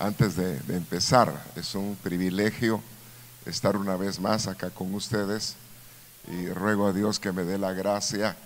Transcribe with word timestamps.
Antes 0.00 0.36
de, 0.36 0.60
empezar, 0.68 1.32
es 1.56 1.74
un 1.74 1.96
privilegio 2.00 2.80
estar 3.46 3.76
una 3.76 3.96
vez 3.96 4.20
más 4.20 4.46
acá 4.46 4.70
con 4.70 4.94
ustedes 4.94 5.56
y 6.30 6.48
ruego 6.50 6.86
a 6.86 6.92
Dios 6.92 7.18
que 7.18 7.32
me 7.32 7.42
dé 7.42 7.58
la 7.58 7.72
gracia, 7.72 8.36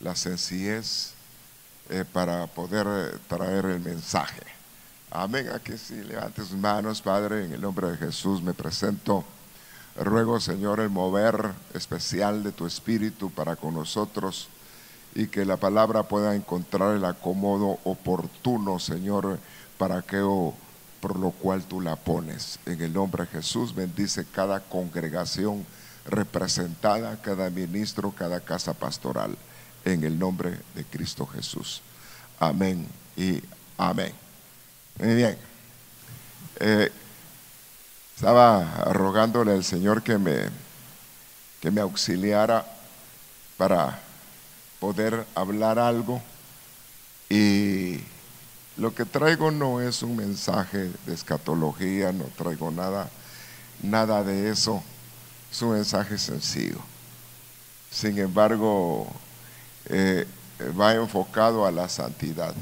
la 0.00 0.16
sencillez 0.16 1.12
eh, 1.90 2.04
para 2.12 2.48
poder 2.48 2.88
eh, 2.88 3.18
traer 3.28 3.66
el 3.66 3.80
mensaje. 3.80 4.42
Amén. 5.12 5.48
Aquí 5.54 5.78
sí, 5.78 5.94
levante 5.94 6.42
sus 6.42 6.56
manos, 6.56 7.00
Padre, 7.00 7.44
en 7.44 7.52
el 7.52 7.60
nombre 7.60 7.92
de 7.92 7.96
Jesús 7.96 8.42
me 8.42 8.52
presento. 8.52 9.24
Ruego, 9.96 10.40
Señor, 10.40 10.80
el 10.80 10.90
mover 10.90 11.52
especial 11.72 12.42
de 12.42 12.50
tu 12.50 12.66
Espíritu 12.66 13.30
para 13.30 13.54
con 13.54 13.74
nosotros 13.74 14.48
y 15.14 15.28
que 15.28 15.44
la 15.44 15.56
palabra 15.56 16.02
pueda 16.02 16.34
encontrar 16.34 16.96
el 16.96 17.04
acomodo 17.04 17.78
oportuno, 17.84 18.80
Señor, 18.80 19.38
para 19.78 20.02
que 20.02 20.20
por 21.04 21.18
lo 21.18 21.32
cual 21.32 21.64
tú 21.64 21.82
la 21.82 21.96
pones. 21.96 22.58
En 22.64 22.80
el 22.80 22.94
nombre 22.94 23.24
de 23.24 23.30
Jesús 23.30 23.74
bendice 23.74 24.24
cada 24.24 24.60
congregación 24.60 25.66
representada, 26.06 27.20
cada 27.20 27.50
ministro, 27.50 28.10
cada 28.10 28.40
casa 28.40 28.72
pastoral. 28.72 29.36
En 29.84 30.02
el 30.02 30.18
nombre 30.18 30.58
de 30.74 30.82
Cristo 30.86 31.26
Jesús. 31.26 31.82
Amén 32.40 32.88
y 33.18 33.42
amén. 33.76 34.14
Muy 34.98 35.14
bien. 35.14 35.36
Eh, 36.60 36.90
estaba 38.16 38.64
rogándole 38.86 39.52
al 39.52 39.62
Señor 39.62 40.02
que 40.02 40.16
me, 40.16 40.48
que 41.60 41.70
me 41.70 41.82
auxiliara 41.82 42.64
para 43.58 44.00
poder 44.80 45.26
hablar 45.34 45.78
algo 45.78 46.22
y 47.28 48.00
lo 48.76 48.94
que 48.94 49.04
traigo 49.04 49.50
no 49.50 49.80
es 49.80 50.02
un 50.02 50.16
mensaje 50.16 50.90
de 51.06 51.14
escatología, 51.14 52.12
no 52.12 52.24
traigo 52.36 52.70
nada, 52.70 53.08
nada 53.82 54.24
de 54.24 54.50
eso. 54.50 54.82
Es 55.50 55.62
un 55.62 55.72
mensaje 55.74 56.18
sencillo. 56.18 56.78
Sin 57.90 58.18
embargo, 58.18 59.06
eh, 59.86 60.26
va 60.78 60.94
enfocado 60.94 61.64
a 61.64 61.70
la 61.70 61.88
santidad. 61.88 62.54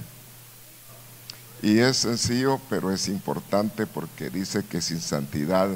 Y 1.62 1.78
es 1.78 1.98
sencillo, 1.98 2.61
pero 2.69 2.91
es 2.92 3.09
importante 3.09 3.87
porque 3.87 4.28
dice 4.28 4.65
que 4.65 4.83
sin 4.83 5.00
santidad 5.00 5.70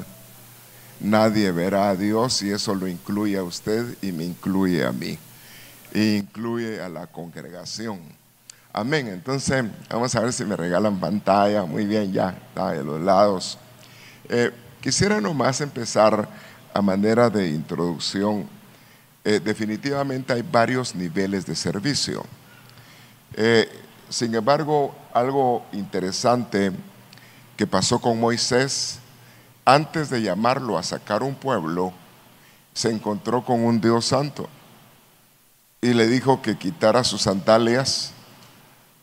nadie 0.99 1.51
verá 1.51 1.89
a 1.89 1.95
Dios 1.95 2.43
y 2.43 2.51
eso 2.51 2.75
lo 2.75 2.87
incluye 2.87 3.37
a 3.37 3.43
usted 3.43 3.97
y 4.03 4.11
me 4.11 4.25
incluye 4.25 4.85
a 4.85 4.91
mí. 4.91 5.17
E 5.93 6.17
incluye 6.17 6.81
a 6.81 6.89
la 6.89 7.07
congregación. 7.07 7.99
Amén. 8.77 9.07
Entonces, 9.07 9.65
vamos 9.89 10.13
a 10.13 10.19
ver 10.19 10.31
si 10.31 10.45
me 10.45 10.55
regalan 10.55 10.99
pantalla. 10.99 11.65
Muy 11.65 11.87
bien, 11.87 12.13
ya 12.13 12.29
está 12.29 12.73
de 12.73 12.83
los 12.83 13.01
lados. 13.01 13.57
Eh, 14.29 14.51
quisiera 14.79 15.19
nomás 15.19 15.61
empezar 15.61 16.29
a 16.75 16.79
manera 16.83 17.27
de 17.27 17.49
introducción. 17.49 18.47
Eh, 19.23 19.39
definitivamente 19.43 20.31
hay 20.31 20.43
varios 20.43 20.93
niveles 20.93 21.47
de 21.47 21.55
servicio. 21.55 22.23
Eh, 23.33 23.67
sin 24.09 24.35
embargo, 24.35 24.93
algo 25.11 25.65
interesante 25.71 26.71
que 27.55 27.65
pasó 27.65 27.97
con 27.97 28.19
Moisés, 28.19 28.99
antes 29.65 30.11
de 30.11 30.21
llamarlo 30.21 30.77
a 30.77 30.83
sacar 30.83 31.23
un 31.23 31.33
pueblo, 31.33 31.93
se 32.75 32.91
encontró 32.91 33.43
con 33.43 33.65
un 33.65 33.81
Dios 33.81 34.05
santo 34.05 34.47
y 35.81 35.95
le 35.95 36.05
dijo 36.05 36.43
que 36.43 36.59
quitara 36.59 37.03
sus 37.03 37.23
sandalias 37.23 38.13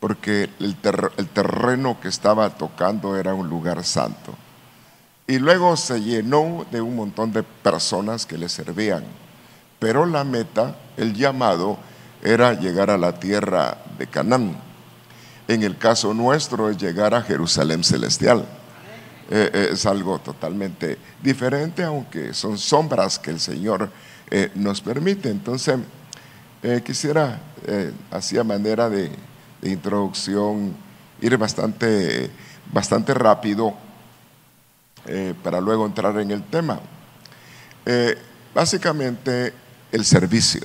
porque 0.05 0.51
el, 0.59 0.75
terreno 0.75 1.99
que 1.99 2.09
estaba 2.09 2.51
tocando 2.51 3.17
era 3.17 3.33
un 3.33 3.49
lugar 3.49 3.83
santo. 3.83 4.35
Y 5.25 5.39
luego 5.39 5.75
se 5.77 5.99
llenó 5.99 6.63
de 6.69 6.79
un 6.79 6.95
montón 6.95 7.33
de 7.33 7.41
personas 7.41 8.27
que 8.27 8.37
le 8.37 8.47
servían. 8.47 9.03
Pero 9.79 10.05
la 10.05 10.23
meta, 10.23 10.75
el 10.95 11.15
llamado, 11.15 11.79
era 12.21 12.53
llegar 12.53 12.91
a 12.91 12.99
la 12.99 13.19
tierra 13.19 13.79
de 13.97 14.05
Canaán. 14.05 14.55
En 15.47 15.63
el 15.63 15.75
caso 15.75 16.13
nuestro 16.13 16.69
es 16.69 16.77
llegar 16.77 17.15
a 17.15 17.23
Jerusalén 17.23 17.83
celestial. 17.83 18.45
Eh, 19.31 19.49
eh, 19.51 19.69
es 19.71 19.87
algo 19.87 20.19
totalmente 20.19 20.99
diferente, 21.23 21.83
aunque 21.83 22.31
son 22.35 22.59
sombras 22.59 23.17
que 23.17 23.31
el 23.31 23.39
Señor 23.39 23.89
eh, 24.29 24.51
nos 24.53 24.81
permite. 24.81 25.31
Entonces, 25.31 25.79
quisiera, 26.83 27.39
hacía 28.11 28.43
manera 28.43 28.87
de 28.87 29.09
introducción, 29.69 30.75
ir 31.21 31.37
bastante, 31.37 32.29
bastante 32.71 33.13
rápido 33.13 33.73
eh, 35.05 35.33
para 35.43 35.61
luego 35.61 35.85
entrar 35.85 36.17
en 36.19 36.31
el 36.31 36.43
tema. 36.43 36.79
Eh, 37.85 38.17
básicamente 38.53 39.53
el 39.91 40.05
servicio. 40.05 40.61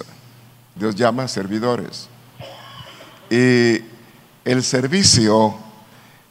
Dios 0.74 0.94
llama 0.94 1.28
servidores. 1.28 2.08
Y 3.28 3.82
el 4.44 4.62
servicio 4.62 5.56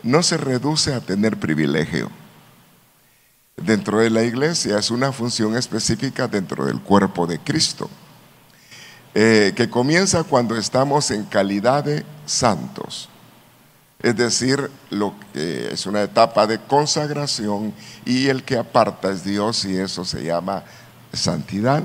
no 0.04 0.24
se 0.24 0.38
reduce 0.38 0.94
a 0.94 1.02
tener 1.02 1.40
privilegio. 1.40 2.10
Dentro 3.58 4.00
de 4.00 4.10
la 4.10 4.24
iglesia 4.24 4.80
es 4.80 4.90
una 4.90 5.12
función 5.12 5.56
específica 5.56 6.28
dentro 6.28 6.66
del 6.66 6.82
cuerpo 6.82 7.28
de 7.28 7.40
Cristo. 7.40 7.90
Eh, 9.16 9.54
que 9.56 9.70
comienza 9.70 10.24
cuando 10.24 10.56
estamos 10.56 11.10
en 11.10 11.26
calidad 11.26 11.84
de 11.84 12.06
santos. 12.26 13.10
Es 14.02 14.16
decir, 14.16 14.70
lo 14.92 15.16
que 15.34 15.74
es 15.74 15.86
una 15.88 16.04
etapa 16.04 16.46
de 16.46 16.60
consagración 16.60 17.74
y 18.06 18.28
el 18.28 18.44
que 18.44 18.58
aparta 18.58 19.10
es 19.12 19.24
Dios 19.24 19.66
y 19.66 19.78
eso 19.78 20.06
se 20.06 20.24
llama 20.24 20.64
santidad. 21.12 21.84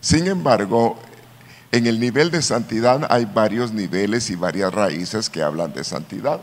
Sin 0.00 0.26
embargo, 0.26 0.98
en 1.72 1.86
el 1.86 1.98
nivel 1.98 2.30
de 2.30 2.42
santidad 2.42 3.06
hay 3.10 3.24
varios 3.24 3.72
niveles 3.72 4.28
y 4.28 4.36
varias 4.36 4.72
raíces 4.72 5.30
que 5.30 5.42
hablan 5.42 5.72
de 5.72 5.82
santidad. 5.82 6.40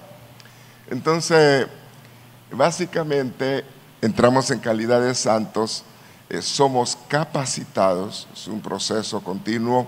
Entonces, 0.89 1.67
básicamente 2.51 3.63
entramos 4.01 4.49
en 4.49 4.59
calidad 4.59 5.01
de 5.01 5.13
santos, 5.13 5.83
eh, 6.29 6.41
somos 6.41 6.97
capacitados, 7.07 8.27
es 8.33 8.47
un 8.47 8.61
proceso 8.61 9.21
continuo 9.21 9.87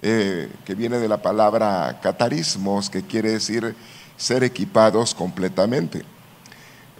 eh, 0.00 0.48
que 0.64 0.76
viene 0.76 0.98
de 0.98 1.08
la 1.08 1.20
palabra 1.20 1.98
catarismos, 2.00 2.88
que 2.88 3.02
quiere 3.02 3.32
decir 3.32 3.74
ser 4.16 4.44
equipados 4.44 5.12
completamente. 5.12 6.04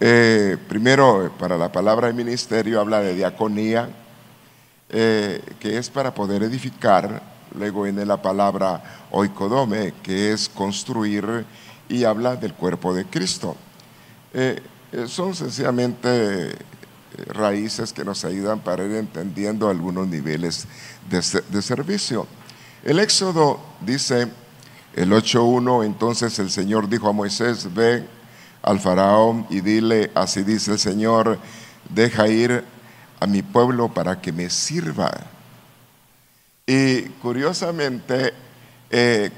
Eh, 0.01 0.57
primero, 0.67 1.31
para 1.39 1.57
la 1.57 1.71
palabra 1.71 2.07
de 2.07 2.13
ministerio 2.13 2.81
habla 2.81 2.99
de 2.99 3.15
diaconía, 3.15 3.89
eh, 4.89 5.41
que 5.61 5.77
es 5.77 5.89
para 5.89 6.13
poder 6.13 6.43
edificar. 6.43 7.21
Luego 7.55 7.83
viene 7.83 8.05
la 8.05 8.21
palabra 8.21 8.83
oikodome, 9.11 9.93
que 10.03 10.33
es 10.33 10.49
construir 10.49 11.45
y 11.87 12.03
habla 12.03 12.35
del 12.35 12.53
cuerpo 12.53 12.93
de 12.93 13.05
Cristo. 13.05 13.55
son 15.07 15.33
sencillamente 15.35 16.55
raíces 17.27 17.93
que 17.93 18.03
nos 18.03 18.25
ayudan 18.25 18.59
para 18.59 18.83
ir 18.85 18.95
entendiendo 18.95 19.69
algunos 19.69 20.07
niveles 20.07 20.67
de 21.09 21.61
servicio. 21.61 22.27
El 22.83 22.99
Éxodo 22.99 23.59
dice, 23.81 24.27
el 24.95 25.11
8.1, 25.11 25.85
entonces 25.85 26.39
el 26.39 26.49
Señor 26.49 26.87
dijo 26.87 27.09
a 27.09 27.11
Moisés, 27.11 27.73
ve 27.73 28.05
al 28.61 28.79
faraón 28.79 29.45
y 29.49 29.59
dile, 29.59 30.11
así 30.15 30.43
dice 30.43 30.71
el 30.71 30.79
Señor, 30.79 31.39
deja 31.89 32.27
ir 32.29 32.63
a 33.19 33.27
mi 33.27 33.41
pueblo 33.41 33.89
para 33.89 34.21
que 34.21 34.31
me 34.31 34.49
sirva. 34.49 35.11
Y 36.65 37.01
curiosamente, 37.21 38.33
eh, 38.89 39.29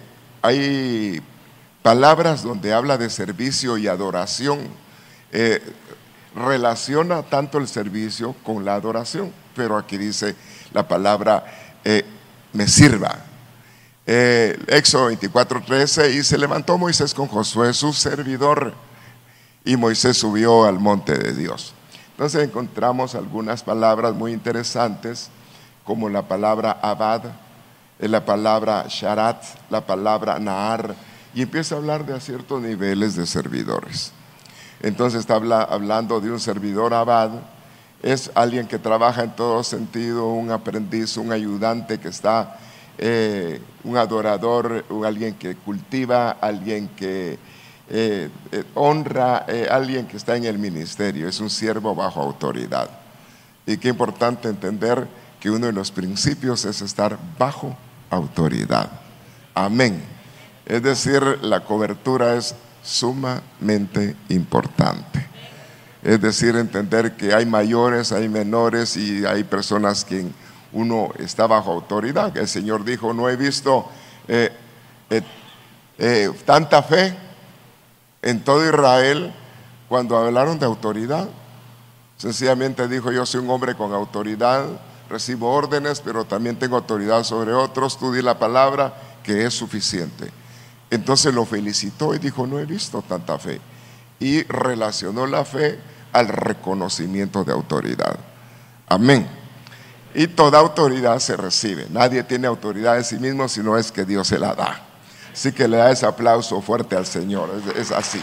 hay 0.44 1.22
palabras 1.82 2.44
donde 2.44 2.74
habla 2.74 2.98
de 2.98 3.10
servicio 3.10 3.78
y 3.78 3.88
adoración. 3.88 4.60
Eh, 5.32 5.62
relaciona 6.36 7.24
tanto 7.24 7.58
el 7.58 7.68
servicio 7.68 8.36
con 8.44 8.64
la 8.66 8.76
adoración, 8.76 9.34
pero 9.56 9.78
aquí 9.78 9.98
dice 9.98 10.36
la 10.74 10.88
palabra 10.88 11.46
eh, 11.84 12.06
me 12.54 12.68
sirva. 12.68 13.31
Eh, 14.14 14.60
Éxodo 14.68 15.06
24, 15.06 15.62
13, 15.62 16.12
y 16.12 16.24
se 16.24 16.38
levantó 16.38 16.78
Moisés 16.78 17.14
con 17.14 17.28
Josué, 17.28 17.74
su 17.74 17.94
servidor, 17.94 18.74
y 19.64 19.78
Moisés 19.78 20.18
subió 20.18 20.66
al 20.66 20.80
monte 20.80 21.18
de 21.18 21.32
Dios. 21.34 21.74
Entonces 22.12 22.44
encontramos 22.44 23.16
algunas 23.16 23.64
palabras 23.64 24.14
muy 24.14 24.34
interesantes, 24.34 25.30
como 25.86 26.10
la 26.10 26.24
palabra 26.24 26.78
abad, 26.82 27.22
eh, 28.00 28.10
la 28.10 28.26
palabra 28.26 28.86
sharat, 28.90 29.46
la 29.70 29.80
palabra 29.80 30.40
naar, 30.40 30.94
y 31.34 31.44
empieza 31.44 31.76
a 31.76 31.78
hablar 31.78 32.06
de 32.06 32.20
ciertos 32.20 32.62
niveles 32.62 33.16
de 33.16 33.26
servidores. 33.26 34.12
Entonces 34.82 35.22
está 35.22 35.36
hablando 35.36 36.20
de 36.20 36.32
un 36.32 36.40
servidor 36.42 36.94
abad, 36.94 37.30
es 38.04 38.30
alguien 38.36 38.68
que 38.68 38.78
trabaja 38.78 39.24
en 39.24 39.34
todo 39.38 39.64
sentido, 39.64 40.28
un 40.28 40.52
aprendiz, 40.52 41.16
un 41.16 41.32
ayudante 41.32 41.98
que 41.98 42.10
está 42.10 42.58
eh, 42.98 43.62
un 43.84 43.98
adorador, 43.98 44.86
alguien 45.06 45.36
que 45.36 45.56
cultiva, 45.56 46.32
alguien 46.32 46.90
que, 46.90 47.40
eh, 47.90 48.30
eh, 48.52 48.64
honra 48.76 49.46
alguien 49.70 50.08
que 50.08 50.18
está 50.18 50.36
en 50.36 50.46
el 50.46 50.60
ministerio, 50.60 51.28
es 51.28 51.40
un 51.40 51.50
siervo 51.50 51.96
bajo 51.96 52.22
autoridad. 52.22 52.90
Y 53.66 53.78
qué 53.78 53.90
importante 53.90 54.48
entender 54.48 55.08
que 55.40 55.50
uno 55.50 55.66
de 55.68 55.74
los 55.74 55.92
principios 55.92 56.66
es 56.66 56.82
estar 56.82 57.18
bajo 57.38 57.76
autoridad. 58.10 58.90
Amén. 59.54 60.02
Es 60.66 60.84
decir, 60.84 61.22
la 61.42 61.62
cobertura 61.62 62.36
es 62.36 62.56
sumamente 62.84 64.16
importante. 64.30 65.28
Es 66.04 66.20
decir, 66.20 66.56
entender 66.56 67.16
que 67.16 67.34
hay 67.34 67.46
mayores, 67.46 68.12
hay 68.12 68.28
menores 68.28 68.98
y 68.98 69.26
hay 69.26 69.44
personas 69.44 70.04
que 70.04 70.26
uno 70.74 71.10
está 71.20 71.48
bajo 71.48 71.72
autoridad. 71.72 72.36
El 72.38 72.48
Señor 72.48 72.84
dijo, 72.84 73.14
no 73.14 73.30
he 73.30 73.36
visto 73.36 73.88
eh, 74.28 74.52
eh, 75.10 75.22
eh, 75.98 76.32
tanta 76.46 76.82
fe 76.84 77.16
en 78.22 78.44
todo 78.44 78.66
Israel 78.66 79.34
cuando 79.90 80.18
hablaron 80.18 80.60
de 80.60 80.66
autoridad. 80.66 81.28
Sencillamente 82.18 82.88
dijo, 82.88 83.12
yo 83.12 83.26
soy 83.26 83.42
un 83.42 83.50
hombre 83.50 83.76
con 83.76 83.94
autoridad, 83.94 84.66
recibo 85.10 85.52
órdenes, 85.52 86.00
pero 86.02 86.24
también 86.26 86.58
tengo 86.58 86.78
autoridad 86.78 87.24
sobre 87.24 87.54
otros. 87.54 87.98
Tú 87.98 88.14
di 88.14 88.22
la 88.22 88.38
palabra 88.40 88.94
que 89.24 89.46
es 89.46 89.54
suficiente. 89.54 90.32
Entonces 90.90 91.34
lo 91.34 91.46
felicitó 91.46 92.14
y 92.14 92.20
dijo, 92.20 92.46
no 92.46 92.60
he 92.60 92.66
visto 92.66 93.02
tanta 93.02 93.38
fe. 93.40 93.60
Y 94.20 94.44
relacionó 94.44 95.26
la 95.26 95.44
fe 95.44 95.80
al 96.14 96.28
reconocimiento 96.28 97.44
de 97.44 97.54
autoridad. 97.54 98.18
Amén. 98.88 99.41
Y 100.14 100.28
toda 100.28 100.60
autoridad 100.60 101.20
se 101.20 101.38
recibe. 101.38 101.88
Nadie 101.90 102.24
tiene 102.24 102.48
autoridad 102.48 102.98
en 102.98 103.04
sí 103.04 103.18
mismo 103.18 103.48
si 103.48 103.62
no 103.62 103.78
es 103.78 103.92
que 103.92 104.04
Dios 104.04 104.28
se 104.28 104.38
la 104.38 104.54
da. 104.54 104.82
Así 105.32 105.52
que 105.52 105.68
le 105.68 105.78
da 105.78 105.92
ese 105.92 106.06
aplauso 106.06 106.62
fuerte 106.62 106.96
al 106.96 107.06
Señor. 107.06 107.50
Es, 107.76 107.92
así. 107.92 108.22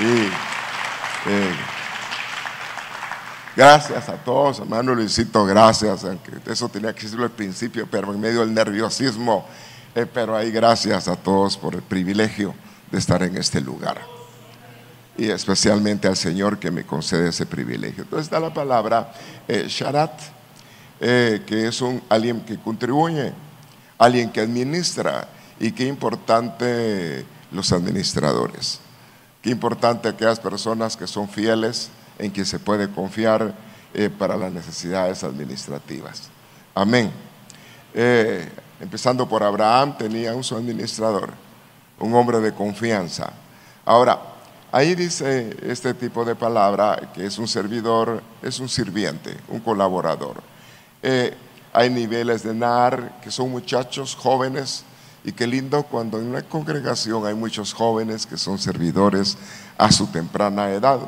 Eh, 0.00 1.54
gracias 3.54 4.08
a 4.08 4.14
todos, 4.14 4.58
hermano 4.58 4.94
Luisito, 4.94 5.44
gracias. 5.44 6.04
Eso 6.46 6.68
tenía 6.68 6.92
que 6.92 7.02
decirlo 7.02 7.24
al 7.24 7.30
principio, 7.30 7.86
pero 7.88 8.12
en 8.12 8.20
medio 8.20 8.40
del 8.40 8.52
nerviosismo. 8.52 9.46
Eh, 9.94 10.06
pero 10.12 10.36
ahí 10.36 10.50
gracias 10.50 11.06
a 11.06 11.14
todos 11.14 11.56
por 11.56 11.74
el 11.74 11.82
privilegio 11.82 12.54
de 12.90 12.98
estar 12.98 13.22
en 13.22 13.36
este 13.36 13.60
lugar 13.60 14.21
y 15.16 15.30
especialmente 15.30 16.08
al 16.08 16.16
Señor 16.16 16.58
que 16.58 16.70
me 16.70 16.84
concede 16.84 17.28
ese 17.28 17.46
privilegio. 17.46 18.04
Entonces 18.04 18.26
está 18.26 18.40
la 18.40 18.52
palabra 18.52 19.12
eh, 19.46 19.66
sharat, 19.68 20.12
eh, 21.00 21.42
que 21.46 21.68
es 21.68 21.80
un, 21.80 22.02
alguien 22.08 22.40
que 22.40 22.58
contribuye, 22.58 23.32
alguien 23.98 24.30
que 24.30 24.40
administra, 24.40 25.28
y 25.60 25.72
qué 25.72 25.86
importante 25.86 27.24
los 27.52 27.72
administradores, 27.72 28.80
qué 29.42 29.50
importante 29.50 30.08
aquellas 30.08 30.40
personas 30.40 30.96
que 30.96 31.06
son 31.06 31.28
fieles, 31.28 31.90
en 32.18 32.30
quien 32.30 32.46
se 32.46 32.58
puede 32.58 32.88
confiar 32.88 33.54
eh, 33.94 34.10
para 34.10 34.36
las 34.36 34.52
necesidades 34.52 35.22
administrativas. 35.24 36.30
Amén. 36.74 37.12
empezando 38.80 39.28
por 39.28 39.42
Abraham, 39.42 39.96
tenía 39.98 40.34
un 40.34 40.42
su 40.42 40.56
administrador, 40.56 41.30
un 42.00 42.14
hombre 42.14 42.40
de 42.40 42.54
confianza. 42.54 43.30
Ahora, 43.84 44.31
Ahí 44.74 44.94
dice 44.94 45.54
este 45.60 45.92
tipo 45.92 46.24
de 46.24 46.34
palabra 46.34 47.10
que 47.12 47.26
es 47.26 47.36
un 47.36 47.46
servidor, 47.46 48.22
es 48.40 48.58
un 48.58 48.70
sirviente, 48.70 49.36
un 49.48 49.60
colaborador. 49.60 50.42
Eh, 51.02 51.36
hay 51.74 51.90
niveles 51.90 52.42
de 52.42 52.54
NAR 52.54 53.20
que 53.20 53.30
son 53.30 53.50
muchachos 53.50 54.14
jóvenes 54.14 54.84
y 55.24 55.32
qué 55.32 55.46
lindo 55.46 55.82
cuando 55.82 56.18
en 56.18 56.28
una 56.28 56.40
congregación 56.40 57.26
hay 57.26 57.34
muchos 57.34 57.74
jóvenes 57.74 58.24
que 58.24 58.38
son 58.38 58.58
servidores 58.58 59.36
a 59.76 59.92
su 59.92 60.06
temprana 60.06 60.70
edad. 60.70 61.00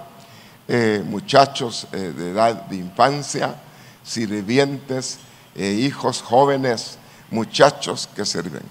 Eh, 0.69 1.03
muchachos 1.07 1.87
eh, 1.93 2.13
de 2.15 2.33
edad 2.33 2.67
de 2.67 2.77
infancia, 2.77 3.55
sirvientes, 4.03 5.21
hijos 5.57 6.21
jóvenes, 6.21 6.99
muchachos 7.31 8.11
que 8.15 8.27
sirven. 8.27 8.63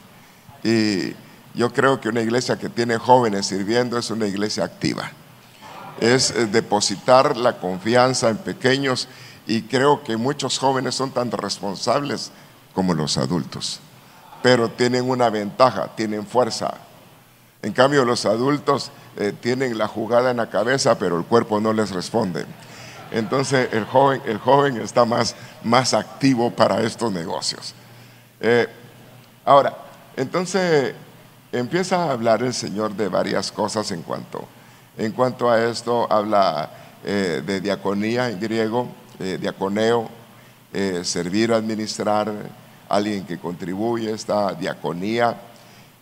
Y 0.63 1.15
yo 1.53 1.71
creo 1.71 2.01
que 2.01 2.09
una 2.09 2.21
iglesia 2.21 2.57
que 2.57 2.69
tiene 2.69 2.97
jóvenes 2.97 3.45
sirviendo 3.45 3.97
es 3.97 4.09
una 4.09 4.25
iglesia 4.25 4.63
activa. 4.63 5.11
Es 5.99 6.31
eh, 6.31 6.47
depositar 6.47 7.37
la 7.37 7.57
confianza 7.57 8.29
en 8.29 8.37
pequeños 8.37 9.07
y 9.45 9.63
creo 9.63 10.03
que 10.03 10.17
muchos 10.17 10.57
jóvenes 10.57 10.95
son 10.95 11.11
tan 11.11 11.31
responsables 11.31 12.31
como 12.73 12.93
los 12.93 13.17
adultos, 13.17 13.79
pero 14.41 14.69
tienen 14.69 15.07
una 15.09 15.29
ventaja, 15.29 15.89
tienen 15.95 16.25
fuerza. 16.25 16.73
En 17.61 17.71
cambio 17.71 18.03
los 18.03 18.25
adultos 18.25 18.91
eh, 19.17 19.31
tienen 19.39 19.77
la 19.77 19.87
jugada 19.87 20.31
en 20.31 20.37
la 20.37 20.49
cabeza, 20.49 20.97
pero 20.97 21.17
el 21.17 21.25
cuerpo 21.25 21.59
no 21.59 21.71
les 21.71 21.91
responde. 21.91 22.45
Entonces 23.11 23.69
el 23.73 23.85
joven, 23.85 24.23
el 24.25 24.39
joven 24.39 24.77
está 24.77 25.05
más, 25.05 25.35
más 25.63 25.93
activo 25.93 26.49
para 26.49 26.81
estos 26.81 27.11
negocios. 27.11 27.75
Eh, 28.39 28.67
ahora, 29.45 29.77
entonces 30.17 30.95
empieza 31.53 32.03
a 32.03 32.11
hablar 32.11 32.41
el 32.41 32.53
Señor 32.53 32.95
de 32.95 33.07
varias 33.07 33.51
cosas 33.51 33.91
en 33.91 34.01
cuanto, 34.01 34.45
en 34.97 35.11
cuanto 35.11 35.49
a 35.49 35.63
esto, 35.63 36.11
habla 36.11 36.69
eh, 37.05 37.43
de 37.45 37.61
diaconía 37.61 38.29
en 38.29 38.39
griego, 38.39 38.87
eh, 39.19 39.37
diaconeo, 39.39 40.09
eh, 40.73 41.01
servir, 41.03 41.53
administrar, 41.53 42.31
alguien 42.89 43.25
que 43.25 43.37
contribuye, 43.37 44.11
esta 44.11 44.53
diaconía, 44.53 45.39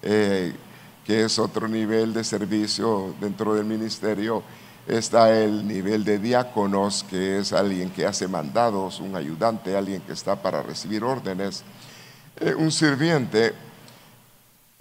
que 0.01 0.55
es 1.05 1.37
otro 1.37 1.67
nivel 1.67 2.11
de 2.13 2.23
servicio 2.23 3.13
dentro 3.21 3.53
del 3.53 3.65
ministerio. 3.65 4.41
Está 4.87 5.37
el 5.37 5.67
nivel 5.67 6.03
de 6.03 6.17
diáconos, 6.17 7.05
que 7.07 7.39
es 7.39 7.53
alguien 7.53 7.91
que 7.91 8.05
hace 8.05 8.27
mandados, 8.27 8.99
un 8.99 9.15
ayudante, 9.15 9.77
alguien 9.77 10.01
que 10.01 10.13
está 10.13 10.41
para 10.41 10.63
recibir 10.63 11.03
órdenes. 11.03 11.63
un 12.57 12.71
sirviente 12.71 13.53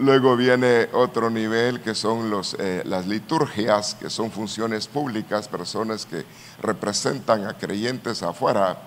Luego 0.01 0.35
viene 0.35 0.89
otro 0.93 1.29
nivel 1.29 1.79
que 1.79 1.93
son 1.93 2.31
los, 2.31 2.55
eh, 2.57 2.81
las 2.85 3.05
liturgias, 3.05 3.93
que 3.93 4.09
son 4.09 4.31
funciones 4.31 4.87
públicas, 4.87 5.47
personas 5.47 6.07
que 6.07 6.25
representan 6.59 7.45
a 7.45 7.55
creyentes 7.55 8.23
afuera. 8.23 8.79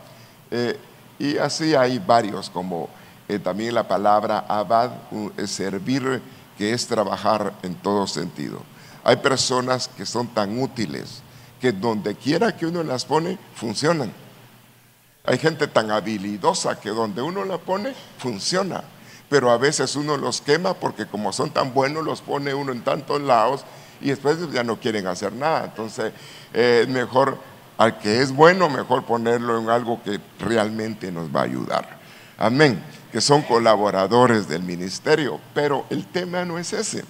Eh, 0.50 0.76
y 1.20 1.38
así 1.38 1.76
hay 1.76 2.00
varios, 2.00 2.50
como 2.50 2.88
eh, 3.28 3.38
también 3.38 3.74
la 3.74 3.86
palabra 3.86 4.44
abad, 4.48 4.90
servir, 5.46 6.20
que 6.58 6.72
es 6.72 6.84
trabajar 6.88 7.52
en 7.62 7.76
todo 7.76 8.08
sentido. 8.08 8.58
Hay 9.04 9.14
personas 9.16 9.86
que 9.86 10.06
son 10.06 10.26
tan 10.26 10.60
útiles 10.60 11.22
que 11.60 11.70
donde 11.70 12.16
quiera 12.16 12.56
que 12.56 12.66
uno 12.66 12.82
las 12.82 13.04
pone, 13.04 13.38
funcionan. 13.54 14.12
Hay 15.24 15.38
gente 15.38 15.68
tan 15.68 15.92
habilidosa 15.92 16.80
que 16.80 16.90
donde 16.90 17.22
uno 17.22 17.44
la 17.44 17.58
pone, 17.58 17.94
funciona 18.18 18.82
pero 19.28 19.50
a 19.50 19.58
veces 19.58 19.96
uno 19.96 20.16
los 20.16 20.40
quema 20.40 20.74
porque 20.74 21.06
como 21.06 21.32
son 21.32 21.50
tan 21.50 21.72
buenos 21.74 22.04
los 22.04 22.20
pone 22.20 22.54
uno 22.54 22.72
en 22.72 22.82
tantos 22.82 23.20
lados 23.20 23.64
y 24.00 24.08
después 24.08 24.38
ya 24.52 24.62
no 24.62 24.78
quieren 24.78 25.06
hacer 25.06 25.32
nada. 25.32 25.64
Entonces 25.64 26.12
eh, 26.52 26.80
es 26.82 26.88
mejor, 26.88 27.38
al 27.78 27.98
que 27.98 28.20
es 28.20 28.32
bueno, 28.32 28.68
mejor 28.68 29.04
ponerlo 29.04 29.58
en 29.58 29.70
algo 29.70 30.02
que 30.02 30.20
realmente 30.38 31.10
nos 31.10 31.34
va 31.34 31.40
a 31.40 31.44
ayudar. 31.44 31.98
Amén. 32.38 32.82
Que 33.10 33.20
son 33.20 33.42
colaboradores 33.42 34.48
del 34.48 34.62
ministerio, 34.62 35.40
pero 35.54 35.86
el 35.90 36.06
tema 36.06 36.44
no 36.44 36.58
es 36.58 36.72
ese. 36.72 37.04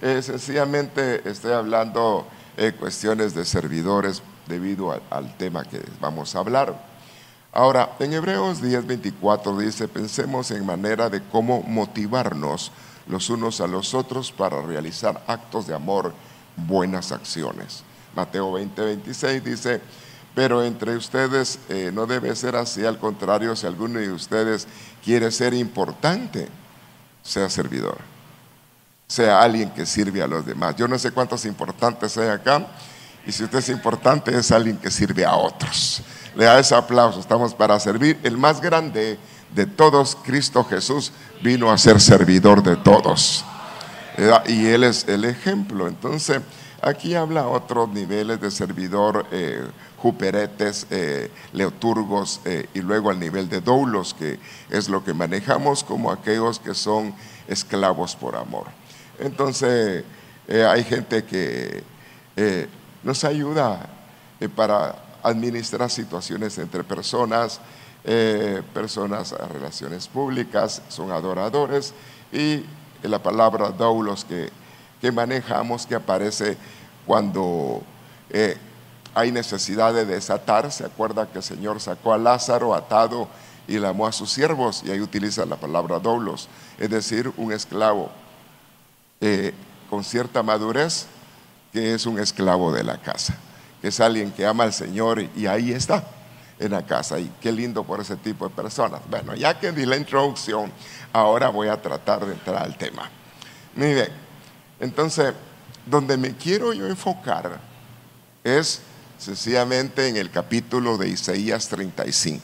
Eh, 0.00 0.20
sencillamente 0.22 1.28
estoy 1.28 1.52
hablando 1.52 2.26
de 2.56 2.74
cuestiones 2.74 3.34
de 3.34 3.44
servidores 3.44 4.22
debido 4.46 4.92
al 5.10 5.36
tema 5.36 5.64
que 5.64 5.80
vamos 6.00 6.34
a 6.36 6.40
hablar. 6.40 6.91
Ahora, 7.52 7.96
en 7.98 8.14
Hebreos 8.14 8.62
10:24 8.62 9.58
dice, 9.58 9.86
pensemos 9.86 10.50
en 10.50 10.64
manera 10.64 11.10
de 11.10 11.22
cómo 11.22 11.62
motivarnos 11.62 12.72
los 13.06 13.28
unos 13.28 13.60
a 13.60 13.66
los 13.66 13.92
otros 13.92 14.32
para 14.32 14.62
realizar 14.62 15.22
actos 15.26 15.66
de 15.66 15.74
amor, 15.74 16.14
buenas 16.56 17.12
acciones. 17.12 17.84
Mateo 18.16 18.52
20:26 18.52 19.42
dice, 19.42 19.80
pero 20.34 20.62
entre 20.64 20.96
ustedes 20.96 21.58
eh, 21.68 21.90
no 21.92 22.06
debe 22.06 22.34
ser 22.36 22.56
así, 22.56 22.86
al 22.86 22.98
contrario, 22.98 23.54
si 23.54 23.66
alguno 23.66 23.98
de 23.98 24.10
ustedes 24.10 24.66
quiere 25.04 25.30
ser 25.30 25.52
importante, 25.52 26.48
sea 27.22 27.50
servidor, 27.50 27.98
sea 29.06 29.42
alguien 29.42 29.68
que 29.70 29.84
sirve 29.84 30.22
a 30.22 30.26
los 30.26 30.46
demás. 30.46 30.74
Yo 30.76 30.88
no 30.88 30.98
sé 30.98 31.10
cuántos 31.10 31.44
importantes 31.44 32.16
hay 32.16 32.28
acá, 32.28 32.66
y 33.26 33.32
si 33.32 33.44
usted 33.44 33.58
es 33.58 33.68
importante, 33.68 34.34
es 34.34 34.50
alguien 34.50 34.78
que 34.78 34.90
sirve 34.90 35.26
a 35.26 35.36
otros. 35.36 36.02
Le 36.34 36.44
da 36.44 36.58
ese 36.58 36.74
aplauso, 36.74 37.20
estamos 37.20 37.54
para 37.54 37.78
servir. 37.78 38.18
El 38.22 38.36
más 38.36 38.60
grande 38.60 39.18
de 39.54 39.66
todos, 39.66 40.16
Cristo 40.22 40.64
Jesús, 40.64 41.12
vino 41.42 41.70
a 41.70 41.78
ser 41.78 42.00
servidor 42.00 42.62
de 42.62 42.76
todos. 42.76 43.44
Y 44.46 44.66
Él 44.66 44.84
es 44.84 45.06
el 45.08 45.24
ejemplo. 45.24 45.88
Entonces, 45.88 46.40
aquí 46.80 47.14
habla 47.14 47.46
otros 47.46 47.88
niveles 47.90 48.40
de 48.40 48.50
servidor, 48.50 49.26
eh, 49.30 49.66
juperetes, 49.98 50.86
eh, 50.90 51.30
leoturgos, 51.52 52.40
eh, 52.44 52.66
y 52.74 52.80
luego 52.80 53.10
al 53.10 53.18
nivel 53.20 53.48
de 53.48 53.60
doulos, 53.60 54.14
que 54.14 54.38
es 54.70 54.88
lo 54.88 55.04
que 55.04 55.14
manejamos 55.14 55.84
como 55.84 56.10
aquellos 56.10 56.58
que 56.58 56.74
son 56.74 57.14
esclavos 57.48 58.16
por 58.16 58.36
amor. 58.36 58.66
Entonces, 59.18 60.04
Eh, 60.48 60.66
hay 60.66 60.82
gente 60.82 61.22
que 61.22 61.84
eh, 62.36 62.66
nos 63.04 63.22
ayuda 63.22 63.86
eh, 64.40 64.48
para 64.48 64.96
administrar 65.22 65.90
situaciones 65.90 66.58
entre 66.58 66.84
personas, 66.84 67.60
personas 68.74 69.32
a 69.32 69.46
relaciones 69.46 70.08
públicas, 70.08 70.82
son 70.88 71.12
adoradores 71.12 71.94
y 72.32 72.64
la 73.02 73.22
palabra 73.22 73.70
doulos 73.70 74.24
que, 74.24 74.50
que 75.00 75.12
manejamos 75.12 75.86
que 75.86 75.94
aparece 75.94 76.56
cuando 77.06 77.82
hay 79.14 79.30
necesidad 79.30 79.94
de 79.94 80.04
desatar. 80.04 80.72
Se 80.72 80.84
acuerda 80.84 81.28
que 81.28 81.38
el 81.38 81.44
Señor 81.44 81.80
sacó 81.80 82.12
a 82.12 82.18
Lázaro 82.18 82.74
atado 82.74 83.28
y 83.68 83.78
la 83.78 83.90
amó 83.90 84.06
a 84.06 84.12
sus 84.12 84.30
siervos, 84.30 84.82
y 84.84 84.90
ahí 84.90 85.00
utiliza 85.00 85.46
la 85.46 85.56
palabra 85.56 86.00
doulos, 86.00 86.48
es 86.78 86.90
decir, 86.90 87.32
un 87.36 87.52
esclavo 87.52 88.10
eh, 89.20 89.54
con 89.88 90.02
cierta 90.02 90.42
madurez, 90.42 91.06
que 91.72 91.94
es 91.94 92.06
un 92.06 92.18
esclavo 92.18 92.72
de 92.72 92.82
la 92.82 92.98
casa, 92.98 93.36
es 93.82 94.00
alguien 94.00 94.30
que 94.30 94.46
ama 94.46 94.64
al 94.64 94.72
Señor 94.72 95.22
y 95.36 95.46
ahí 95.46 95.72
está 95.72 96.04
en 96.58 96.72
la 96.72 96.86
casa. 96.86 97.18
Y 97.18 97.30
qué 97.40 97.52
lindo 97.52 97.84
por 97.84 98.00
ese 98.00 98.16
tipo 98.16 98.48
de 98.48 98.54
personas. 98.54 99.00
Bueno, 99.10 99.34
ya 99.34 99.58
que 99.58 99.72
di 99.72 99.84
la 99.84 99.96
introducción, 99.96 100.70
ahora 101.12 101.48
voy 101.48 101.68
a 101.68 101.80
tratar 101.80 102.24
de 102.24 102.32
entrar 102.32 102.62
al 102.62 102.76
tema. 102.76 103.10
Miren, 103.74 104.08
entonces, 104.80 105.34
donde 105.86 106.16
me 106.16 106.36
quiero 106.36 106.72
yo 106.72 106.86
enfocar 106.86 107.58
es 108.44 108.80
sencillamente 109.18 110.08
en 110.08 110.16
el 110.16 110.30
capítulo 110.30 110.98
de 110.98 111.08
Isaías 111.08 111.68
35. 111.68 112.42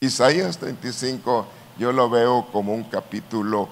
Isaías 0.00 0.58
35 0.58 1.46
yo 1.78 1.92
lo 1.92 2.10
veo 2.10 2.46
como 2.52 2.74
un 2.74 2.84
capítulo 2.84 3.68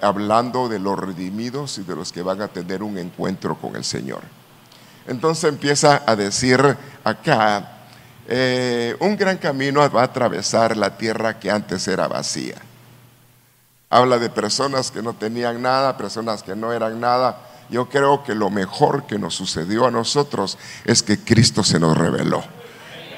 hablando 0.00 0.68
de 0.68 0.78
los 0.78 0.98
redimidos 0.98 1.76
y 1.78 1.82
de 1.82 1.94
los 1.94 2.12
que 2.12 2.22
van 2.22 2.40
a 2.40 2.48
tener 2.48 2.82
un 2.82 2.96
encuentro 2.96 3.56
con 3.56 3.76
el 3.76 3.84
Señor. 3.84 4.22
Entonces 5.06 5.44
empieza 5.44 6.02
a 6.06 6.16
decir 6.16 6.76
acá, 7.04 7.72
eh, 8.28 8.96
un 9.00 9.16
gran 9.16 9.38
camino 9.38 9.88
va 9.90 10.00
a 10.02 10.04
atravesar 10.04 10.76
la 10.76 10.96
tierra 10.96 11.38
que 11.38 11.50
antes 11.50 11.86
era 11.88 12.08
vacía. 12.08 12.56
Habla 13.88 14.18
de 14.18 14.30
personas 14.30 14.90
que 14.90 15.02
no 15.02 15.14
tenían 15.14 15.62
nada, 15.62 15.96
personas 15.96 16.42
que 16.42 16.56
no 16.56 16.72
eran 16.72 17.00
nada. 17.00 17.38
Yo 17.70 17.88
creo 17.88 18.24
que 18.24 18.34
lo 18.34 18.50
mejor 18.50 19.06
que 19.06 19.18
nos 19.18 19.34
sucedió 19.34 19.86
a 19.86 19.90
nosotros 19.90 20.58
es 20.84 21.02
que 21.02 21.18
Cristo 21.18 21.62
se 21.62 21.78
nos 21.78 21.96
reveló 21.96 22.42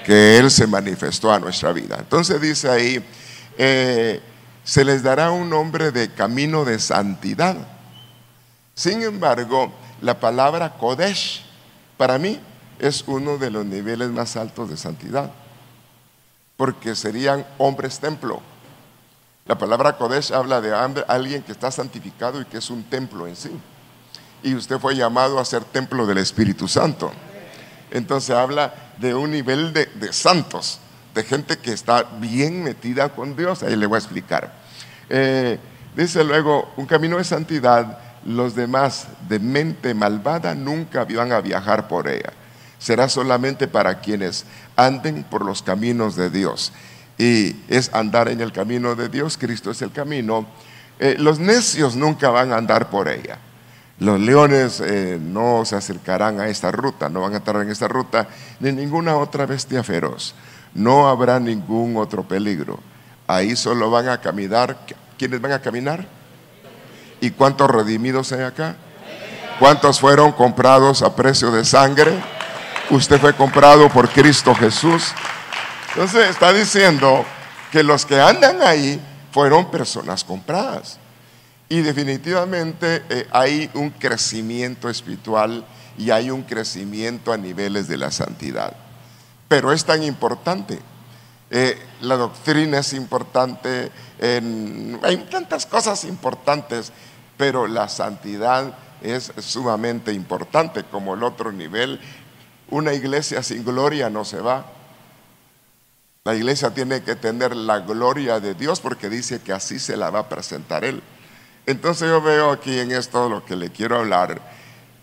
que 0.09 0.39
Él 0.39 0.51
se 0.51 0.67
manifestó 0.67 1.31
a 1.31 1.39
nuestra 1.39 1.71
vida. 1.71 1.97
Entonces 1.99 2.41
dice 2.41 2.71
ahí, 2.71 3.05
eh, 3.59 4.23
se 4.65 4.83
les 4.83 5.03
dará 5.03 5.31
un 5.31 5.51
nombre 5.51 5.93
de 5.93 6.09
camino 6.09 6.65
de 6.65 6.79
santidad. 6.79 7.55
Sin 8.75 9.03
embargo, 9.03 9.71
la 10.01 10.19
palabra 10.19 10.79
Kodesh 10.79 11.45
para 11.99 12.17
mí 12.17 12.41
es 12.79 13.05
uno 13.07 13.37
de 13.37 13.51
los 13.51 13.67
niveles 13.67 14.09
más 14.09 14.37
altos 14.37 14.71
de 14.71 14.77
santidad, 14.79 15.31
porque 16.57 16.95
serían 16.95 17.45
hombres 17.59 17.99
templo. 17.99 18.41
La 19.47 19.59
palabra 19.59 19.97
Kodesh 19.97 20.33
habla 20.33 20.61
de 20.61 20.73
alguien 21.09 21.43
que 21.43 21.53
está 21.53 21.71
santificado 21.71 22.41
y 22.41 22.45
que 22.45 22.59
es 22.59 22.71
un 22.71 22.85
templo 22.85 23.27
en 23.27 23.35
sí. 23.35 23.51
Y 24.43 24.55
usted 24.55 24.79
fue 24.79 24.95
llamado 24.95 25.41
a 25.41 25.45
ser 25.45 25.65
templo 25.65 26.07
del 26.07 26.19
Espíritu 26.19 26.69
Santo. 26.69 27.11
Entonces 27.91 28.31
habla 28.31 28.75
de 28.99 29.15
un 29.15 29.31
nivel 29.31 29.73
de, 29.73 30.13
santos, 30.13 30.79
de 31.15 31.25
gente 31.25 31.59
que 31.59 31.73
está 31.73 32.05
bien 32.21 32.63
metida 32.63 33.09
con 33.09 33.35
Dios. 33.37 33.63
Ahí 33.63 33.75
le 33.75 33.87
voy 33.87 33.97
a 33.97 33.99
explicar. 33.99 34.53
Eh, 35.09 35.59
dice 35.97 36.23
luego, 36.23 36.73
un 36.77 36.87
camino 36.87 37.17
de 37.17 37.25
santidad, 37.25 37.99
los 38.25 38.55
demás 38.55 39.09
de 39.29 39.39
mente 39.39 39.95
malvada 39.95 40.55
nunca 40.55 41.05
van 41.05 41.33
a 41.33 41.41
viajar 41.41 41.89
por 41.89 42.09
ella. 42.09 42.33
Será 42.79 43.09
solamente 43.09 43.67
para 43.67 44.01
quienes 44.01 44.45
anden 44.77 45.25
por 45.25 45.45
los 45.45 45.63
caminos 45.63 46.17
de 46.17 46.31
Dios. 46.31 46.73
Y 47.19 47.57
es 47.69 47.93
andar 47.93 48.29
en 48.29 48.41
el 48.41 48.53
camino 48.53 48.95
de 48.95 49.09
Dios, 49.09 49.37
Cristo 49.37 49.71
es 49.71 49.83
el 49.83 49.91
camino. 49.91 50.47
Eh, 51.01 51.17
los 51.19 51.41
necios 51.41 51.97
nunca 51.97 52.31
van 52.31 52.53
a 52.53 52.57
andar 52.57 52.91
por 52.91 53.09
ella. 53.09 53.39
Los 53.99 54.21
leones 54.21 54.81
eh, 54.81 55.19
no 55.21 55.65
se 55.65 55.75
acercarán 55.75 56.41
a 56.41 56.49
esta 56.49 56.71
ruta, 56.71 57.09
no 57.09 57.23
van 57.23 57.35
a 57.35 57.39
estar 57.39 57.57
en 57.57 57.69
esta 57.69 57.89
ruta, 57.89 58.29
ni 58.61 58.71
ninguna 58.71 59.17
otra 59.17 59.45
bestia 59.45 59.83
feroz. 59.83 60.37
No 60.75 61.09
habrá 61.09 61.41
ningún 61.41 61.97
otro 61.97 62.23
peligro. 62.23 62.79
Ahí 63.27 63.57
solo 63.57 63.91
van 63.91 64.09
a 64.09 64.21
caminar. 64.21 64.79
¿Quiénes 65.19 65.41
van 65.41 65.53
a 65.53 65.61
caminar? 65.61 66.18
¿Y 67.21 67.31
cuántos 67.31 67.71
redimidos 67.71 68.33
hay 68.33 68.43
acá? 68.43 68.77
¿Cuántos 69.59 69.99
fueron 69.99 70.33
comprados 70.33 71.03
a 71.03 71.15
precio 71.17 71.51
de 71.51 71.65
sangre? 71.65 72.13
Usted 72.91 73.21
fue 73.21 73.35
comprado 73.35 73.89
por 73.89 74.09
Cristo 74.09 74.55
Jesús. 74.55 75.13
Entonces 75.91 76.31
está 76.31 76.53
diciendo 76.53 77.25
que 77.73 77.83
los 77.83 78.07
que 78.07 78.21
andan 78.21 78.63
ahí 78.63 79.01
fueron 79.33 79.71
personas 79.71 80.25
compradas. 80.25 80.99
Y 81.69 81.81
definitivamente 81.81 83.03
eh, 83.11 83.27
hay 83.31 83.71
un 83.75 83.91
crecimiento 83.91 84.89
espiritual 84.89 85.65
y 85.99 86.11
hay 86.11 86.31
un 86.31 86.43
crecimiento 86.43 87.33
a 87.33 87.37
niveles 87.37 87.89
de 87.89 87.99
la 87.99 88.11
santidad. 88.11 88.75
Pero 89.49 89.73
es 89.73 89.85
tan 89.85 90.03
importante. 90.03 90.79
Eh, 91.51 91.79
la 92.03 92.17
doctrina 92.17 92.79
es 92.79 92.93
importante, 92.93 93.91
hay 94.21 95.17
tantas 95.31 95.65
cosas 95.65 96.05
importantes, 96.05 96.93
pero 97.37 97.67
la 97.67 97.89
santidad 97.89 98.75
es 99.01 99.33
sumamente 99.39 100.13
importante 100.13 100.85
como 100.85 101.15
el 101.15 101.23
otro 101.23 101.53
nivel. 101.53 102.01
Una 102.69 102.93
iglesia 102.93 103.43
sin 103.43 103.65
gloria 103.65 104.11
no 104.11 104.25
se 104.25 104.41
va. 104.41 104.67
La 106.25 106.35
iglesia 106.35 106.71
tiene 106.75 107.03
que 107.03 107.17
tener 107.17 107.57
la 107.57 107.79
gloria 107.79 108.41
de 108.41 108.55
Dios 108.55 108.81
porque 108.81 109.09
dice 109.09 109.41
que 109.41 109.53
así 109.53 109.79
se 109.79 109.97
la 109.97 110.11
va 110.11 110.21
a 110.21 110.29
presentar 110.29 110.85
Él. 110.85 111.03
Entonces 111.65 112.09
yo 112.09 112.21
veo 112.21 112.51
aquí 112.51 112.79
en 112.79 112.93
esto 112.93 113.29
lo 113.31 113.45
que 113.45 113.57
le 113.57 113.71
quiero 113.71 113.99
hablar, 113.99 114.41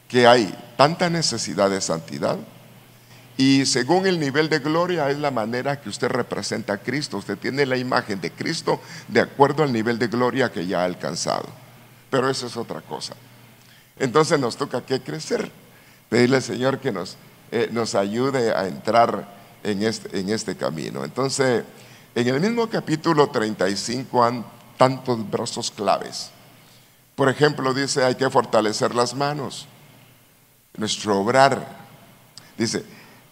que 0.08 0.28
hay 0.28 0.54
tanta 0.78 1.10
necesidad 1.10 1.70
de 1.70 1.82
santidad 1.82 2.38
y 3.38 3.66
según 3.66 4.08
el 4.08 4.20
nivel 4.20 4.48
de 4.50 4.60
gloria 4.60 5.10
es 5.10 5.18
la 5.18 5.32
manera 5.32 5.82
que 5.82 5.90
usted 5.90 6.08
representa 6.08 6.74
a 6.74 6.78
Cristo. 6.78 7.18
Usted 7.18 7.38
tiene 7.38 7.66
la 7.66 7.76
imagen 7.76 8.22
de 8.22 8.32
Cristo 8.32 8.80
de 9.10 9.20
acuerdo 9.20 9.64
al 9.64 9.74
nivel 9.74 10.00
de 10.00 10.08
gloria 10.08 10.52
que 10.52 10.66
ya 10.66 10.82
ha 10.82 10.86
alcanzado. 10.86 11.48
Pero 12.10 12.30
eso 12.30 12.48
es 12.48 12.56
otra 12.56 12.82
cosa. 12.82 13.14
Entonces 14.00 14.40
nos 14.40 14.56
toca 14.56 14.86
que 14.86 15.02
crecer. 15.02 15.52
Pedirle 16.08 16.38
al 16.38 16.44
Señor 16.44 16.80
que 16.80 16.94
nos, 16.94 17.18
eh, 17.52 17.68
nos 17.72 17.96
ayude 17.96 18.54
a 18.54 18.68
entrar 18.68 19.36
en 19.64 19.84
este, 19.84 20.18
en 20.18 20.30
este 20.30 20.56
camino. 20.56 21.04
Entonces, 21.04 21.64
en 22.14 22.28
el 22.28 22.40
mismo 22.40 22.70
capítulo 22.70 23.30
35 23.30 24.24
han 24.24 24.46
tantos 24.78 25.30
brazos 25.30 25.72
claves. 25.72 26.30
Por 27.16 27.30
ejemplo, 27.30 27.74
dice, 27.74 28.04
hay 28.04 28.16
que 28.16 28.30
fortalecer 28.30 28.94
las 28.94 29.14
manos, 29.14 29.68
nuestro 30.78 31.20
obrar. 31.20 31.86
Dice, 32.58 32.86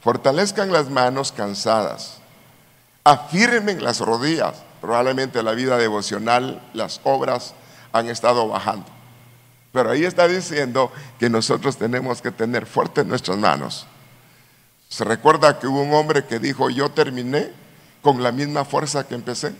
fortalezcan 0.03 0.71
las 0.71 0.89
manos 0.89 1.31
cansadas, 1.31 2.17
afirmen 3.03 3.83
las 3.83 3.99
rodillas. 3.99 4.61
Probablemente 4.81 5.41
la 5.41 5.53
vida 5.53 5.77
devocional, 5.77 6.61
las 6.73 6.99
obras 7.05 7.53
han 7.93 8.09
estado 8.09 8.49
bajando. 8.49 8.85
Pero 9.71 9.91
ahí 9.91 10.03
está 10.03 10.27
diciendo 10.27 10.91
que 11.17 11.29
nosotros 11.29 11.77
tenemos 11.77 12.21
que 12.21 12.31
tener 12.31 12.65
fuertes 12.65 13.05
nuestras 13.05 13.37
manos. 13.37 13.87
Se 14.89 15.05
recuerda 15.05 15.57
que 15.57 15.67
hubo 15.67 15.81
un 15.81 15.93
hombre 15.93 16.25
que 16.25 16.37
dijo, 16.37 16.69
yo 16.69 16.91
terminé 16.91 17.51
con 18.01 18.21
la 18.21 18.33
misma 18.33 18.65
fuerza 18.65 19.07
que 19.07 19.15
empecé. 19.15 19.53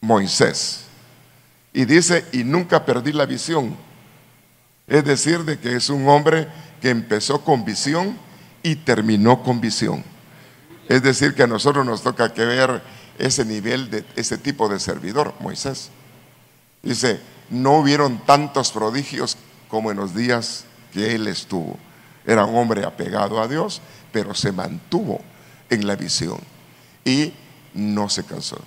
Moisés. 0.00 0.86
Y 1.72 1.84
dice, 1.84 2.26
y 2.32 2.42
nunca 2.42 2.84
perdí 2.84 3.12
la 3.12 3.26
visión. 3.26 3.76
Es 4.88 5.04
decir, 5.04 5.44
de 5.44 5.60
que 5.60 5.76
es 5.76 5.88
un 5.88 6.08
hombre 6.08 6.48
que 6.82 6.90
empezó 6.90 7.42
con 7.44 7.64
visión 7.64 8.18
y 8.62 8.76
terminó 8.76 9.42
con 9.42 9.60
visión. 9.60 10.04
Es 10.88 11.02
decir, 11.02 11.34
que 11.34 11.44
a 11.44 11.46
nosotros 11.46 11.86
nos 11.86 12.02
toca 12.02 12.32
que 12.32 12.44
ver 12.44 12.82
ese 13.18 13.44
nivel 13.44 13.90
de 13.90 14.04
ese 14.16 14.38
tipo 14.38 14.68
de 14.68 14.80
servidor, 14.80 15.34
Moisés. 15.40 15.90
Dice, 16.82 17.20
no 17.50 17.78
hubieron 17.78 18.24
tantos 18.24 18.72
prodigios 18.72 19.36
como 19.68 19.90
en 19.90 19.98
los 19.98 20.14
días 20.14 20.64
que 20.92 21.14
él 21.14 21.26
estuvo. 21.26 21.78
Era 22.26 22.44
un 22.44 22.56
hombre 22.56 22.84
apegado 22.84 23.40
a 23.40 23.48
Dios, 23.48 23.80
pero 24.12 24.34
se 24.34 24.52
mantuvo 24.52 25.20
en 25.68 25.86
la 25.86 25.96
visión 25.96 26.38
y 27.04 27.32
no 27.74 28.08
se 28.08 28.24
cansó. 28.24 28.58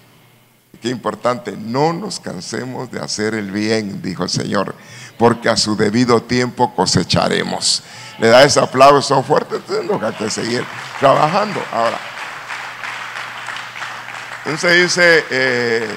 Qué 0.83 0.89
importante, 0.89 1.55
no 1.57 1.93
nos 1.93 2.19
cansemos 2.19 2.91
de 2.91 2.99
hacer 2.99 3.35
el 3.35 3.51
bien, 3.51 4.01
dijo 4.01 4.23
el 4.23 4.29
Señor, 4.29 4.75
porque 5.17 5.47
a 5.47 5.55
su 5.55 5.77
debido 5.77 6.21
tiempo 6.21 6.75
cosecharemos. 6.75 7.81
Le 8.19 8.27
da 8.27 8.43
ese 8.43 8.59
aplauso 8.59 9.23
fuerte, 9.23 9.59
tenemos 9.59 10.13
que 10.15 10.29
seguir 10.29 10.65
trabajando. 10.99 11.63
Ahora, 11.71 11.97
entonces 14.43 14.83
dice, 14.83 15.23
eh, 15.29 15.87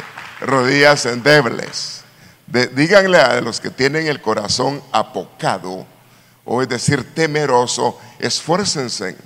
rodillas 0.42 1.04
endebles. 1.06 2.04
díganle 2.46 3.18
a 3.18 3.40
los 3.40 3.58
que 3.58 3.70
tienen 3.70 4.06
el 4.06 4.20
corazón 4.20 4.80
apocado, 4.92 5.84
o 6.44 6.62
es 6.62 6.68
decir, 6.68 7.12
temeroso, 7.12 7.98
esfuércense, 8.20 9.16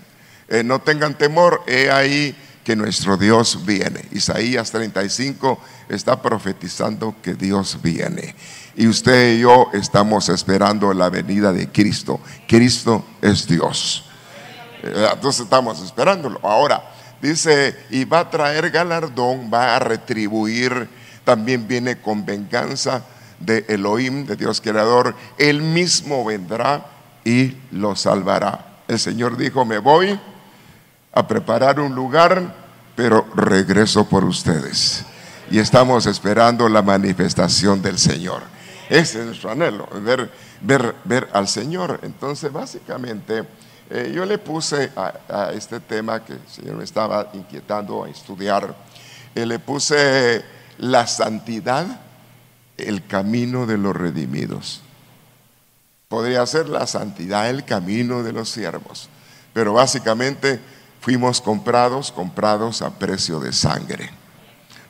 eh, 0.49 0.62
no 0.64 0.81
tengan 0.81 1.12
temor, 1.12 1.62
he 1.67 1.90
ahí 1.90 2.35
que 2.64 2.76
nuestro 2.76 3.17
Dios 3.17 3.64
viene. 3.64 4.05
Isaías 4.12 4.71
35 4.71 5.59
está 5.88 6.21
profetizando 6.21 7.14
que 7.23 7.35
Dios 7.35 7.79
viene. 7.83 8.35
Y 8.76 8.87
usted 8.87 9.37
y 9.37 9.40
yo 9.40 9.69
estamos 9.73 10.29
esperando 10.29 10.93
la 10.93 11.11
venida 11.11 11.52
de 11.52 11.69
Cristo. 11.69 12.21
Cristo 12.47 13.05
es 13.21 13.47
Dios. 13.47 14.05
Eh, 14.83 15.09
entonces 15.12 15.45
estamos 15.45 15.83
esperándolo. 15.83 16.38
Ahora, 16.43 16.83
dice, 17.21 17.76
y 17.90 18.05
va 18.05 18.21
a 18.21 18.31
traer 18.31 18.71
galardón, 18.71 19.50
va 19.52 19.76
a 19.76 19.79
retribuir, 19.79 20.88
también 21.25 21.67
viene 21.67 22.00
con 22.00 22.25
venganza 22.25 23.02
de 23.38 23.64
Elohim, 23.69 24.26
de 24.26 24.37
Dios 24.37 24.61
creador. 24.61 25.14
Él 25.38 25.62
mismo 25.62 26.25
vendrá 26.25 26.87
y 27.25 27.57
lo 27.73 27.97
salvará. 27.97 28.83
El 28.87 28.99
Señor 28.99 29.37
dijo, 29.37 29.64
me 29.64 29.79
voy 29.79 30.19
a 31.12 31.26
preparar 31.26 31.81
un 31.81 31.95
lugar, 31.95 32.55
pero 32.95 33.26
regreso 33.35 34.09
por 34.09 34.25
ustedes. 34.25 35.05
Y 35.50 35.59
estamos 35.59 36.07
esperando 36.07 36.69
la 36.69 36.83
manifestación 36.83 37.83
del 37.83 37.99
Señor. 37.99 38.43
Ese 38.88 39.21
es 39.21 39.26
nuestro 39.26 39.50
anhelo, 39.50 39.88
ver, 40.02 40.31
ver, 40.61 40.95
ver 41.05 41.29
al 41.33 41.49
Señor. 41.49 42.00
Entonces, 42.02 42.52
básicamente, 42.52 43.45
eh, 43.88 44.12
yo 44.14 44.25
le 44.25 44.38
puse 44.38 44.93
a, 44.97 45.50
este 45.52 45.81
tema 45.81 46.25
que 46.25 46.35
el 46.35 46.47
Señor 46.49 46.76
me 46.76 46.85
estaba 46.85 47.31
inquietando 47.33 48.05
a 48.05 48.09
estudiar, 48.09 48.75
eh, 49.35 49.47
le 49.47 49.59
puse 49.59 50.45
la 50.79 51.07
santidad, 51.07 51.87
el 52.76 53.07
camino 53.07 53.67
de 53.67 53.79
los 53.79 53.95
redimidos. 53.95 54.81
Podría 56.09 56.45
ser 56.47 56.69
la 56.69 56.87
santidad, 56.87 57.49
el 57.49 57.64
camino 57.64 58.23
de 58.23 58.33
los 58.33 58.49
siervos. 58.49 59.09
Pero 59.52 59.73
básicamente 59.73 60.61
fuimos 61.00 61.40
comprados, 61.40 62.12
comprados 62.12 62.83
a 62.83 62.90
precio 62.90 63.40
de 63.40 63.52
sangre. 63.52 64.11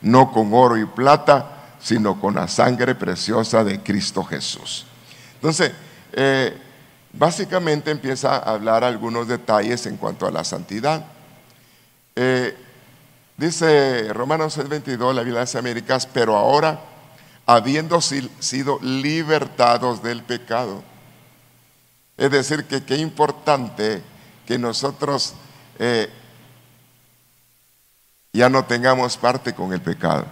No 0.01 0.31
con 0.31 0.53
oro 0.53 0.77
y 0.77 0.85
plata, 0.85 1.75
sino 1.81 2.19
con 2.19 2.35
la 2.35 2.47
sangre 2.47 2.95
preciosa 2.95 3.63
de 3.63 3.81
Cristo 3.81 4.23
Jesús. 4.23 4.85
Entonces, 5.35 5.71
eh, 6.13 6.55
básicamente 7.13 7.91
empieza 7.91 8.35
a 8.35 8.51
hablar 8.53 8.83
algunos 8.83 9.27
detalles 9.27 9.85
en 9.85 9.97
cuanto 9.97 10.27
a 10.27 10.31
la 10.31 10.43
santidad. 10.43 11.05
Eh, 12.15 12.55
dice 13.37 14.11
Romanos 14.13 14.57
6:22, 14.57 15.15
la 15.15 15.21
Biblia 15.21 15.39
de 15.39 15.45
las 15.45 15.55
Américas, 15.55 16.05
pero 16.05 16.35
ahora, 16.35 16.81
habiendo 17.45 17.99
sido 18.01 18.79
libertados 18.81 20.03
del 20.03 20.23
pecado. 20.23 20.83
Es 22.17 22.29
decir, 22.29 22.65
que 22.65 22.83
qué 22.83 22.97
importante 22.97 24.01
que 24.45 24.59
nosotros 24.59 25.33
eh, 25.83 26.07
ya 28.33 28.49
no 28.49 28.65
tengamos 28.65 29.17
parte 29.17 29.55
con 29.55 29.73
el 29.73 29.81
pecado. 29.81 30.25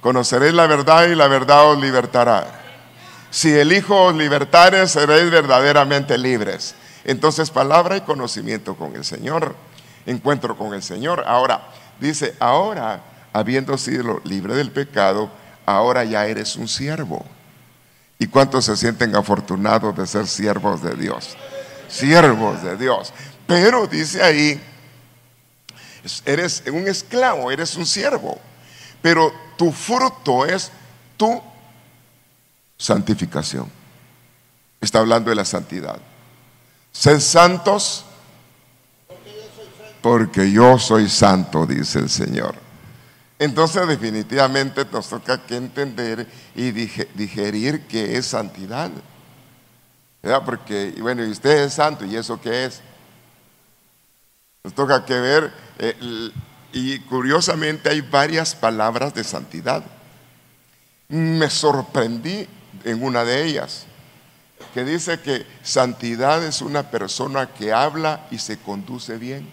Conoceréis 0.00 0.54
la 0.54 0.68
verdad 0.68 1.08
y 1.08 1.16
la 1.16 1.26
verdad 1.26 1.72
os 1.72 1.80
libertará. 1.80 2.46
Si 3.30 3.52
el 3.52 3.72
Hijo 3.72 4.04
os 4.04 4.14
libertare, 4.14 4.86
seréis 4.86 5.28
verdaderamente 5.28 6.16
libres. 6.16 6.76
Entonces, 7.02 7.50
palabra 7.50 7.96
y 7.96 8.02
conocimiento 8.02 8.76
con 8.76 8.94
el 8.94 9.04
Señor, 9.04 9.56
encuentro 10.06 10.56
con 10.56 10.72
el 10.72 10.84
Señor. 10.84 11.24
Ahora, 11.26 11.66
dice, 11.98 12.36
ahora, 12.38 13.02
habiendo 13.32 13.76
sido 13.76 14.20
libre 14.22 14.54
del 14.54 14.70
pecado, 14.70 15.30
ahora 15.66 16.04
ya 16.04 16.26
eres 16.26 16.54
un 16.54 16.68
siervo. 16.68 17.26
¿Y 18.20 18.28
cuántos 18.28 18.66
se 18.66 18.76
sienten 18.76 19.16
afortunados 19.16 19.96
de 19.96 20.06
ser 20.06 20.28
siervos 20.28 20.80
de 20.80 20.94
Dios? 20.94 21.36
Siervos 21.88 22.62
de 22.62 22.76
Dios. 22.76 23.12
Pero 23.46 23.86
dice 23.86 24.22
ahí, 24.22 24.60
eres 26.24 26.62
un 26.70 26.86
esclavo, 26.88 27.50
eres 27.50 27.76
un 27.76 27.86
siervo, 27.86 28.40
pero 29.00 29.32
tu 29.56 29.72
fruto 29.72 30.44
es 30.44 30.70
tu 31.16 31.40
santificación. 32.76 33.70
Está 34.80 34.98
hablando 34.98 35.30
de 35.30 35.36
la 35.36 35.44
santidad. 35.44 35.98
Sed 36.92 37.20
santos 37.20 38.04
porque 40.02 40.50
yo 40.50 40.78
soy 40.78 41.08
santo, 41.08 41.66
dice 41.66 41.98
el 41.98 42.08
Señor. 42.08 42.54
Entonces 43.38 43.86
definitivamente 43.88 44.84
nos 44.90 45.08
toca 45.08 45.44
que 45.44 45.56
entender 45.56 46.26
y 46.54 46.70
digerir 46.70 47.86
qué 47.86 48.16
es 48.16 48.26
santidad. 48.26 48.90
Porque, 50.44 50.94
bueno, 51.00 51.24
y 51.24 51.30
usted 51.30 51.64
es 51.64 51.74
santo, 51.74 52.04
¿y 52.04 52.16
eso 52.16 52.40
qué 52.40 52.66
es? 52.66 52.80
Nos 54.66 54.74
toca 54.74 55.04
que 55.04 55.14
ver, 55.14 55.52
eh, 55.78 56.32
y 56.72 56.98
curiosamente 56.98 57.88
hay 57.88 58.00
varias 58.00 58.52
palabras 58.52 59.14
de 59.14 59.22
santidad. 59.22 59.84
Me 61.06 61.48
sorprendí 61.48 62.48
en 62.82 63.04
una 63.04 63.22
de 63.22 63.44
ellas, 63.44 63.86
que 64.74 64.84
dice 64.84 65.20
que 65.20 65.46
santidad 65.62 66.42
es 66.42 66.62
una 66.62 66.90
persona 66.90 67.46
que 67.46 67.72
habla 67.72 68.26
y 68.32 68.38
se 68.38 68.58
conduce 68.58 69.18
bien. 69.18 69.48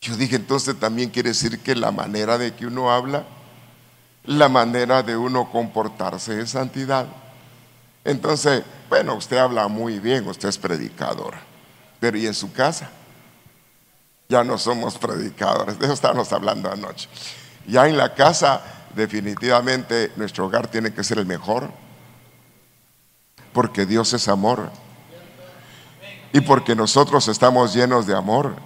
Yo 0.00 0.16
dije, 0.16 0.34
entonces 0.34 0.76
también 0.80 1.10
quiere 1.10 1.28
decir 1.28 1.60
que 1.60 1.76
la 1.76 1.92
manera 1.92 2.36
de 2.36 2.52
que 2.52 2.66
uno 2.66 2.90
habla, 2.90 3.24
la 4.24 4.48
manera 4.48 5.04
de 5.04 5.16
uno 5.16 5.52
comportarse 5.52 6.40
es 6.40 6.50
santidad. 6.50 7.06
Entonces, 8.02 8.64
bueno, 8.88 9.14
usted 9.14 9.36
habla 9.36 9.68
muy 9.68 10.00
bien, 10.00 10.26
usted 10.26 10.48
es 10.48 10.58
predicador, 10.58 11.34
pero 12.00 12.18
¿y 12.18 12.26
en 12.26 12.34
su 12.34 12.52
casa? 12.52 12.90
Ya 14.28 14.42
no 14.42 14.58
somos 14.58 14.98
predicadores, 14.98 15.78
de 15.78 15.84
eso 15.84 15.94
estábamos 15.94 16.32
hablando 16.32 16.70
anoche. 16.70 17.08
Ya 17.66 17.86
en 17.88 17.96
la 17.96 18.14
casa, 18.14 18.62
definitivamente, 18.94 20.12
nuestro 20.16 20.46
hogar 20.46 20.68
tiene 20.68 20.92
que 20.92 21.04
ser 21.04 21.18
el 21.18 21.26
mejor, 21.26 21.70
porque 23.52 23.86
Dios 23.86 24.12
es 24.12 24.28
amor. 24.28 24.70
Y 26.32 26.40
porque 26.40 26.74
nosotros 26.74 27.28
estamos 27.28 27.74
llenos 27.74 28.06
de 28.06 28.16
amor. 28.16 28.56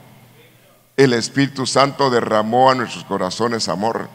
El 0.96 1.12
Espíritu 1.12 1.66
Santo 1.66 2.08
derramó 2.08 2.70
a 2.70 2.74
nuestros 2.74 3.04
corazones 3.04 3.68
amor. 3.68 4.08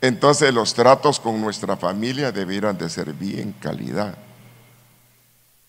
Entonces 0.00 0.52
los 0.52 0.74
tratos 0.74 1.20
con 1.20 1.40
nuestra 1.40 1.76
familia 1.76 2.32
debieran 2.32 2.76
de 2.76 2.90
ser 2.90 3.12
bien 3.12 3.54
calidad. 3.60 4.18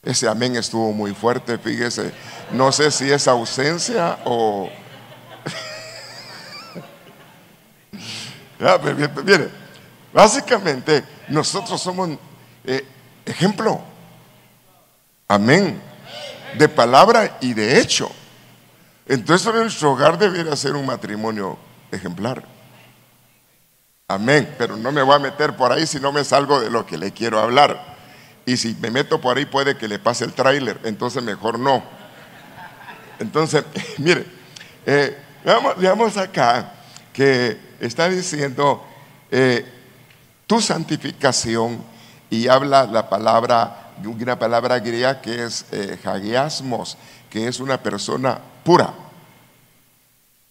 Ese 0.03 0.27
amén 0.27 0.55
estuvo 0.55 0.91
muy 0.91 1.13
fuerte, 1.13 1.57
fíjese. 1.57 2.11
No 2.51 2.71
sé 2.71 2.91
si 2.91 3.09
es 3.11 3.27
ausencia 3.27 4.19
o 4.25 4.69
mire, 9.25 9.49
básicamente 10.13 11.03
nosotros 11.27 11.81
somos 11.81 12.09
eh, 12.63 12.85
ejemplo. 13.25 13.81
Amén. 15.27 15.81
De 16.57 16.69
palabra 16.69 17.37
y 17.41 17.53
de 17.53 17.79
hecho. 17.79 18.09
Entonces 19.07 19.53
nuestro 19.53 19.91
hogar 19.91 20.17
debería 20.17 20.55
ser 20.55 20.75
un 20.75 20.85
matrimonio 20.85 21.57
ejemplar. 21.91 22.43
Amén. 24.07 24.53
Pero 24.57 24.77
no 24.77 24.91
me 24.91 25.01
voy 25.01 25.15
a 25.15 25.19
meter 25.19 25.55
por 25.55 25.71
ahí 25.71 25.85
si 25.85 25.99
no 25.99 26.11
me 26.11 26.23
salgo 26.23 26.59
de 26.59 26.69
lo 26.69 26.85
que 26.85 26.97
le 26.97 27.11
quiero 27.11 27.39
hablar. 27.39 27.95
Y 28.45 28.57
si 28.57 28.75
me 28.75 28.91
meto 28.91 29.19
por 29.19 29.37
ahí 29.37 29.45
puede 29.45 29.77
que 29.77 29.87
le 29.87 29.99
pase 29.99 30.23
el 30.23 30.33
tráiler. 30.33 30.79
Entonces 30.83 31.21
mejor 31.23 31.59
no. 31.59 31.83
Entonces, 33.19 33.63
mire, 33.97 34.25
eh, 34.85 35.17
veamos 35.77 36.17
acá 36.17 36.74
que 37.15 37.57
está 37.79 38.09
diciendo 38.09 38.83
eh, 39.31 39.65
tu 40.45 40.59
santificación 40.59 41.81
y 42.29 42.49
habla 42.49 42.85
la 42.85 43.09
palabra, 43.09 43.93
una 44.03 44.37
palabra 44.37 44.79
griega 44.79 45.21
que 45.21 45.45
es 45.45 45.65
eh, 45.71 45.97
hagiasmos, 46.03 46.97
que 47.29 47.47
es 47.47 47.61
una 47.61 47.81
persona 47.81 48.37
pura, 48.65 48.93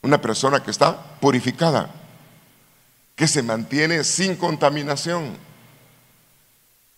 una 0.00 0.18
persona 0.18 0.62
que 0.62 0.70
está 0.70 0.96
purificada, 1.20 1.90
que 3.14 3.28
se 3.28 3.42
mantiene 3.42 4.02
sin 4.02 4.34
contaminación. 4.34 5.36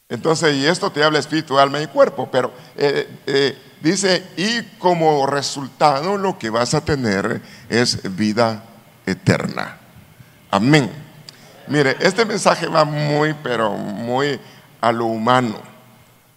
Entonces, 0.08 0.54
y 0.54 0.64
esto 0.64 0.92
te 0.92 1.02
habla 1.02 1.18
espíritu, 1.18 1.58
alma 1.58 1.82
y 1.82 1.88
cuerpo, 1.88 2.30
pero 2.30 2.52
eh, 2.76 3.58
dice, 3.80 4.24
y 4.36 4.62
como 4.78 5.26
resultado 5.26 6.16
lo 6.16 6.38
que 6.38 6.50
vas 6.50 6.72
a 6.74 6.84
tener 6.84 7.42
es 7.68 8.14
vida 8.16 8.62
eterna. 9.06 9.78
Amén. 10.50 10.90
Mire, 11.68 11.96
este 12.00 12.24
mensaje 12.24 12.66
va 12.66 12.84
muy, 12.84 13.34
pero 13.42 13.70
muy 13.70 14.38
a 14.80 14.92
lo 14.92 15.06
humano, 15.06 15.58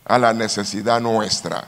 a 0.05 0.17
la 0.17 0.33
necesidad 0.33 1.01
nuestra. 1.01 1.65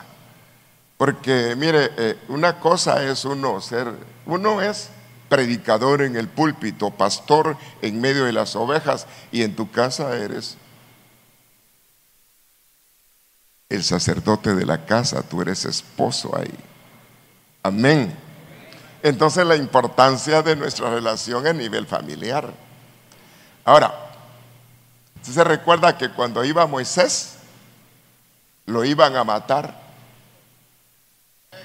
Porque, 0.97 1.55
mire, 1.57 1.91
eh, 1.97 2.17
una 2.27 2.59
cosa 2.59 3.03
es 3.03 3.25
uno 3.25 3.59
ser, 3.59 3.91
uno 4.25 4.61
es 4.61 4.89
predicador 5.29 6.01
en 6.01 6.15
el 6.15 6.27
púlpito, 6.27 6.91
pastor 6.91 7.57
en 7.81 8.01
medio 8.01 8.25
de 8.25 8.33
las 8.33 8.55
ovejas 8.55 9.07
y 9.31 9.43
en 9.43 9.55
tu 9.55 9.71
casa 9.71 10.15
eres 10.15 10.57
el 13.71 13.83
sacerdote 13.83 14.53
de 14.53 14.65
la 14.65 14.85
casa, 14.85 15.23
tú 15.23 15.41
eres 15.41 15.63
esposo 15.63 16.37
ahí. 16.37 16.53
Amén. 17.63 18.13
Entonces 19.03 19.45
la 19.45 19.55
importancia 19.55 20.41
de 20.41 20.55
nuestra 20.55 20.89
relación 20.89 21.47
a 21.47 21.53
nivel 21.53 21.87
familiar. 21.87 22.53
Ahora, 23.65 23.93
se 25.21 25.43
recuerda 25.43 25.97
que 25.97 26.09
cuando 26.09 26.43
iba 26.43 26.65
Moisés, 26.67 27.37
lo 28.65 28.85
iban 28.85 29.15
a 29.15 29.23
matar. 29.23 29.79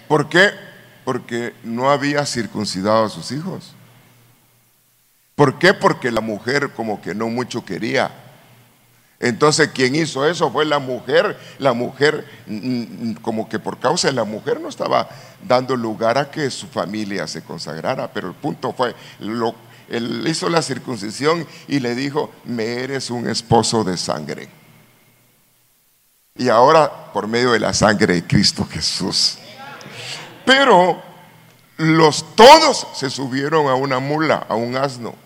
¿Por 0.09 0.29
qué? 0.29 0.51
Porque 1.05 1.55
no 1.63 1.91
había 1.91 2.25
circuncidado 2.27 3.05
a 3.05 3.09
sus 3.09 3.33
hijos. 3.33 3.75
¿Por 5.35 5.59
qué? 5.59 5.75
Porque 5.75 6.11
la 6.11 6.21
mujer 6.21 6.73
como 6.73 7.01
que 7.01 7.15
no 7.15 7.29
mucho 7.29 7.65
quería. 7.65 8.11
Entonces, 9.19 9.71
quien 9.73 9.95
hizo 9.95 10.27
eso 10.27 10.51
fue 10.51 10.65
la 10.65 10.79
mujer. 10.79 11.39
La 11.59 11.73
mujer, 11.73 12.27
mm, 12.47 13.11
mm, 13.11 13.15
como 13.23 13.49
que 13.49 13.59
por 13.59 13.79
causa 13.79 14.09
de 14.09 14.15
la 14.15 14.25
mujer, 14.25 14.61
no 14.61 14.69
estaba 14.69 15.09
dando 15.47 15.75
lugar 15.77 16.19
a 16.19 16.31
que 16.31 16.51
su 16.51 16.67
familia 16.67 17.27
se 17.27 17.43
consagrara. 17.43 18.13
Pero 18.13 18.29
el 18.29 18.35
punto 18.35 18.73
fue, 18.73 18.95
él 19.89 20.25
hizo 20.27 20.49
la 20.49 20.61
circuncisión 20.61 21.47
y 21.67 21.81
le 21.81 21.95
dijo, 21.95 22.31
me 22.45 22.65
eres 22.65 23.11
un 23.11 23.29
esposo 23.29 23.85
de 23.85 23.97
sangre. 23.97 24.49
Y 26.35 26.51
ahora, 26.51 27.13
por 27.15 27.27
medio 27.27 27.53
de 27.53 27.61
la 27.61 27.73
sangre 27.73 28.15
de 28.15 28.27
Cristo 28.27 28.67
Jesús. 28.71 29.39
Pero 30.45 31.03
los 31.79 32.37
todos 32.37 32.87
se 32.95 33.09
subieron 33.09 33.69
a 33.69 33.75
una 33.75 33.99
mula, 33.99 34.47
a 34.47 34.55
un 34.55 34.77
asno 34.77 35.26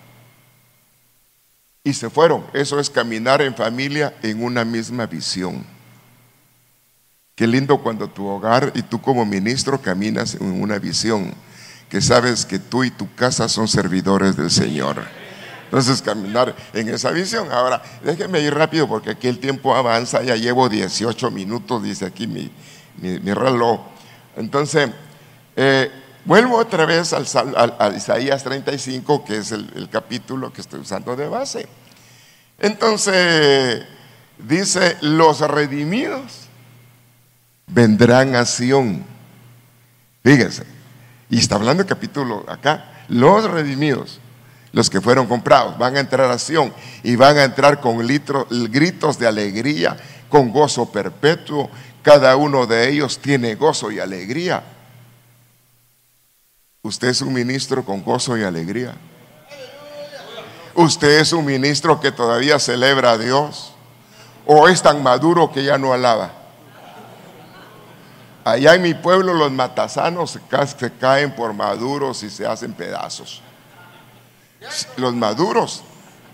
y 1.83 1.93
se 1.95 2.11
fueron. 2.11 2.45
Eso 2.53 2.79
es 2.79 2.91
caminar 2.91 3.43
en 3.43 3.55
familia 3.55 4.15
en 4.23 4.43
una 4.43 4.65
misma 4.65 5.07
visión. 5.07 5.65
Qué 7.35 7.47
lindo 7.47 7.79
cuando 7.83 8.09
tu 8.09 8.27
hogar 8.27 8.73
y 8.75 8.83
tú 8.83 9.01
como 9.01 9.25
ministro 9.25 9.81
caminas 9.81 10.35
en 10.35 10.61
una 10.61 10.79
visión, 10.79 11.33
que 11.89 12.01
sabes 12.01 12.45
que 12.45 12.59
tú 12.59 12.85
y 12.85 12.91
tu 12.91 13.13
casa 13.15 13.49
son 13.49 13.67
servidores 13.67 14.37
del 14.37 14.51
Señor. 14.51 15.03
Entonces 15.65 16.03
caminar 16.03 16.55
en 16.75 16.89
esa 16.89 17.11
visión. 17.13 17.51
Ahora, 17.51 17.81
déjenme 18.05 18.41
ir 18.41 18.53
rápido 18.53 18.89
porque 18.89 19.11
aquí 19.11 19.29
el 19.29 19.39
tiempo 19.39 19.75
avanza, 19.75 20.23
ya 20.23 20.35
llevo 20.37 20.69
18 20.69 21.31
minutos, 21.31 21.83
dice 21.83 22.05
aquí 22.05 22.27
mi, 22.27 22.51
reloj. 23.33 23.81
Entonces, 24.37 24.91
eh, 25.57 25.91
vuelvo 26.25 26.59
otra 26.59 26.87
vez 26.87 27.13
al, 27.13 27.27
a 27.79 27.89
Isaías 27.97 28.43
35, 28.45 29.25
que 29.25 29.39
es 29.39 29.53
el 29.53 29.89
capítulo 29.91 30.53
que 30.53 30.61
estoy 30.61 30.81
usando 30.81 31.17
de 31.17 31.29
base. 31.29 31.69
Entonces, 32.61 33.83
dice, 34.39 34.97
los 35.01 35.41
redimidos 35.41 36.49
vendrán 37.67 38.37
a 38.37 38.45
Sión. 38.45 39.03
Fíjense, 40.23 40.65
y 41.31 41.39
está 41.39 41.55
hablando 41.55 41.83
el 41.83 41.89
capítulo 41.89 42.45
acá, 42.47 43.05
los 43.09 43.51
redimidos, 43.51 44.21
los 44.73 44.91
que 44.91 45.01
fueron 45.01 45.27
comprados, 45.27 45.79
van 45.79 45.97
a 45.97 46.01
entrar 46.01 46.31
a 46.31 46.39
Sión 46.39 46.73
y 47.03 47.17
van 47.17 47.39
a 47.39 47.45
entrar 47.45 47.81
con 47.81 47.99
gritos 47.99 49.19
de 49.19 49.27
alegría, 49.27 49.97
con 50.29 50.53
gozo 50.53 50.93
perpetuo. 50.93 51.71
Cada 52.03 52.37
uno 52.37 52.67
de 52.67 52.91
ellos 52.91 53.19
tiene 53.19 53.55
gozo 53.55 53.91
y 53.91 54.01
alegría. 54.01 54.63
Usted 56.83 57.09
es 57.09 57.21
un 57.21 57.33
ministro 57.33 57.85
con 57.85 58.03
gozo 58.03 58.39
y 58.39 58.43
alegría. 58.43 58.95
¿Usted 60.75 61.21
es 61.21 61.33
un 61.33 61.45
ministro 61.45 62.01
que 62.01 62.11
todavía 62.11 62.59
celebra 62.59 63.13
a 63.13 63.19
Dios? 63.19 63.73
¿O 64.47 64.67
es 64.67 64.81
tan 64.83 65.03
maduro 65.03 65.53
que 65.53 65.63
ya 65.63 65.77
no 65.77 65.93
alaba? 65.93 66.33
Allá 68.45 68.75
en 68.75 68.83
mi 68.83 68.95
pueblo 68.95 69.35
los 69.35 69.53
matasanos 69.53 70.31
se 70.31 70.91
caen 70.99 71.35
por 71.35 71.53
maduros 71.53 72.23
y 72.23 72.31
se 72.31 72.47
hacen 72.47 72.73
pedazos. 72.73 73.43
Los 74.97 75.15
maduros 75.15 75.83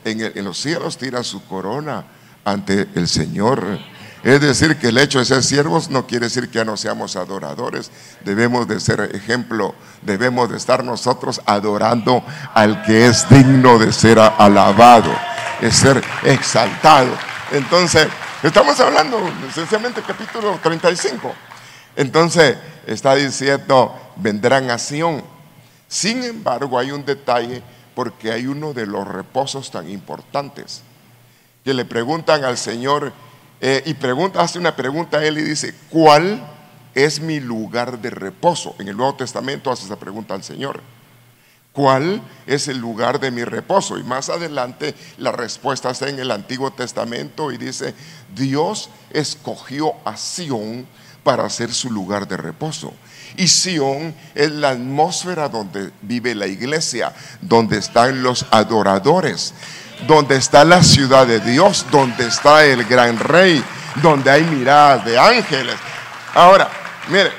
en, 0.04 0.20
en 0.20 0.44
los 0.44 0.58
cielos 0.58 0.96
tiran 0.96 1.24
su 1.24 1.44
corona 1.46 2.04
ante 2.44 2.88
el 2.94 3.08
Señor. 3.08 3.80
Es 4.22 4.40
decir, 4.40 4.76
que 4.76 4.88
el 4.88 4.98
hecho 4.98 5.18
de 5.18 5.24
ser 5.24 5.42
siervos 5.42 5.90
no 5.90 6.06
quiere 6.06 6.26
decir 6.26 6.48
que 6.48 6.58
ya 6.58 6.64
no 6.64 6.76
seamos 6.76 7.16
adoradores. 7.16 7.90
Debemos 8.24 8.66
de 8.66 8.80
ser 8.80 9.10
ejemplo, 9.14 9.74
debemos 10.02 10.50
de 10.50 10.56
estar 10.56 10.82
nosotros 10.82 11.40
adorando 11.46 12.24
al 12.54 12.82
que 12.82 13.06
es 13.06 13.28
digno 13.28 13.78
de 13.78 13.92
ser 13.92 14.18
alabado, 14.18 15.12
de 15.60 15.70
ser 15.70 16.02
exaltado. 16.24 17.10
Entonces, 17.52 18.08
estamos 18.42 18.78
hablando 18.80 19.18
esencialmente 19.48 20.02
capítulo 20.02 20.58
35. 20.62 21.32
Entonces, 21.94 22.56
está 22.86 23.14
diciendo, 23.14 23.94
vendrán 24.16 24.70
a 24.70 24.78
Sion. 24.78 25.22
Sin 25.88 26.24
embargo, 26.24 26.78
hay 26.78 26.90
un 26.90 27.04
detalle 27.04 27.62
porque 27.94 28.32
hay 28.32 28.46
uno 28.46 28.72
de 28.72 28.86
los 28.86 29.06
reposos 29.06 29.70
tan 29.70 29.88
importantes 29.88 30.82
que 31.64 31.74
le 31.74 31.84
preguntan 31.84 32.44
al 32.44 32.58
Señor, 32.58 33.12
eh, 33.68 33.82
y 33.84 33.94
pregunta, 33.94 34.40
hace 34.40 34.60
una 34.60 34.76
pregunta 34.76 35.18
a 35.18 35.24
él 35.24 35.38
y 35.38 35.42
dice, 35.42 35.74
¿cuál 35.90 36.40
es 36.94 37.18
mi 37.18 37.40
lugar 37.40 38.00
de 38.00 38.10
reposo? 38.10 38.76
En 38.78 38.86
el 38.86 38.96
Nuevo 38.96 39.16
Testamento 39.16 39.72
hace 39.72 39.86
esa 39.86 39.98
pregunta 39.98 40.34
al 40.34 40.44
Señor. 40.44 40.80
¿Cuál 41.72 42.22
es 42.46 42.68
el 42.68 42.78
lugar 42.78 43.18
de 43.18 43.32
mi 43.32 43.42
reposo? 43.42 43.98
Y 43.98 44.04
más 44.04 44.28
adelante 44.28 44.94
la 45.18 45.32
respuesta 45.32 45.90
está 45.90 46.08
en 46.08 46.20
el 46.20 46.30
Antiguo 46.30 46.70
Testamento 46.70 47.50
y 47.50 47.56
dice, 47.56 47.92
Dios 48.36 48.88
escogió 49.10 49.94
a 50.04 50.16
Sión 50.16 50.86
para 51.24 51.50
ser 51.50 51.74
su 51.74 51.90
lugar 51.90 52.28
de 52.28 52.36
reposo. 52.36 52.92
Y 53.36 53.48
Sión 53.48 54.14
es 54.36 54.52
la 54.52 54.70
atmósfera 54.70 55.48
donde 55.48 55.90
vive 56.02 56.36
la 56.36 56.46
iglesia, 56.46 57.12
donde 57.40 57.78
están 57.78 58.22
los 58.22 58.46
adoradores 58.52 59.54
donde 60.06 60.36
está 60.36 60.64
la 60.64 60.82
ciudad 60.82 61.26
de 61.26 61.40
Dios, 61.40 61.86
donde 61.90 62.26
está 62.26 62.64
el 62.64 62.84
gran 62.84 63.18
rey, 63.18 63.62
donde 64.02 64.30
hay 64.30 64.44
miradas 64.44 65.04
de 65.04 65.18
ángeles. 65.18 65.76
Ahora, 66.34 66.68
mire, 67.08 67.32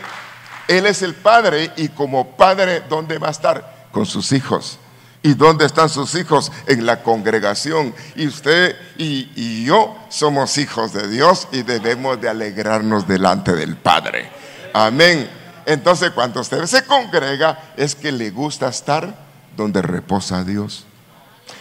Él 0.67 0.86
es 0.86 1.02
el 1.02 1.13
Padre 1.13 1.72
y 1.78 1.89
como 1.89 2.36
Padre, 2.36 2.84
¿dónde 2.89 3.17
va 3.17 3.28
a 3.28 3.32
estar? 3.32 3.88
Con 3.91 4.06
sus 4.06 4.32
hijos. 4.32 4.80
¿Y 5.24 5.34
dónde 5.34 5.65
están 5.65 5.89
sus 5.89 6.15
hijos? 6.15 6.52
En 6.67 6.86
la 6.86 7.04
congregación. 7.04 7.93
Y 8.15 8.28
usted 8.28 8.76
y, 8.98 9.30
y, 9.36 9.65
yo 9.65 9.96
somos 10.10 10.58
hijos 10.58 10.93
de 10.93 11.08
Dios 11.08 11.48
y 11.52 11.63
debemos 11.63 12.22
de 12.22 12.30
alegrarnos 12.30 13.08
delante 13.08 13.54
del 13.54 13.76
Padre. 13.78 14.30
Amén. 14.74 15.30
Entonces 15.65 16.12
cuando 16.12 16.39
usted 16.39 16.65
se 16.65 16.86
congrega 16.86 17.74
es 17.76 17.93
que 17.93 18.12
le 18.12 18.32
gusta 18.32 18.70
estar 18.70 19.13
donde 19.56 19.82
reposa 19.82 20.43
Dios. 20.43 20.87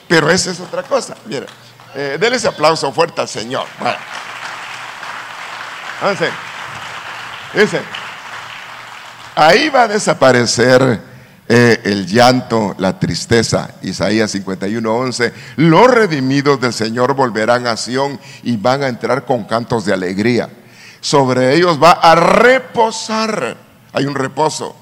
Pero 0.09 0.31
esa 0.31 0.51
es 0.51 0.61
otra 0.61 0.83
cosa. 0.83 1.17
Mira, 1.27 1.47
eh, 1.95 2.17
denle 2.21 2.37
ese 2.37 2.49
aplauso 2.49 2.93
fuerte 2.93 3.21
al 3.21 3.29
Señor. 3.29 3.67
Bueno. 3.79 3.99
Dice, 7.55 7.81
ahí 9.35 9.69
va 9.71 9.83
a 9.83 9.89
desaparecer 9.89 11.01
eh, 11.49 11.81
el 11.85 12.07
llanto, 12.07 12.75
la 12.79 12.99
tristeza. 12.99 13.71
Isaías 13.83 14.31
51, 14.31 14.95
11. 14.95 15.33
Los 15.57 15.91
redimidos 15.91 16.61
del 16.61 16.73
Señor 16.73 17.15
volverán 17.15 17.67
a 17.67 17.77
Sión 17.77 18.21
y 18.43 18.57
van 18.57 18.83
a 18.83 18.89
entrar 18.89 19.25
con 19.25 19.45
cantos 19.45 19.85
de 19.85 19.95
alegría. 19.95 20.51
Sobre 21.01 21.55
ellos 21.55 21.83
va 21.83 21.93
a 21.93 22.15
reposar. 22.15 23.57
Hay 23.93 24.05
un 24.05 24.15
reposo 24.15 24.77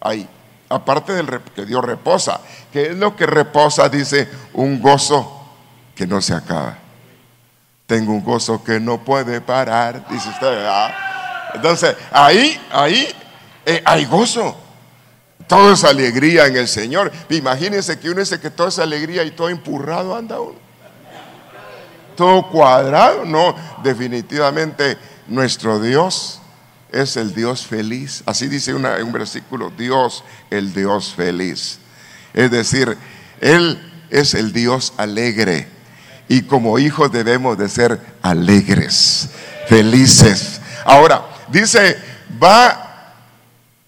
ahí 0.00 0.26
aparte 0.68 1.12
del 1.12 1.40
que 1.54 1.64
Dios 1.64 1.84
reposa, 1.84 2.40
que 2.72 2.90
es 2.90 2.96
lo 2.96 3.14
que 3.16 3.26
reposa, 3.26 3.88
dice, 3.88 4.28
un 4.54 4.80
gozo 4.80 5.32
que 5.94 6.06
no 6.06 6.20
se 6.20 6.34
acaba. 6.34 6.78
Tengo 7.86 8.12
un 8.12 8.24
gozo 8.24 8.62
que 8.64 8.80
no 8.80 9.04
puede 9.04 9.40
parar, 9.40 10.08
dice 10.08 10.28
usted. 10.28 10.66
Entonces, 11.54 11.96
ahí, 12.10 12.60
ahí 12.70 13.08
eh, 13.64 13.82
hay 13.84 14.04
gozo. 14.04 14.56
Todo 15.46 15.72
es 15.72 15.84
alegría 15.84 16.46
en 16.46 16.56
el 16.56 16.66
Señor. 16.66 17.12
Imagínense 17.30 17.98
que 18.00 18.10
uno 18.10 18.20
dice 18.20 18.40
que 18.40 18.50
toda 18.50 18.68
esa 18.68 18.82
alegría 18.82 19.22
y 19.22 19.30
todo 19.30 19.48
empurrado 19.48 20.16
anda 20.16 20.40
uno. 20.40 20.58
Todo 22.16 22.48
cuadrado. 22.48 23.24
No, 23.24 23.54
definitivamente 23.84 24.98
nuestro 25.28 25.78
Dios 25.78 26.40
es 26.92 27.16
el 27.16 27.34
Dios 27.34 27.66
feliz. 27.66 28.22
Así 28.26 28.48
dice 28.48 28.74
un 28.74 29.12
versículo, 29.12 29.70
Dios, 29.76 30.24
el 30.50 30.72
Dios 30.72 31.14
feliz. 31.14 31.78
Es 32.32 32.50
decir, 32.50 32.96
Él 33.40 33.80
es 34.10 34.34
el 34.34 34.52
Dios 34.52 34.92
alegre. 34.96 35.68
Y 36.28 36.42
como 36.42 36.78
hijos 36.78 37.12
debemos 37.12 37.56
de 37.56 37.68
ser 37.68 38.00
alegres, 38.22 39.28
felices. 39.68 40.60
Ahora, 40.84 41.24
dice, 41.48 41.96
va 42.42 43.14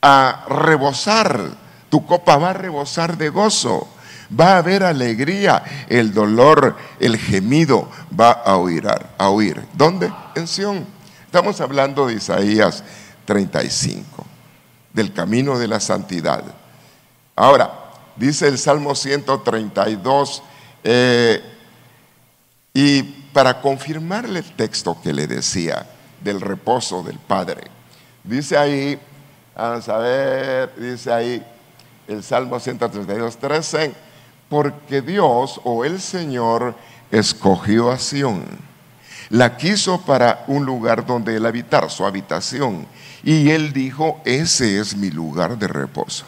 a 0.00 0.44
rebosar 0.48 1.56
Tu 1.90 2.04
copa 2.06 2.37
va 2.37 2.50
a 2.50 2.52
rebosar 2.52 3.16
de 3.16 3.30
gozo. 3.30 3.88
Va 4.38 4.54
a 4.54 4.58
haber 4.58 4.84
alegría. 4.84 5.62
El 5.88 6.12
dolor, 6.12 6.76
el 7.00 7.16
gemido 7.16 7.90
va 8.18 8.30
a 8.32 8.56
oír. 8.56 8.87
A 9.16 9.28
oír. 9.30 9.64
¿Dónde? 9.72 10.12
En 10.34 10.46
Sión. 10.46 10.97
Estamos 11.38 11.61
hablando 11.61 12.09
de 12.09 12.14
Isaías 12.14 12.83
35, 13.24 14.27
del 14.92 15.12
camino 15.12 15.57
de 15.57 15.68
la 15.68 15.79
santidad. 15.79 16.42
Ahora, 17.37 17.92
dice 18.16 18.48
el 18.48 18.59
Salmo 18.59 18.96
132, 18.96 20.42
eh, 20.83 21.40
y 22.74 23.05
para 23.33 23.61
confirmarle 23.61 24.40
el 24.40 24.57
texto 24.57 25.01
que 25.01 25.12
le 25.12 25.29
decía 25.29 25.87
del 26.24 26.40
reposo 26.40 27.05
del 27.05 27.20
Padre, 27.20 27.68
dice 28.24 28.59
ahí, 28.59 28.98
vamos 29.55 29.88
a 29.88 29.98
ver, 29.98 30.74
dice 30.74 31.12
ahí 31.12 31.46
el 32.09 32.24
Salmo 32.24 32.59
132, 32.59 33.37
13, 33.37 33.94
porque 34.48 35.03
Dios 35.03 35.61
o 35.62 35.85
el 35.85 36.01
Señor 36.01 36.74
escogió 37.12 37.92
a 37.92 37.98
Sión, 37.98 38.44
la 39.31 39.57
quiso 39.57 40.01
para 40.03 40.45
un 40.47 40.64
lugar 40.64 41.07
donde 41.07 41.37
él 41.37 41.47
habitar, 41.47 41.91
su 41.91 42.07
habitación, 42.07 42.87
y 43.23 43.51
él 43.51 43.73
dijo, 43.73 44.21
ese 44.25 44.79
es 44.79 44.97
mi 44.97 45.11
lugar 45.11 45.59
de 45.59 45.69
reposo. 45.69 46.25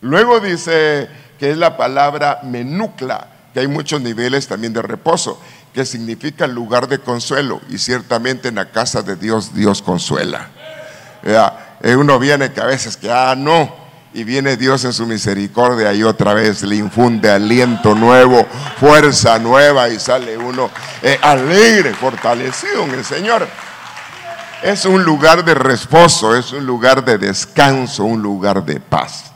Luego 0.00 0.40
dice 0.40 1.08
que 1.38 1.50
es 1.50 1.56
la 1.56 1.76
palabra 1.76 2.40
menucla, 2.42 3.28
que 3.54 3.60
hay 3.60 3.68
muchos 3.68 4.00
niveles 4.00 4.48
también 4.48 4.72
de 4.72 4.82
reposo, 4.82 5.40
que 5.72 5.84
significa 5.84 6.46
lugar 6.46 6.88
de 6.88 6.98
consuelo, 6.98 7.60
y 7.68 7.78
ciertamente 7.78 8.48
en 8.48 8.56
la 8.56 8.70
casa 8.70 9.02
de 9.02 9.16
Dios 9.16 9.54
Dios 9.54 9.82
consuela. 9.82 10.48
Eh, 11.22 11.94
uno 11.94 12.18
viene 12.18 12.52
que 12.52 12.60
a 12.60 12.66
veces 12.66 12.96
que, 12.96 13.10
ah, 13.10 13.34
no, 13.36 13.87
y 14.18 14.24
viene 14.24 14.56
Dios 14.56 14.84
en 14.84 14.92
su 14.92 15.06
misericordia 15.06 15.94
y 15.94 16.02
otra 16.02 16.34
vez 16.34 16.64
le 16.64 16.74
infunde 16.74 17.30
aliento 17.30 17.94
nuevo, 17.94 18.44
fuerza 18.80 19.38
nueva 19.38 19.88
y 19.90 20.00
sale 20.00 20.36
uno 20.36 20.70
eh, 21.04 21.16
alegre, 21.22 21.94
fortalecido 21.94 22.82
en 22.82 22.94
el 22.94 23.04
Señor. 23.04 23.46
Es 24.60 24.84
un 24.86 25.04
lugar 25.04 25.44
de 25.44 25.54
reposo, 25.54 26.34
es 26.34 26.50
un 26.50 26.66
lugar 26.66 27.04
de 27.04 27.16
descanso, 27.16 28.02
un 28.02 28.20
lugar 28.20 28.64
de 28.64 28.80
paz. 28.80 29.26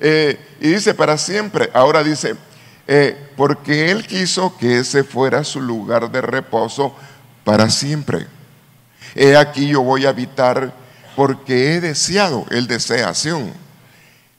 Eh, 0.00 0.56
y 0.60 0.70
dice 0.70 0.94
para 0.94 1.16
siempre, 1.16 1.70
ahora 1.72 2.02
dice, 2.02 2.34
eh, 2.88 3.16
porque 3.36 3.92
Él 3.92 4.04
quiso 4.04 4.56
que 4.58 4.80
ese 4.80 5.04
fuera 5.04 5.44
su 5.44 5.60
lugar 5.60 6.10
de 6.10 6.20
reposo 6.20 6.92
para 7.44 7.70
siempre. 7.70 8.26
He 9.14 9.36
aquí 9.36 9.68
yo 9.68 9.82
voy 9.82 10.06
a 10.06 10.08
habitar 10.08 10.72
porque 11.14 11.76
he 11.76 11.80
deseado, 11.80 12.46
Él 12.50 12.66
deseación. 12.66 13.62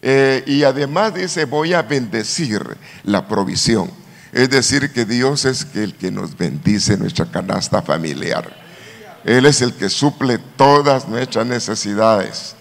Eh, 0.08 0.44
y 0.46 0.63
además 0.63 1.15
dice, 1.15 1.46
voy 1.46 1.74
a 1.74 1.82
bendecir 1.82 2.62
la 3.06 3.28
provisión. 3.28 3.89
Es 4.32 4.52
decir, 4.52 4.94
que 4.94 5.04
Dios 5.04 5.46
es 5.46 5.65
el 5.74 5.96
que 5.96 6.12
nos 6.12 6.38
bendice 6.38 6.96
nuestra 6.96 7.26
canasta 7.26 7.82
familiar. 7.82 8.56
Él 9.24 9.48
es 9.48 9.63
el 9.63 9.74
que 9.74 9.89
suple 9.89 10.38
todas 10.38 11.08
nuestras 11.08 11.48
necesidades. 11.48 12.56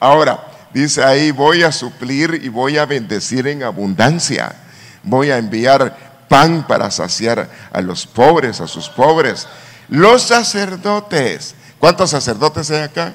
Ahora, 0.00 0.42
dice 0.72 1.04
ahí, 1.04 1.30
voy 1.30 1.62
a 1.62 1.72
suplir 1.72 2.40
y 2.42 2.48
voy 2.48 2.78
a 2.78 2.86
bendecir 2.86 3.46
en 3.48 3.64
abundancia. 3.64 4.56
Voy 5.02 5.30
a 5.30 5.36
enviar 5.36 6.24
pan 6.26 6.66
para 6.66 6.90
saciar 6.90 7.50
a 7.70 7.82
los 7.82 8.06
pobres, 8.06 8.62
a 8.62 8.66
sus 8.66 8.88
pobres. 8.88 9.46
Los 9.90 10.22
sacerdotes, 10.22 11.54
¿cuántos 11.78 12.08
sacerdotes 12.08 12.70
hay 12.70 12.80
acá? 12.80 13.14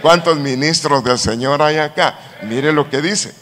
¿Cuántos 0.00 0.38
ministros 0.38 1.04
del 1.04 1.18
Señor 1.18 1.62
hay 1.62 1.78
acá? 1.78 2.18
Mire 2.42 2.72
lo 2.72 2.88
que 2.88 3.00
dice. 3.00 3.34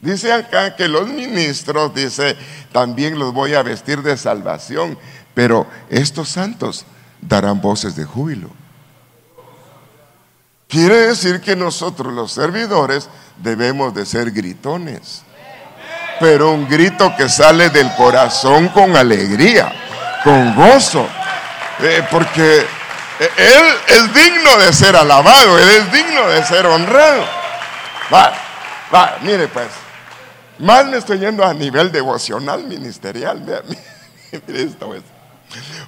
Dice 0.00 0.32
acá 0.32 0.76
que 0.76 0.86
los 0.86 1.08
ministros, 1.08 1.92
dice, 1.92 2.36
también 2.70 3.18
los 3.18 3.32
voy 3.32 3.54
a 3.54 3.62
vestir 3.62 4.02
de 4.02 4.16
salvación, 4.16 4.96
pero 5.34 5.66
estos 5.90 6.28
santos 6.28 6.84
darán 7.20 7.60
voces 7.60 7.96
de 7.96 8.04
júbilo. 8.04 8.48
Quiere 10.68 11.08
decir 11.08 11.40
que 11.40 11.56
nosotros 11.56 12.12
los 12.12 12.30
servidores 12.30 13.08
debemos 13.38 13.94
de 13.94 14.06
ser 14.06 14.30
gritones, 14.30 15.22
pero 16.20 16.52
un 16.52 16.68
grito 16.68 17.12
que 17.16 17.28
sale 17.28 17.70
del 17.70 17.90
corazón 17.94 18.68
con 18.68 18.94
alegría, 18.96 19.72
con 20.22 20.54
gozo, 20.54 21.08
eh, 21.80 22.06
porque 22.10 22.66
Él 23.18 23.74
es 23.88 24.14
digno 24.14 24.56
de 24.58 24.72
ser 24.72 24.96
alabado, 24.96 25.58
Él 25.58 25.68
es 25.68 25.92
digno 25.92 26.28
de 26.28 26.44
ser 26.44 26.66
honrado. 26.66 27.24
Va, 28.12 28.32
va, 28.94 29.18
mire 29.22 29.48
pues, 29.48 29.68
más 30.58 30.86
me 30.86 30.98
estoy 30.98 31.18
yendo 31.18 31.44
a 31.44 31.52
nivel 31.52 31.90
devocional, 31.92 32.64
ministerial, 32.64 33.40
mire 34.46 34.62
esto 34.62 34.86
pues. 34.86 35.02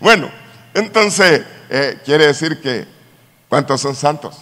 Bueno, 0.01 0.31
entonces, 0.75 1.43
eh, 1.69 2.01
quiere 2.05 2.27
decir 2.27 2.61
que, 2.61 2.87
¿cuántos 3.49 3.81
son 3.81 3.95
santos? 3.95 4.39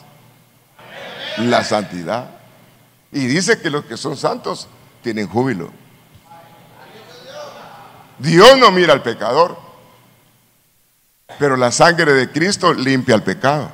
La 1.38 1.64
santidad. 1.64 2.30
Y 3.12 3.26
dice 3.26 3.60
que 3.60 3.70
los 3.70 3.84
que 3.84 3.96
son 3.96 4.16
santos 4.16 4.68
tienen 5.02 5.28
júbilo. 5.28 5.70
Dios 8.18 8.58
no 8.58 8.70
mira 8.70 8.92
al 8.92 9.02
pecador, 9.02 9.58
pero 11.38 11.56
la 11.56 11.70
sangre 11.70 12.12
de 12.12 12.30
Cristo 12.30 12.72
limpia 12.72 13.14
el 13.14 13.22
pecado. 13.22 13.70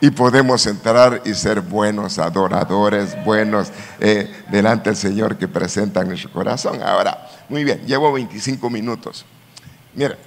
Y 0.00 0.10
podemos 0.10 0.66
entrar 0.66 1.22
y 1.24 1.32
ser 1.32 1.60
buenos 1.60 2.18
adoradores, 2.18 3.16
buenos 3.24 3.70
eh, 4.00 4.44
delante 4.50 4.90
del 4.90 4.96
Señor 4.96 5.38
que 5.38 5.48
presenta 5.48 6.02
en 6.02 6.08
nuestro 6.08 6.30
corazón. 6.30 6.82
Ahora, 6.82 7.26
muy 7.48 7.64
bien, 7.64 7.86
llevo 7.86 8.12
25 8.12 8.68
minutos. 8.68 9.24
Mira, 9.94 10.18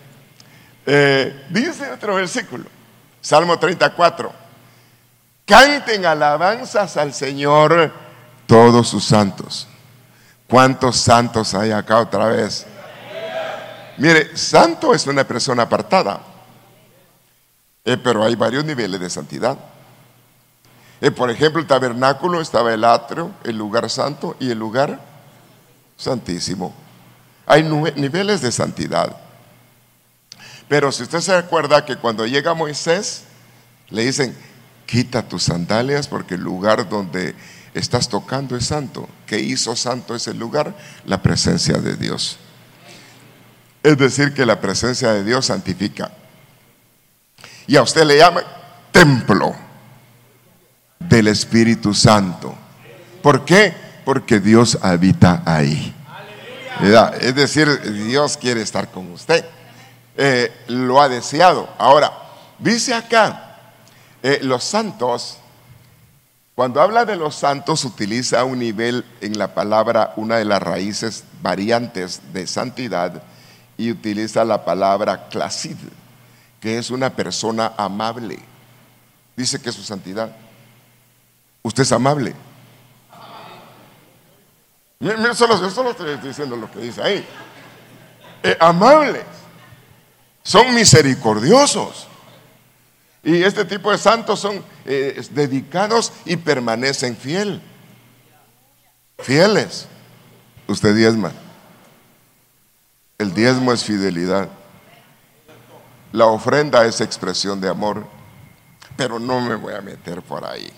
eh, 0.86 1.46
dice 1.50 1.92
otro 1.92 2.16
versículo, 2.16 2.64
Salmo 3.22 3.60
34, 3.60 4.32
canten 5.46 6.06
alabanzas 6.06 6.98
al 6.98 7.14
Señor 7.14 7.92
todos 8.48 8.88
sus 8.88 9.04
santos. 9.04 9.68
¿Cuántos 10.48 10.98
santos 10.98 11.54
hay 11.54 11.72
acá 11.72 12.00
otra 12.00 12.30
vez? 12.30 12.66
Mire, 13.98 14.38
santo 14.38 14.94
es 14.94 15.08
una 15.08 15.24
persona 15.28 15.64
apartada, 15.64 16.22
eh, 17.84 17.98
pero 17.98 18.24
hay 18.24 18.36
varios 18.36 18.64
niveles 18.64 19.00
de 19.00 19.10
santidad. 19.10 19.58
Eh, 21.02 21.12
por 21.12 21.30
ejemplo, 21.30 21.62
el 21.62 21.68
tabernáculo 21.68 22.42
estaba 22.42 22.74
el 22.74 22.84
atrio, 22.84 23.32
el 23.44 23.58
lugar 23.58 23.90
santo 23.90 24.36
y 24.40 24.52
el 24.52 24.60
lugar 24.60 25.00
santísimo. 25.96 26.74
Hay 27.46 27.64
niveles 27.64 28.42
de 28.42 28.52
santidad. 28.52 29.16
Pero 30.68 30.92
si 30.92 31.04
usted 31.04 31.22
se 31.22 31.34
acuerda 31.34 31.86
que 31.86 31.96
cuando 31.96 32.26
llega 32.26 32.54
Moisés, 32.54 33.24
le 33.90 34.04
dicen, 34.04 34.36
quita 34.86 35.28
tus 35.28 35.44
sandalias 35.44 36.08
porque 36.08 36.36
el 36.36 36.42
lugar 36.42 36.90
donde 36.90 37.36
estás 37.74 38.10
tocando 38.10 38.56
es 38.56 38.66
santo. 38.66 39.08
¿Qué 39.26 39.40
hizo 39.40 39.76
santo 39.76 40.14
ese 40.14 40.34
lugar? 40.34 40.76
La 41.06 41.22
presencia 41.22 41.78
de 41.78 41.96
Dios. 41.96 42.38
Es 43.88 43.98
decir, 43.98 44.34
que 44.34 44.46
la 44.46 44.60
presencia 44.60 45.14
de 45.14 45.24
Dios 45.24 45.46
santifica. 45.46 46.12
Y 47.68 47.78
a 47.78 47.82
usted 47.84 48.04
le 48.04 48.18
llama 48.18 48.44
templo 48.92 49.56
del 51.00 51.30
Espíritu 51.30 51.94
Santo. 51.94 52.54
¿Por 53.24 53.46
qué? 53.46 53.74
Porque 54.04 54.42
Dios 54.42 54.78
habita 54.82 55.42
ahí. 55.46 55.96
Es 57.22 57.34
decir, 57.34 57.80
Dios 58.08 58.36
quiere 58.36 58.62
estar 58.62 58.92
con 58.92 59.10
usted. 59.14 59.46
Eh, 60.18 60.52
lo 60.68 61.02
ha 61.02 61.08
deseado. 61.08 61.70
Ahora, 61.78 62.12
dice 62.60 62.94
acá, 62.94 63.56
eh, 64.22 64.40
los 64.42 64.66
santos, 64.66 65.38
cuando 66.56 66.82
habla 66.82 67.06
de 67.06 67.16
los 67.16 67.36
santos, 67.36 67.86
utiliza 67.86 68.44
un 68.44 68.60
nivel 68.60 69.06
en 69.22 69.38
la 69.38 69.54
palabra, 69.54 70.12
una 70.18 70.36
de 70.36 70.44
las 70.44 70.62
raíces 70.62 71.24
variantes 71.42 72.20
de 72.34 72.48
santidad, 72.48 73.24
y 73.78 73.92
utiliza 73.92 74.44
la 74.44 74.66
palabra 74.66 75.30
clasid, 75.30 75.78
que 76.60 76.78
es 76.78 76.90
una 76.90 77.10
persona 77.12 77.74
amable. 77.78 78.40
Dice 79.36 79.62
que 79.62 79.70
es 79.70 79.76
su 79.76 79.84
santidad. 79.84 80.36
Usted 81.62 81.84
es 81.84 81.92
amable. 81.92 82.34
Mira, 85.00 85.34
solo, 85.36 85.70
solo 85.70 85.92
estoy 85.92 86.18
diciendo 86.18 86.56
lo 86.56 86.72
que 86.72 86.80
dice 86.80 87.04
ahí. 87.04 87.26
Eh, 88.42 88.58
amable 88.60 89.24
son 90.48 90.74
misericordiosos. 90.74 92.08
Y 93.22 93.44
este 93.44 93.66
tipo 93.66 93.92
de 93.92 93.98
santos 93.98 94.40
son 94.40 94.64
eh, 94.86 95.22
dedicados 95.32 96.14
y 96.24 96.38
permanecen 96.38 97.18
fiel. 97.18 97.62
Fieles. 99.20 99.88
Usted 100.68 100.96
diezma. 100.96 101.34
El 103.18 103.34
diezmo 103.34 103.74
es 103.74 103.84
fidelidad. 103.84 104.50
La 106.12 106.28
ofrenda 106.28 106.86
es 106.86 107.02
expresión 107.02 107.60
de 107.60 107.70
amor. 107.70 108.06
Pero 108.96 109.20
no 109.20 109.42
me 109.42 109.56
voy 109.56 109.74
a 109.74 109.82
meter 109.82 110.22
por 110.22 110.46
ahí. 110.46 110.72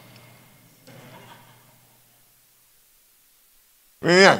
bien. 4.01 4.39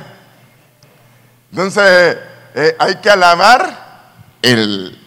Entonces, 1.51 2.17
hay 2.79 2.95
que 2.95 3.09
alabar 3.09 4.13
el, 4.41 4.97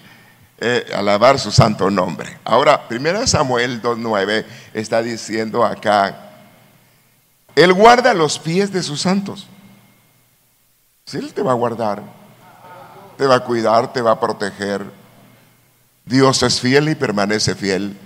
eh, 0.59 0.93
alabar 0.95 1.39
su 1.39 1.51
santo 1.51 1.91
nombre. 1.91 2.39
Ahora, 2.45 2.87
1 2.91 3.27
Samuel 3.27 3.83
2.9 3.83 4.45
está 4.75 5.03
diciendo 5.03 5.65
acá, 5.65 6.31
Él 7.57 7.73
guarda 7.73 8.15
los 8.15 8.39
pies 8.39 8.73
de 8.73 8.83
sus 8.83 9.01
santos. 9.01 9.49
Si 11.05 11.19
Él 11.19 11.33
te 11.35 11.43
va 11.43 11.53
a 11.53 11.57
guardar, 11.57 12.03
te 13.23 13.29
va 13.29 13.37
a 13.37 13.45
cuidar, 13.45 13.93
te 13.93 14.03
va 14.03 14.11
a 14.11 14.19
proteger. 14.19 14.85
Dios 16.05 16.43
es 16.43 16.61
fiel 16.61 16.89
y 16.89 16.97
permanece 16.97 17.55
fiel. 17.55 17.97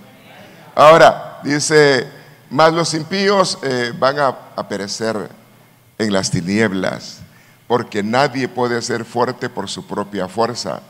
Ahora, 0.75 1.39
dice, 1.43 2.05
más 2.51 2.71
los 2.71 2.93
impíos 2.93 3.57
eh, 3.63 3.93
van 3.97 4.19
a, 4.19 4.67
perecer 4.69 5.27
en 5.97 6.13
las 6.13 6.29
tinieblas, 6.29 7.21
porque 7.67 8.03
nadie 8.03 8.47
puede 8.47 8.79
ser 8.83 9.05
fuerte 9.05 9.49
por 9.49 9.67
su 9.69 9.87
propia 9.87 10.27
fuerza. 10.27 10.83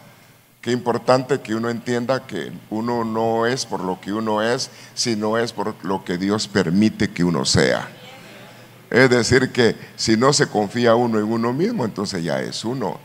Qué 0.59 0.73
importante 0.73 1.39
que 1.39 1.55
uno 1.55 1.69
entienda 1.69 2.27
que 2.27 2.51
uno 2.69 3.05
no 3.05 3.45
es 3.45 3.65
por 3.65 3.79
lo 3.79 4.01
que 4.01 4.11
uno 4.11 4.41
es, 4.41 4.69
sino 4.93 5.37
es 5.37 5.53
por 5.53 5.73
lo 5.85 6.03
que 6.03 6.17
Dios 6.17 6.49
permite 6.49 7.11
que 7.11 7.23
uno 7.23 7.45
sea. 7.45 7.87
Es 8.89 9.09
decir, 9.09 9.53
que 9.53 9.77
si 9.95 10.17
no 10.17 10.33
se 10.33 10.47
confía 10.47 10.95
uno 10.95 11.17
en 11.17 11.31
uno 11.31 11.53
mismo, 11.53 11.85
entonces 11.85 12.25
ya 12.25 12.41
es 12.41 12.65
uno. 12.65 12.99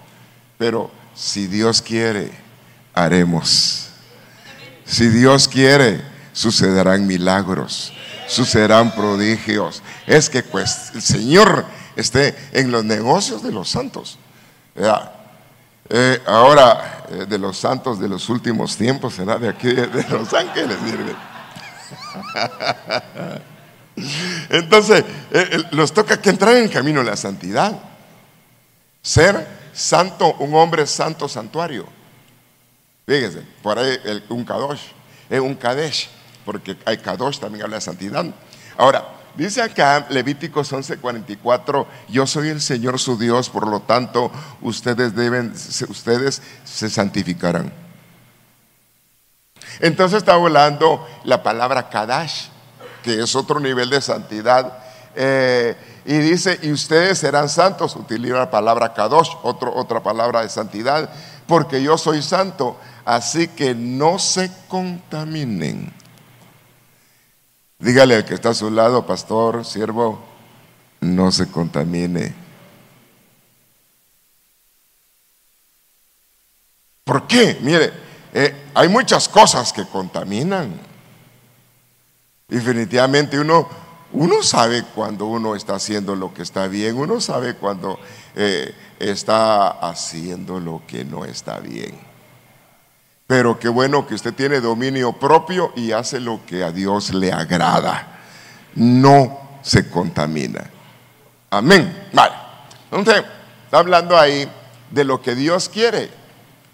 Pero 0.59 0.91
si 1.15 1.47
Dios 1.47 1.83
quiere, 1.83 2.31
haremos. 2.95 3.89
Si 4.85 5.09
Dios 5.09 5.49
quiere, 5.49 6.03
sucederán 6.33 7.07
milagros, 7.07 7.93
sucederán 8.27 8.95
prodigios. 8.95 9.83
Es 10.07 10.29
que 10.29 10.43
pues 10.43 10.91
el 10.95 11.03
Señor 11.03 11.65
esté 11.97 12.37
en 12.53 12.71
los 12.71 12.85
negocios 12.85 13.43
de 13.43 13.53
los 13.53 13.69
santos. 13.69 14.19
Eh, 15.89 16.23
ahora, 16.27 17.05
eh, 17.11 17.27
de 17.29 17.39
los 17.39 17.59
santos 17.59 17.99
de 17.99 18.09
los 18.09 18.29
últimos 18.29 18.77
tiempos, 18.77 19.15
será 19.15 19.39
de 19.39 19.49
aquí, 19.49 19.69
de 19.69 20.07
los 20.09 20.33
ángeles. 20.33 20.77
Entonces, 24.49 25.05
eh, 25.31 25.65
los 25.73 25.93
toca 25.93 26.21
que 26.21 26.31
entrar 26.31 26.57
en 26.57 26.65
el 26.65 26.71
camino 26.71 27.01
de 27.01 27.11
la 27.11 27.17
santidad. 27.17 27.79
Ser 29.03 29.62
santo, 29.73 30.35
un 30.39 30.55
hombre 30.55 30.87
santo 30.87 31.29
santuario. 31.29 31.87
Fíjense, 33.07 33.43
por 33.63 33.79
ahí 33.79 33.99
un 34.29 34.45
kadosh, 34.45 34.83
es 35.29 35.41
un 35.41 35.55
kadesh, 35.55 36.09
porque 36.45 36.77
hay 36.85 36.99
kadosh 36.99 37.39
también 37.39 37.65
habla 37.65 37.77
de 37.77 37.83
santidad. 37.83 38.25
Ahora, 38.77 39.19
Dice 39.35 39.63
acá 39.63 40.07
Levíticos 40.11 40.73
11:44, 40.73 41.87
yo 42.09 42.27
soy 42.27 42.49
el 42.49 42.61
Señor 42.61 42.99
su 42.99 43.17
Dios, 43.17 43.49
por 43.49 43.67
lo 43.67 43.81
tanto 43.81 44.31
ustedes 44.61 45.15
deben, 45.15 45.55
ustedes 45.89 46.43
se 46.65 46.91
santificarán. 46.91 47.73
Entonces 49.81 50.19
está 50.19 50.35
hablando 50.35 51.07
la 51.25 51.43
palabra 51.43 51.89
Kadash, 51.89 52.49
que 53.03 53.23
es 53.23 53.35
otro 53.35 53.59
nivel 53.59 53.89
de 53.89 54.03
santidad. 54.03 54.81
Eh, 55.15 55.77
y 56.05 56.19
dice, 56.19 56.59
y 56.63 56.73
ustedes 56.73 57.19
serán 57.19 57.49
santos, 57.49 57.95
utiliza 57.97 58.35
la 58.35 58.51
palabra 58.51 58.93
Kadosh, 58.93 59.31
otra 59.43 60.03
palabra 60.03 60.43
de 60.43 60.49
santidad, 60.49 61.11
porque 61.47 61.83
yo 61.83 61.97
soy 61.97 62.23
santo, 62.23 62.77
así 63.05 63.49
que 63.49 63.75
no 63.75 64.19
se 64.19 64.51
contaminen. 64.69 65.93
Dígale 67.79 68.17
al 68.17 68.25
que 68.25 68.35
está 68.35 68.51
a 68.51 68.55
su 68.55 68.71
lado, 68.71 69.07
pastor, 69.07 69.65
siervo, 69.65 70.21
no 71.01 71.31
se 71.33 71.51
contamine. 71.51 72.35
¿Por 77.05 77.27
qué? 77.27 77.59
Mire, 77.61 77.93
eh, 78.33 78.71
hay 78.75 78.89
muchas 78.89 79.29
cosas 79.29 79.73
que 79.73 79.85
contaminan. 79.85 80.81
Definitivamente 82.49 83.39
uno, 83.39 83.69
uno 84.13 84.43
sabe 84.43 84.85
cuando 84.95 85.27
uno 85.27 85.57
está 85.57 85.77
haciendo 85.77 86.15
lo 86.15 86.35
que 86.35 86.43
está 86.43 86.67
bien, 86.69 86.97
uno 86.97 87.21
sabe 87.21 87.55
cuando 87.55 87.99
eh, 88.37 88.75
está 88.99 89.69
haciendo 89.69 90.61
lo 90.61 90.83
que 90.87 91.05
no 91.05 91.25
está 91.25 91.61
bien. 91.61 91.99
Pero 93.27 93.59
qué 93.59 93.69
bueno 93.69 94.07
que 94.07 94.15
usted 94.15 94.35
tiene 94.35 94.61
dominio 94.61 95.15
propio 95.15 95.73
y 95.77 95.93
hace 95.93 96.21
lo 96.21 96.45
que 96.45 96.63
a 96.63 96.71
Dios 96.71 97.15
le 97.15 97.33
agrada. 97.33 98.21
No 98.75 99.59
se 99.63 99.89
contamina. 99.89 100.69
Amén. 101.49 102.09
Vale. 102.13 102.35
Entonces, 102.91 103.25
está 103.65 103.79
hablando 103.79 104.19
ahí 104.19 104.47
de 104.91 105.05
lo 105.05 105.23
que 105.23 105.35
Dios 105.35 105.71
quiere. 105.71 106.11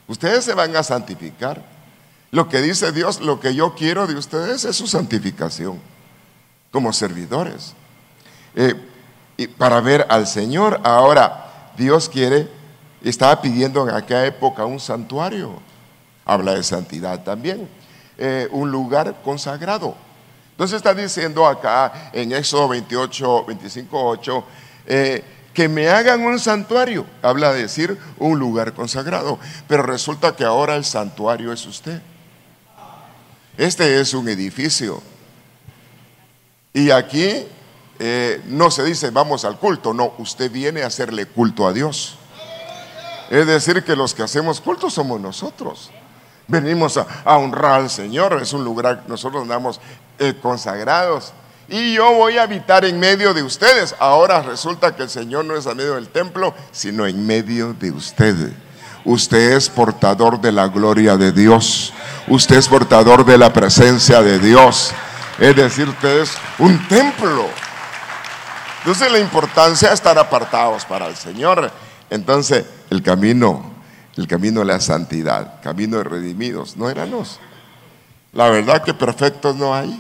Ustedes 0.09 0.45
se 0.45 0.55
van 0.55 0.75
a 0.75 0.83
santificar. 0.83 1.63
Lo 2.33 2.49
que 2.49 2.61
dice 2.61 2.91
Dios, 2.91 3.21
lo 3.21 3.39
que 3.39 3.55
yo 3.55 3.75
quiero 3.77 4.09
de 4.09 4.17
ustedes 4.17 4.65
es 4.65 4.75
su 4.75 4.89
santificación 4.89 5.81
como 6.71 6.93
servidores. 6.93 7.75
Eh, 8.55 8.75
y 9.37 9.47
para 9.47 9.81
ver 9.81 10.07
al 10.09 10.27
Señor, 10.27 10.81
ahora 10.85 11.73
Dios 11.77 12.09
quiere, 12.09 12.49
estaba 13.03 13.41
pidiendo 13.41 13.89
en 13.89 13.95
aquella 13.95 14.27
época 14.27 14.65
un 14.65 14.81
santuario 14.81 15.61
habla 16.29 16.55
de 16.55 16.63
santidad 16.63 17.25
también. 17.25 17.69
Eh, 18.19 18.49
un 18.53 18.71
lugar 18.71 19.23
consagrado. 19.25 19.97
Entonces 20.51 20.77
está 20.77 20.93
diciendo 20.93 21.47
acá 21.47 22.11
en 22.13 22.33
Éxodo 22.33 22.69
28, 22.69 23.45
25, 23.47 24.05
8, 24.05 24.45
que 25.55 25.69
me 25.69 25.89
hagan 25.89 26.21
un 26.23 26.39
santuario. 26.39 27.07
Habla 27.23 27.53
de 27.53 27.63
decir 27.63 27.99
un 28.19 28.39
lugar 28.39 28.75
consagrado. 28.75 29.39
Pero 29.67 29.83
resulta 29.85 30.37
que 30.37 30.45
ahora 30.45 30.77
el 30.77 30.85
santuario 30.85 31.53
es 31.53 31.65
usted. 31.65 32.03
Este 33.57 34.01
es 34.01 34.15
un 34.15 34.29
edificio. 34.29 35.03
Y 36.73 36.91
aquí 36.91 37.47
eh, 37.99 38.43
no 38.47 38.71
se 38.71 38.85
dice 38.85 39.11
vamos 39.11 39.45
al 39.45 39.59
culto, 39.59 39.93
no, 39.93 40.15
usted 40.19 40.51
viene 40.51 40.83
a 40.83 40.87
hacerle 40.87 41.27
culto 41.27 41.67
a 41.67 41.73
Dios. 41.73 42.17
Es 43.31 43.47
decir, 43.47 43.85
que 43.85 43.97
los 43.97 44.15
que 44.15 44.23
hacemos 44.23 44.61
culto 44.61 44.89
somos 44.89 45.21
nosotros. 45.21 45.91
Venimos 46.47 46.97
a, 46.97 47.37
honrar 47.37 47.81
al 47.81 47.91
Señor, 47.91 48.39
es 48.41 48.55
un 48.55 48.65
lugar, 48.65 49.05
nosotros 49.07 49.43
andamos 49.43 49.81
eh, 50.19 50.35
consagrados. 50.41 51.35
Y 51.69 51.95
yo 51.95 52.15
voy 52.15 52.39
a 52.39 52.45
habitar 52.45 52.87
en 52.87 52.99
medio 52.99 53.35
de 53.35 53.43
ustedes. 53.43 53.95
Ahora 53.99 54.41
resulta 54.43 54.97
que 54.97 55.03
el 55.03 55.11
Señor 55.11 55.45
no 55.45 55.55
es 55.55 55.67
a 55.67 55.75
medio 55.75 55.97
del 55.97 56.09
templo, 56.09 56.55
sino 56.73 57.07
en 57.07 57.27
medio 57.27 57.75
de 57.75 57.91
ustedes. 57.91 58.53
Usted 59.05 59.53
es 59.53 59.69
portador 59.69 60.41
de 60.41 60.51
la 60.51 60.69
gloria 60.69 61.19
de 61.19 61.33
Dios. 61.33 61.93
Usted 62.27 62.57
es 62.57 62.69
portador 62.69 63.27
de 63.27 63.37
la 63.37 63.53
presencia 63.53 64.23
de 64.23 64.39
Dios. 64.39 64.93
Es 65.39 65.55
decir, 65.55 65.89
usted 65.89 66.23
es 66.23 66.33
un 66.59 66.87
templo. 66.89 67.47
Entonces 68.79 69.11
la 69.11 69.19
importancia 69.19 69.89
de 69.89 69.95
estar 69.95 70.19
apartados 70.19 70.85
para 70.85 71.07
el 71.07 71.17
Señor. 71.17 71.71
Entonces 72.11 72.65
el 72.91 73.03
camino 73.03 73.79
el 74.19 74.27
camino 74.27 74.61
de 74.61 74.67
la 74.67 74.81
santidad, 74.81 75.61
camino 75.63 75.99
de 75.99 76.05
redimidos, 76.05 76.77
no 76.77 76.91
éramos. 76.91 77.39
La 78.33 78.51
verdad 78.51 78.83
que 78.83 78.93
perfectos 78.93 79.55
no 79.55 79.73
hay, 79.73 79.97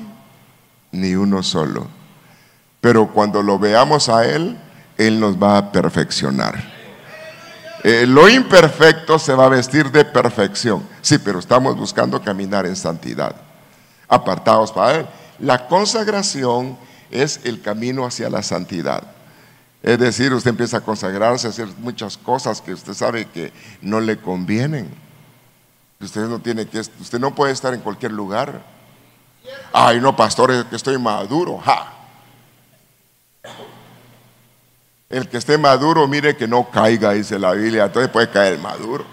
ni 0.90 1.14
uno 1.14 1.40
solo. 1.44 1.87
Pero 2.81 3.07
cuando 3.12 3.42
lo 3.42 3.61
veamos 3.61 4.09
a 4.09 4.27
Él, 4.27 4.59
Él 4.96 5.20
nos 5.20 5.40
va 5.40 5.57
a 5.57 5.70
perfeccionar. 5.70 6.61
Eh, 7.85 8.07
lo 8.09 8.29
imperfecto 8.29 9.20
se 9.20 9.35
va 9.35 9.44
a 9.44 9.51
vestir 9.51 9.92
de 9.92 10.05
perfección. 10.05 10.83
Sí, 11.01 11.18
pero 11.18 11.38
estamos 11.38 11.77
buscando 11.77 12.20
caminar 12.20 12.66
en 12.66 12.74
santidad, 12.74 13.37
apartados 14.09 14.72
para 14.72 14.96
Él. 14.96 15.07
La 15.40 15.68
consagración 15.68 16.77
es 17.11 17.40
el 17.44 17.61
camino 17.61 18.05
hacia 18.05 18.29
la 18.29 18.42
santidad. 18.42 19.03
Es 19.83 19.98
decir, 19.98 20.33
usted 20.33 20.51
empieza 20.51 20.79
a 20.79 20.81
consagrarse, 20.81 21.46
a 21.46 21.51
hacer 21.51 21.68
muchas 21.79 22.16
cosas 22.16 22.61
que 22.61 22.72
usted 22.72 22.94
sabe 22.94 23.27
que 23.27 23.53
no 23.80 24.01
le 24.01 24.18
convienen. 24.18 24.93
Usted 26.01 26.22
no 26.22 26.41
tiene 26.41 26.66
que, 26.66 26.80
usted 26.80 27.18
no 27.18 27.34
puede 27.34 27.53
estar 27.53 27.72
en 27.74 27.80
cualquier 27.80 28.12
lugar. 28.12 28.62
Ay, 29.72 30.01
no, 30.01 30.14
pastor, 30.16 30.66
que 30.66 30.76
estoy 30.76 30.99
maduro. 30.99 31.59
Ja. 31.59 31.93
El 35.09 35.28
que 35.28 35.39
esté 35.39 35.57
maduro, 35.57 36.07
mire 36.07 36.36
que 36.36 36.47
no 36.47 36.68
caiga, 36.70 37.12
dice 37.12 37.39
la 37.39 37.53
Biblia. 37.53 37.84
Entonces 37.84 38.11
puede 38.11 38.28
caer 38.28 38.59
maduro. 38.59 39.05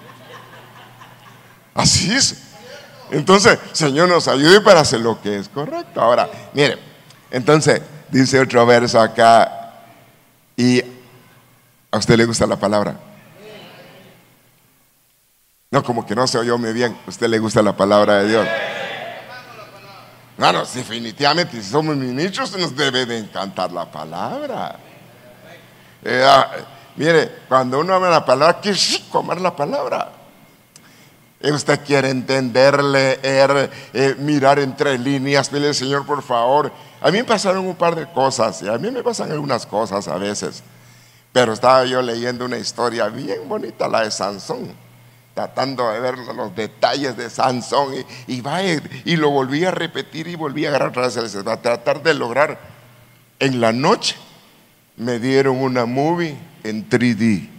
Así 1.73 2.13
es. 2.13 2.54
Entonces, 3.11 3.59
Señor 3.71 4.09
nos 4.09 4.27
ayude 4.27 4.61
para 4.61 4.81
hacer 4.81 5.01
lo 5.01 5.21
que 5.21 5.37
es 5.37 5.49
correcto. 5.49 6.01
Ahora, 6.01 6.29
mire, 6.53 6.77
entonces 7.31 7.81
dice 8.09 8.39
otro 8.39 8.65
verso 8.65 8.99
acá, 8.99 9.65
¿Y 10.57 10.81
a 11.91 11.97
usted 11.97 12.17
le 12.17 12.25
gusta 12.25 12.47
la 12.47 12.55
palabra? 12.55 12.97
No, 15.71 15.83
como 15.83 16.05
que 16.05 16.15
no 16.15 16.25
se 16.27 16.37
oyó 16.37 16.57
muy 16.57 16.71
bien. 16.71 16.97
¿A 17.05 17.09
usted 17.09 17.27
le 17.27 17.39
gusta 17.39 17.61
la 17.61 17.75
palabra 17.75 18.19
de 18.19 18.29
Dios? 18.29 18.47
Bueno, 20.37 20.63
definitivamente, 20.73 21.61
si 21.61 21.69
somos 21.69 21.95
ministros, 21.95 22.57
nos 22.57 22.75
debe 22.75 23.05
de 23.05 23.19
encantar 23.19 23.71
la 23.71 23.89
palabra. 23.89 24.77
Eh, 26.03 26.25
ah, 26.25 26.51
mire, 26.95 27.39
cuando 27.47 27.79
uno 27.79 27.93
ama 27.95 28.09
la 28.09 28.25
palabra, 28.25 28.59
quiere 28.61 28.79
comer 29.11 29.41
la 29.41 29.55
palabra. 29.55 30.11
Usted 31.51 31.79
quiere 31.85 32.09
entender, 32.09 32.83
leer, 32.83 33.69
eh, 33.93 34.15
mirar 34.17 34.57
entre 34.59 34.97
líneas, 34.97 35.49
pide 35.49 35.73
Señor, 35.73 36.05
por 36.05 36.23
favor. 36.23 36.71
A 37.01 37.11
mí 37.11 37.19
me 37.19 37.23
pasaron 37.23 37.67
un 37.67 37.75
par 37.75 37.95
de 37.95 38.11
cosas, 38.11 38.61
y 38.63 38.67
a 38.67 38.77
mí 38.77 38.89
me 38.89 39.03
pasan 39.03 39.31
algunas 39.31 39.65
cosas 39.65 40.07
a 40.07 40.17
veces. 40.17 40.63
Pero 41.31 41.53
estaba 41.53 41.85
yo 41.85 42.01
leyendo 42.01 42.45
una 42.45 42.57
historia 42.57 43.07
bien 43.09 43.47
bonita, 43.47 43.87
la 43.87 44.01
de 44.01 44.11
Sansón, 44.11 44.73
tratando 45.35 45.91
de 45.91 45.99
ver 45.99 46.17
los 46.17 46.55
detalles 46.55 47.15
de 47.15 47.29
Sansón, 47.29 47.93
y, 48.27 48.41
y 49.05 49.15
lo 49.15 49.29
volví 49.29 49.65
a 49.65 49.71
repetir 49.71 50.27
y 50.27 50.35
volví 50.35 50.65
a 50.65 50.69
agarrar 50.69 50.89
otra 50.89 51.03
vez, 51.03 51.35
a 51.35 51.61
tratar 51.61 52.01
de 52.01 52.13
lograr. 52.13 52.57
En 53.37 53.61
la 53.61 53.71
noche 53.71 54.15
me 54.97 55.19
dieron 55.19 55.61
una 55.61 55.85
movie 55.85 56.37
en 56.63 56.89
3D. 56.89 57.54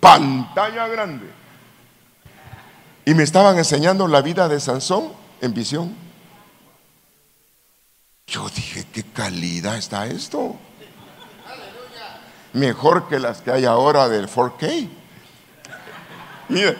Pantalla 0.00 0.88
grande. 0.88 1.30
Y 3.04 3.14
me 3.14 3.22
estaban 3.22 3.58
enseñando 3.58 4.08
la 4.08 4.22
vida 4.22 4.48
de 4.48 4.58
Sansón 4.60 5.12
en 5.40 5.54
visión. 5.54 5.94
Yo 8.26 8.48
dije, 8.48 8.86
qué 8.92 9.02
calidad 9.02 9.76
está 9.76 10.06
esto. 10.06 10.56
Mejor 12.52 13.08
que 13.08 13.18
las 13.18 13.42
que 13.42 13.50
hay 13.50 13.64
ahora 13.64 14.08
del 14.08 14.28
4K. 14.28 14.88
Mira, 16.48 16.76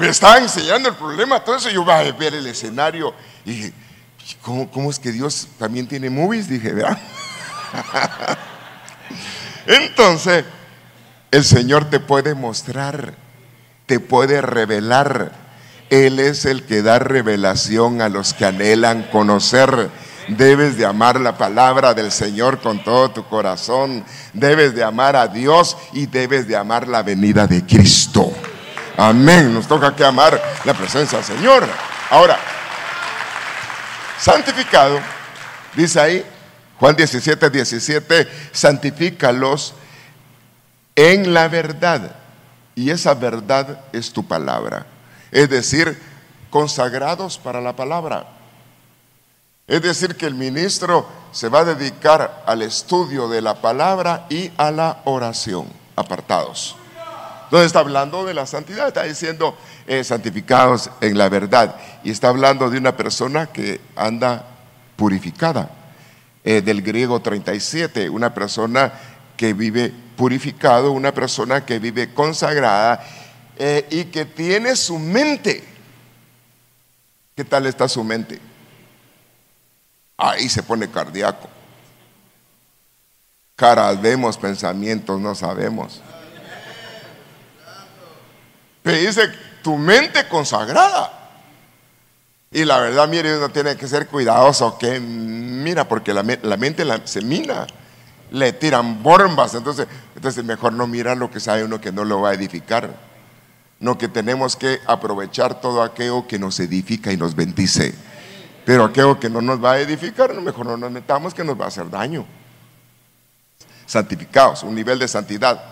me 0.00 0.08
estaba 0.08 0.38
enseñando 0.38 0.88
el 0.88 0.94
problema, 0.94 1.40
todo 1.40 1.56
eso 1.56 1.70
yo 1.70 1.82
iba 1.82 1.98
a 1.98 2.12
ver 2.12 2.34
el 2.34 2.46
escenario 2.46 3.14
y 3.44 3.72
¿cómo, 4.42 4.70
cómo 4.70 4.90
es 4.90 4.98
que 4.98 5.12
Dios 5.12 5.48
también 5.58 5.86
tiene 5.86 6.10
movies? 6.10 6.48
Dije, 6.48 6.72
¿verdad? 6.72 6.98
Entonces, 9.66 10.44
el 11.34 11.44
Señor 11.44 11.90
te 11.90 11.98
puede 11.98 12.36
mostrar, 12.36 13.14
te 13.86 13.98
puede 13.98 14.40
revelar. 14.40 15.32
Él 15.90 16.20
es 16.20 16.44
el 16.44 16.62
que 16.62 16.80
da 16.80 17.00
revelación 17.00 18.00
a 18.00 18.08
los 18.08 18.34
que 18.34 18.44
anhelan 18.46 19.02
conocer. 19.10 19.90
Debes 20.28 20.76
de 20.78 20.86
amar 20.86 21.18
la 21.18 21.36
palabra 21.36 21.92
del 21.92 22.12
Señor 22.12 22.60
con 22.60 22.84
todo 22.84 23.10
tu 23.10 23.24
corazón. 23.28 24.04
Debes 24.32 24.76
de 24.76 24.84
amar 24.84 25.16
a 25.16 25.26
Dios 25.26 25.76
y 25.92 26.06
debes 26.06 26.46
de 26.46 26.56
amar 26.56 26.86
la 26.86 27.02
venida 27.02 27.48
de 27.48 27.66
Cristo. 27.66 28.32
Amén. 28.96 29.52
Nos 29.52 29.66
toca 29.66 29.96
que 29.96 30.04
amar 30.04 30.40
la 30.64 30.72
presencia 30.72 31.18
del 31.18 31.26
Señor. 31.26 31.66
Ahora, 32.10 32.38
santificado, 34.20 35.00
dice 35.74 35.98
ahí, 35.98 36.24
Juan 36.78 36.94
17, 36.94 37.50
17, 37.50 38.28
santifícalos 38.52 39.74
en 40.96 41.34
la 41.34 41.48
verdad. 41.48 42.16
Y 42.74 42.90
esa 42.90 43.14
verdad 43.14 43.80
es 43.92 44.12
tu 44.12 44.26
palabra. 44.26 44.86
Es 45.30 45.48
decir, 45.48 46.00
consagrados 46.50 47.38
para 47.38 47.60
la 47.60 47.74
palabra. 47.74 48.26
Es 49.66 49.80
decir, 49.82 50.16
que 50.16 50.26
el 50.26 50.34
ministro 50.34 51.06
se 51.32 51.48
va 51.48 51.60
a 51.60 51.64
dedicar 51.64 52.42
al 52.46 52.62
estudio 52.62 53.28
de 53.28 53.40
la 53.40 53.54
palabra 53.60 54.26
y 54.28 54.50
a 54.56 54.70
la 54.70 55.00
oración, 55.04 55.66
apartados. 55.96 56.76
Entonces 57.44 57.66
está 57.66 57.80
hablando 57.80 58.24
de 58.24 58.34
la 58.34 58.46
santidad, 58.46 58.88
está 58.88 59.04
diciendo 59.04 59.56
eh, 59.86 60.02
santificados 60.04 60.90
en 61.00 61.16
la 61.16 61.28
verdad. 61.28 61.76
Y 62.02 62.10
está 62.10 62.28
hablando 62.28 62.68
de 62.68 62.78
una 62.78 62.96
persona 62.96 63.46
que 63.46 63.80
anda 63.96 64.44
purificada. 64.96 65.70
Eh, 66.46 66.60
del 66.60 66.82
griego 66.82 67.20
37, 67.20 68.10
una 68.10 68.34
persona 68.34 68.92
que 69.34 69.54
vive 69.54 69.94
purificado, 70.16 70.92
una 70.92 71.12
persona 71.12 71.64
que 71.64 71.78
vive 71.78 72.12
consagrada 72.12 73.04
eh, 73.58 73.86
y 73.90 74.04
que 74.06 74.24
tiene 74.24 74.76
su 74.76 74.98
mente. 74.98 75.64
¿Qué 77.34 77.44
tal 77.44 77.66
está 77.66 77.88
su 77.88 78.02
mente? 78.04 78.40
Ahí 80.16 80.48
se 80.48 80.62
pone 80.62 80.88
cardíaco. 80.90 81.48
Caras 83.56 84.00
vemos, 84.00 84.36
pensamientos 84.36 85.20
no 85.20 85.34
sabemos. 85.34 86.00
Pero 88.82 88.98
dice, 88.98 89.32
tu 89.62 89.76
mente 89.76 90.28
consagrada. 90.28 91.24
Y 92.50 92.64
la 92.64 92.78
verdad, 92.78 93.08
mire, 93.08 93.36
uno 93.36 93.48
tiene 93.48 93.76
que 93.76 93.88
ser 93.88 94.06
cuidadoso, 94.06 94.78
que 94.78 95.00
mira, 95.00 95.88
porque 95.88 96.14
la, 96.14 96.22
mente 96.22 96.84
se 97.04 97.20
mina, 97.22 97.66
le 98.30 98.52
tiran 98.52 99.02
bombas, 99.02 99.54
entonces, 99.54 99.88
entonces 100.24 100.42
mejor 100.42 100.72
no 100.72 100.86
mirar 100.86 101.18
lo 101.18 101.30
que 101.30 101.38
sabe 101.38 101.64
uno 101.64 101.82
que 101.82 101.92
no 101.92 102.02
lo 102.02 102.22
va 102.22 102.30
a 102.30 102.32
edificar. 102.32 102.88
No 103.78 103.98
que 103.98 104.08
tenemos 104.08 104.56
que 104.56 104.80
aprovechar 104.86 105.60
todo 105.60 105.82
aquello 105.82 106.26
que 106.26 106.38
nos 106.38 106.58
edifica 106.60 107.12
y 107.12 107.18
nos 107.18 107.34
bendice. 107.34 107.94
Pero 108.64 108.84
aquello 108.84 109.20
que 109.20 109.28
no 109.28 109.42
nos 109.42 109.62
va 109.62 109.72
a 109.72 109.80
edificar, 109.80 110.32
mejor 110.40 110.64
no 110.64 110.78
nos 110.78 110.90
metamos 110.90 111.34
que 111.34 111.44
nos 111.44 111.60
va 111.60 111.66
a 111.66 111.68
hacer 111.68 111.90
daño. 111.90 112.24
Santificados, 113.84 114.62
un 114.62 114.74
nivel 114.74 114.98
de 114.98 115.08
santidad. 115.08 115.62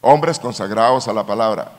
Hombres 0.00 0.40
consagrados 0.40 1.06
a 1.06 1.12
la 1.12 1.24
palabra. 1.24 1.70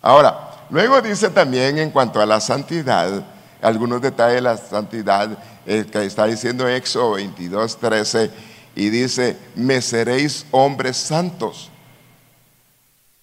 Ahora, 0.00 0.64
luego 0.70 1.00
dice 1.00 1.30
también 1.30 1.78
en 1.78 1.92
cuanto 1.92 2.20
a 2.20 2.26
la 2.26 2.40
santidad, 2.40 3.24
algunos 3.60 4.02
detalles 4.02 4.34
de 4.34 4.40
la 4.40 4.56
santidad 4.56 5.38
eh, 5.66 5.86
que 5.88 6.04
está 6.04 6.26
diciendo 6.26 6.66
Éxodo 6.66 7.12
22, 7.12 7.78
13, 7.78 8.51
y 8.74 8.90
dice, 8.90 9.36
me 9.54 9.82
seréis 9.82 10.46
hombres 10.50 10.96
santos. 10.96 11.70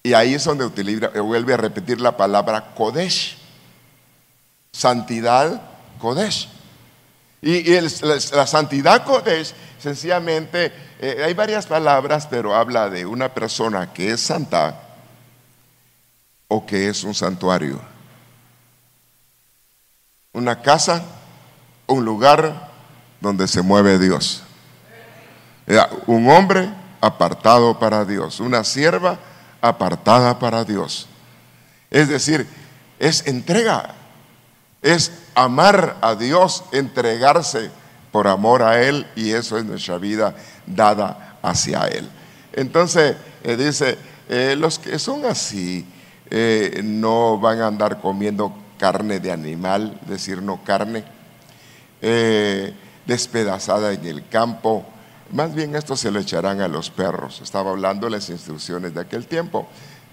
Y 0.04 0.14
ahí 0.14 0.36
es 0.36 0.43
donde 0.43 0.66
utiliza, 0.66 1.10
vuelve 1.22 1.54
a 1.54 1.58
repetir 1.58 2.00
la 2.00 2.16
palabra 2.16 2.74
Kodesh. 2.74 3.38
Santidad 4.72 5.62
Kodesh. 6.00 6.47
Y, 7.41 7.72
la, 7.72 8.47
santidad 8.47 9.04
Kodesh, 9.06 9.54
sencillamente, 9.80 10.72
eh, 11.00 11.24
hay 11.26 11.34
varias 11.34 11.66
palabras, 11.66 12.28
pero 12.28 12.56
habla 12.56 12.89
de 12.89 13.06
una 13.06 13.34
persona 13.34 13.91
que 13.93 14.12
es 14.12 14.22
santa 14.22 14.82
o 16.47 16.66
que 16.66 16.89
es 16.89 17.04
un 17.04 17.16
santuario. 17.16 17.82
Una 20.34 20.62
casa, 20.62 21.04
un 21.88 22.06
lugar 22.06 22.70
donde 23.20 23.47
se 23.47 23.62
mueve 23.62 23.97
Dios. 23.97 24.43
Un 26.08 26.30
hombre 26.30 26.70
apartado 27.02 27.78
para 27.78 28.06
Dios, 28.06 28.40
una 28.40 28.64
sierva 28.64 29.20
apartada 29.62 30.40
para 30.40 30.64
Dios. 30.64 31.08
Es 31.92 32.08
decir, 32.08 32.48
es 33.00 33.26
entrega, 33.28 33.96
es 34.82 35.12
amar 35.36 35.98
a 36.02 36.16
Dios, 36.16 36.64
entregarse 36.72 37.72
por 38.12 38.28
amor 38.28 38.64
a 38.64 38.82
Él 38.82 39.08
y 39.16 39.32
eso 39.32 39.58
es 39.58 39.66
nuestra 39.66 39.98
vida 39.98 40.36
dada 40.66 41.38
hacia 41.42 41.88
Él. 41.88 42.10
Entonces, 42.54 43.16
eh, 43.44 43.56
dice, 43.56 43.98
eh, 44.28 44.56
los 44.58 44.80
que 44.80 45.00
son 45.00 45.26
así 45.26 45.86
eh, 46.30 46.82
no 46.84 47.40
van 47.40 47.62
a 47.62 47.68
andar 47.68 48.02
comiendo 48.02 48.54
carne 48.78 49.20
de 49.20 49.32
animal, 49.32 50.00
decir 50.08 50.42
no 50.42 50.64
carne, 50.64 51.04
despedazada 53.06 53.92
en 53.92 54.06
el 54.06 54.28
campo. 54.30 54.86
Más 55.32 55.54
bien 55.54 55.76
esto 55.76 55.96
se 55.96 56.12
lo 56.12 56.20
echarán 56.20 56.62
a 56.62 56.68
los 56.68 56.90
perros. 56.90 57.42
Estaba 57.42 57.70
hablando 57.72 58.08
de 58.08 58.12
las 58.12 58.30
instrucciones 58.30 58.94
de 58.94 59.02
aquel 59.02 59.28
tiempo. 59.28 59.68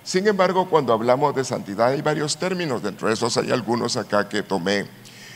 Sin 0.04 0.26
embargo, 0.28 0.68
cuando 0.68 0.92
hablamos 0.92 1.34
de 1.34 1.44
santidad 1.44 1.88
hay 1.88 2.02
varios 2.02 2.36
términos, 2.36 2.82
dentro 2.82 3.08
de 3.08 3.14
esos 3.14 3.36
hay 3.38 3.50
algunos 3.50 3.96
acá 3.96 4.28
que 4.28 4.42
tomé 4.42 4.86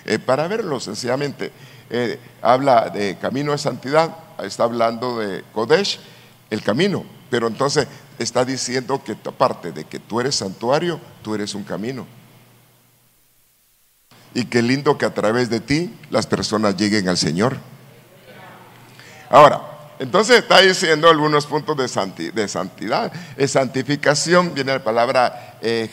eh, 0.05 0.19
para 0.19 0.47
verlo 0.49 0.79
sencillamente. 0.81 1.51
Eh, 1.89 2.21
habla 2.41 2.89
de 2.91 3.17
camino 3.17 3.53
de 3.53 3.59
santidad, 3.59 4.15
está 4.43 4.65
hablando 4.65 5.19
de 5.19 5.43
Kodesh, 5.53 5.99
el 6.51 6.63
camino, 6.63 7.05
pero 7.31 7.49
entonces 7.49 7.89
está 8.19 8.45
diciendo 8.45 9.03
que 9.03 9.17
aparte 9.25 9.73
de 9.73 9.85
que 9.85 9.99
tú 9.99 10.21
eres 10.21 10.37
santuario, 10.37 11.01
tú 11.23 11.35
eres 11.35 11.55
un 11.55 11.65
camino. 11.65 12.07
Y 14.35 14.45
qué 14.45 14.63
lindo 14.63 14.97
que 14.97 15.07
a 15.07 15.15
través 15.15 15.51
de 15.51 15.59
ti 15.59 15.93
las 16.11 16.27
personas 16.27 16.77
lleguen 16.77 17.09
al 17.09 17.17
Señor. 17.17 17.57
Ahora, 19.29 19.70
entonces 20.01 20.39
está 20.39 20.63
diciendo 20.63 21.11
algunos 21.11 21.45
puntos 21.45 21.77
de, 21.77 21.87
santidad. 21.87 23.13
De 23.37 23.47
santificación 23.47 24.55
viene 24.55 24.73
la 24.73 24.83
palabra 24.83 25.59
eh, 25.61 25.91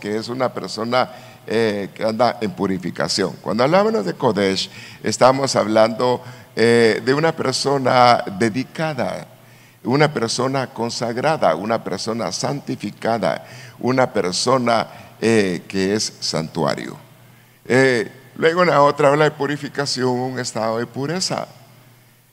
que 0.00 0.16
es 0.16 0.28
una 0.30 0.54
persona 0.54 1.10
eh, 1.46 1.90
que 1.94 2.04
anda 2.04 2.38
en 2.40 2.52
purificación. 2.52 3.36
Cuando 3.42 3.64
hablamos 3.64 4.06
de 4.06 4.14
Kodesh, 4.14 4.70
estamos 5.02 5.54
hablando 5.56 6.22
eh, 6.56 7.02
de 7.04 7.12
una 7.12 7.36
persona 7.36 8.24
dedicada, 8.38 9.26
una 9.84 10.10
persona 10.10 10.68
consagrada, 10.68 11.54
una 11.54 11.84
persona 11.84 12.32
santificada, 12.32 13.46
una 13.78 14.10
persona 14.10 14.88
que 15.20 15.94
es 15.94 16.14
santuario. 16.18 16.96
luego 18.36 18.62
en 18.62 18.70
la 18.70 18.82
otra 18.82 19.08
habla 19.08 19.24
de 19.24 19.32
purificación, 19.32 20.08
un 20.08 20.38
estado 20.38 20.78
de 20.78 20.86
pureza. 20.86 21.46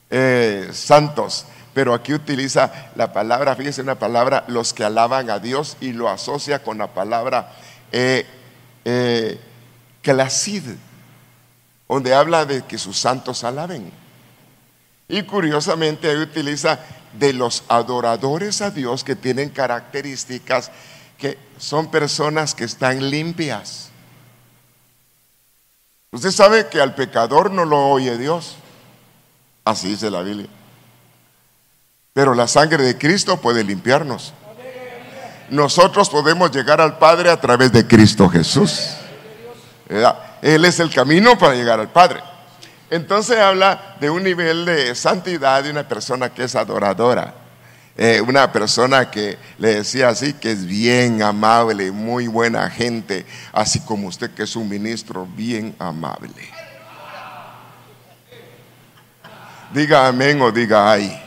Eh, 0.10 0.70
santos, 0.74 1.46
pero 1.74 1.94
aquí 1.94 2.14
utiliza 2.14 2.92
la 2.96 3.14
palabra, 3.14 3.56
fíjense 3.56 3.82
una 3.82 4.00
palabra, 4.00 4.44
los 4.48 4.74
que 4.74 4.84
alaban 4.84 5.30
a 5.30 5.40
Dios 5.40 5.78
y 5.80 5.92
lo 5.92 6.10
asocia 6.10 6.64
con 6.64 6.78
la 6.78 6.88
palabra 6.88 7.54
eh, 7.92 8.26
eh 8.86 9.40
donde 11.88 12.14
habla 12.14 12.46
de 12.46 12.64
que 12.64 12.78
sus 12.78 12.98
santos 12.98 13.44
alaben. 13.44 13.92
Y 15.08 15.24
curiosamente 15.24 16.10
ahí 16.10 16.18
utiliza 16.18 16.80
de 17.14 17.34
los 17.34 17.64
adoradores 17.68 18.62
a 18.62 18.72
Dios 18.72 19.04
que 19.04 19.16
tienen 19.16 19.50
características 19.50 20.72
que 21.18 21.38
son 21.58 21.92
personas 21.92 22.56
que 22.56 22.64
están 22.64 23.10
limpias. 23.10 23.90
Usted 26.12 26.32
sabe 26.32 26.68
que 26.70 26.82
al 26.82 26.96
pecador 26.96 27.52
no 27.52 27.66
lo 27.66 27.90
oye 27.90 28.18
Dios. 28.18 28.56
Así 29.70 29.90
dice 29.90 30.10
la 30.10 30.24
Biblia. 30.24 30.48
Pero 32.14 32.34
la 32.34 32.48
sangre 32.48 32.84
de 32.84 32.98
Cristo 32.98 33.40
puede 33.40 33.64
limpiarnos. 33.64 34.34
Nosotros 35.52 36.10
podemos 36.10 36.52
llegar 36.52 36.82
al 36.82 36.98
Padre 36.98 37.30
a 37.30 37.40
través 37.40 37.72
de 37.72 37.86
Cristo 37.86 38.28
Jesús. 38.30 38.96
Él 40.42 40.66
es 40.66 40.80
el 40.80 40.92
camino 40.92 41.38
para 41.38 41.54
llegar 41.54 41.80
al 41.80 41.90
Padre. 41.92 42.20
Entonces 42.90 43.38
habla 43.38 43.96
de 44.00 44.10
un 44.10 44.24
nivel 44.24 44.66
de 44.66 44.96
santidad 44.96 45.64
de 45.64 45.70
una 45.70 45.88
persona 45.88 46.30
que 46.30 46.46
es 46.46 46.56
adoradora. 46.56 47.36
Eh, 47.96 48.22
una 48.22 48.52
persona 48.52 49.12
que 49.12 49.38
le 49.60 49.76
decía 49.76 50.10
así, 50.10 50.34
que 50.34 50.52
es 50.52 50.66
bien 50.66 51.22
amable, 51.22 51.92
muy 51.92 52.28
buena 52.28 52.70
gente, 52.72 53.26
así 53.52 53.82
como 53.82 54.08
usted 54.08 54.32
que 54.32 54.44
es 54.44 54.56
un 54.56 54.68
ministro 54.68 55.28
bien 55.36 55.76
amable. 55.78 56.59
Diga 59.74 60.08
amén 60.08 60.42
o 60.42 60.52
diga 60.52 60.92
ay. 60.92 61.26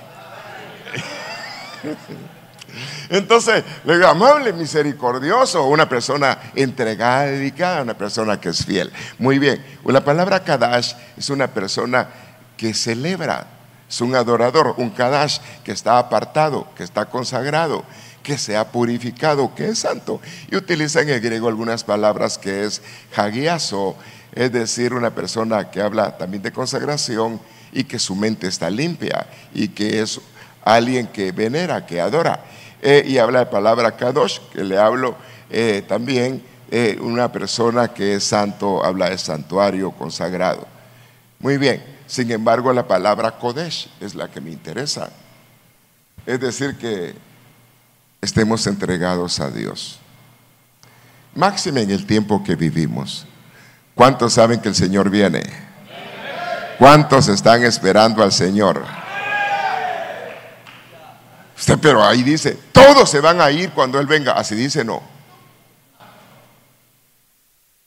Entonces, 3.08 3.62
le 3.84 3.96
digo, 3.96 4.08
amable, 4.08 4.52
misericordioso, 4.54 5.66
una 5.66 5.86
persona 5.88 6.38
entregada, 6.54 7.26
dedicada, 7.26 7.82
una 7.82 7.94
persona 7.94 8.40
que 8.40 8.48
es 8.48 8.64
fiel. 8.64 8.90
Muy 9.18 9.38
bien, 9.38 9.62
la 9.84 10.02
palabra 10.02 10.42
Kadash 10.42 10.94
es 11.16 11.28
una 11.28 11.48
persona 11.48 12.08
que 12.56 12.72
celebra, 12.72 13.46
es 13.88 14.00
un 14.00 14.14
adorador, 14.14 14.74
un 14.78 14.90
Kadash 14.90 15.40
que 15.62 15.72
está 15.72 15.98
apartado, 15.98 16.66
que 16.74 16.84
está 16.84 17.04
consagrado, 17.04 17.84
que 18.22 18.38
se 18.38 18.56
ha 18.56 18.72
purificado, 18.72 19.54
que 19.54 19.68
es 19.68 19.80
santo. 19.80 20.20
Y 20.50 20.56
utiliza 20.56 21.02
en 21.02 21.10
el 21.10 21.20
griego 21.20 21.48
algunas 21.48 21.84
palabras 21.84 22.38
que 22.38 22.64
es 22.64 22.80
hagiaso, 23.14 23.94
es 24.32 24.50
decir, 24.52 24.94
una 24.94 25.10
persona 25.10 25.70
que 25.70 25.82
habla 25.82 26.16
también 26.16 26.42
de 26.42 26.52
consagración 26.52 27.38
y 27.72 27.84
que 27.84 27.98
su 27.98 28.14
mente 28.14 28.46
está 28.46 28.70
limpia 28.70 29.26
y 29.54 29.68
que 29.68 30.02
es 30.02 30.20
alguien 30.62 31.06
que 31.08 31.32
venera, 31.32 31.84
que 31.86 32.00
adora. 32.00 32.44
Eh, 32.80 33.04
y 33.06 33.18
habla 33.18 33.40
de 33.40 33.46
palabra 33.46 33.96
Kadosh, 33.96 34.38
que 34.52 34.62
le 34.62 34.78
hablo 34.78 35.16
eh, 35.50 35.84
también, 35.88 36.42
eh, 36.70 36.98
una 37.00 37.30
persona 37.30 37.88
que 37.88 38.14
es 38.14 38.24
santo, 38.24 38.84
habla 38.84 39.10
de 39.10 39.18
santuario 39.18 39.90
consagrado. 39.92 40.66
Muy 41.38 41.58
bien, 41.58 41.82
sin 42.06 42.30
embargo 42.30 42.72
la 42.72 42.86
palabra 42.86 43.38
Kodesh 43.38 43.88
es 44.00 44.14
la 44.14 44.28
que 44.28 44.40
me 44.40 44.50
interesa. 44.50 45.10
Es 46.24 46.40
decir, 46.40 46.76
que 46.76 47.14
estemos 48.20 48.66
entregados 48.66 49.40
a 49.40 49.50
Dios. 49.50 49.98
Máxime 51.34 51.82
en 51.82 51.90
el 51.90 52.06
tiempo 52.06 52.44
que 52.44 52.54
vivimos. 52.54 53.26
¿Cuántos 53.94 54.34
saben 54.34 54.60
que 54.60 54.68
el 54.68 54.74
Señor 54.74 55.10
viene? 55.10 55.42
¿Cuántos 56.78 57.28
están 57.28 57.62
esperando 57.64 58.22
al 58.22 58.32
Señor? 58.32 58.84
pero 61.80 62.04
ahí 62.04 62.22
dice, 62.22 62.58
todos 62.72 63.08
se 63.08 63.20
van 63.20 63.40
a 63.40 63.50
ir 63.50 63.70
cuando 63.70 64.00
Él 64.00 64.06
venga. 64.06 64.32
Así 64.32 64.54
dice, 64.54 64.84
no. 64.84 65.02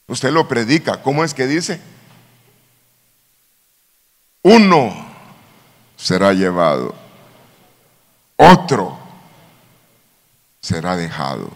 Usted 0.08 0.32
lo 0.32 0.48
predica. 0.48 1.02
¿Cómo 1.02 1.24
es 1.24 1.34
que 1.34 1.48
dice? 1.48 1.82
Uno 4.44 4.94
será 5.98 6.34
llevado, 6.34 6.94
otro 8.38 8.98
será 10.62 10.96
dejado. 10.96 11.50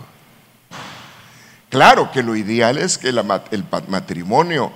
Claro 1.69 2.11
que 2.11 2.23
lo 2.23 2.35
ideal 2.35 2.79
es 2.79 2.97
que 2.97 3.09
el 3.09 3.65
matrimonio 3.87 4.71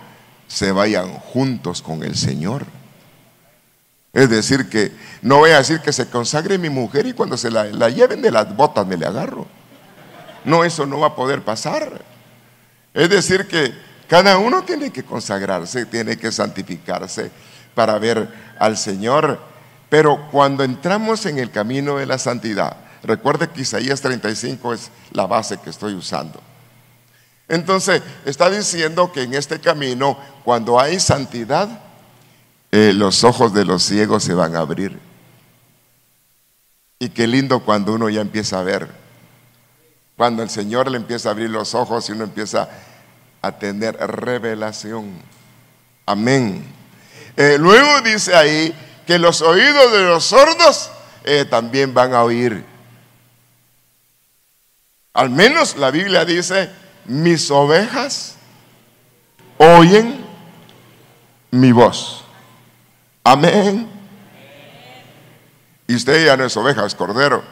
se 0.54 0.72
vayan 0.72 1.10
juntos 1.14 1.82
con 1.82 2.04
el 2.04 2.16
Señor. 2.16 2.68
Es 4.14 4.30
decir, 4.30 4.70
que 4.70 4.92
no 5.24 5.38
voy 5.38 5.50
a 5.50 5.58
decir 5.58 5.80
que 5.80 5.92
se 5.92 6.08
consagre 6.08 6.60
mi 6.60 6.70
mujer 6.70 7.08
y 7.08 7.14
cuando 7.14 7.38
se 7.38 7.50
la, 7.50 7.90
lleven 7.90 8.22
de 8.22 8.30
las 8.30 8.56
botas 8.56 8.86
me 8.86 8.96
le 8.96 9.08
agarro. 9.08 9.48
No, 10.46 10.64
eso 10.64 10.86
no 10.86 11.00
va 11.00 11.08
a 11.08 11.16
poder 11.16 11.42
pasar. 11.42 12.04
Es 12.94 13.10
decir, 13.10 13.48
que 13.48 13.74
cada 14.08 14.38
uno 14.38 14.62
tiene 14.62 14.92
que 14.92 15.02
consagrarse, 15.02 15.88
tiene 15.88 16.18
que 16.18 16.32
santificarse 16.32 17.32
para 17.74 17.98
ver 17.98 18.32
al 18.60 18.78
Señor. 18.78 19.40
Pero 19.90 20.30
cuando 20.30 20.64
entramos 20.64 21.26
en 21.26 21.40
el 21.40 21.50
camino 21.50 21.98
de 21.98 22.06
la 22.06 22.20
santidad, 22.20 22.78
recuerde 23.02 23.50
que 23.50 23.62
Isaías 23.62 24.02
35 24.02 24.76
es 24.76 24.92
la 25.14 25.26
base 25.26 25.58
que 25.58 25.72
estoy 25.72 25.96
usando. 25.96 26.40
Entonces, 27.48 28.02
está 28.26 28.50
diciendo 28.50 29.12
que 29.12 29.24
en 29.24 29.34
este 29.34 29.60
camino, 29.60 30.18
cuando 30.44 30.80
hay 30.80 31.00
santidad, 31.00 31.82
eh, 32.72 32.94
los 32.94 33.24
ojos 33.24 33.54
de 33.54 33.66
los 33.66 33.84
ciegos 33.84 34.24
se 34.24 34.34
van 34.34 34.56
a 34.56 34.60
abrir. 34.60 35.00
Y 37.00 37.10
qué 37.10 37.28
lindo 37.28 37.60
cuando 37.60 37.94
uno 37.94 38.10
ya 38.10 38.22
empieza 38.22 38.60
a 38.60 38.64
ver. 38.64 38.90
Cuando 40.16 40.42
el 40.42 40.50
Señor 40.50 40.90
le 40.90 40.98
empieza 40.98 41.30
a 41.30 41.32
abrir 41.34 41.50
los 41.50 41.76
ojos 41.76 42.08
y 42.08 42.14
uno 42.14 42.24
empieza 42.24 42.70
a 43.42 43.52
tener 43.52 43.96
revelación. 43.98 45.12
Amén. 46.06 46.66
Eh, 47.36 47.58
luego 47.60 48.02
dice 48.02 48.36
ahí 48.36 48.74
que 49.06 49.20
los 49.20 49.42
oídos 49.42 49.92
de 49.92 50.04
los 50.04 50.24
sordos 50.24 50.92
eh, 51.26 51.46
también 51.46 51.94
van 51.94 52.14
a 52.14 52.24
oír. 52.24 52.64
Al 55.14 55.30
menos 55.30 55.78
la 55.78 55.92
Biblia 55.92 56.26
dice, 56.26 56.70
mis 57.06 57.50
ovejas 57.52 58.36
oyen 59.58 60.24
mi 61.52 61.72
voz. 61.72 62.24
Amén. 63.24 63.90
Y 65.88 65.96
usted 65.96 66.26
ya 66.26 66.38
no 66.38 66.46
es 66.46 66.58
oveja, 66.58 66.86
es 66.86 66.96
cordero. 66.96 67.44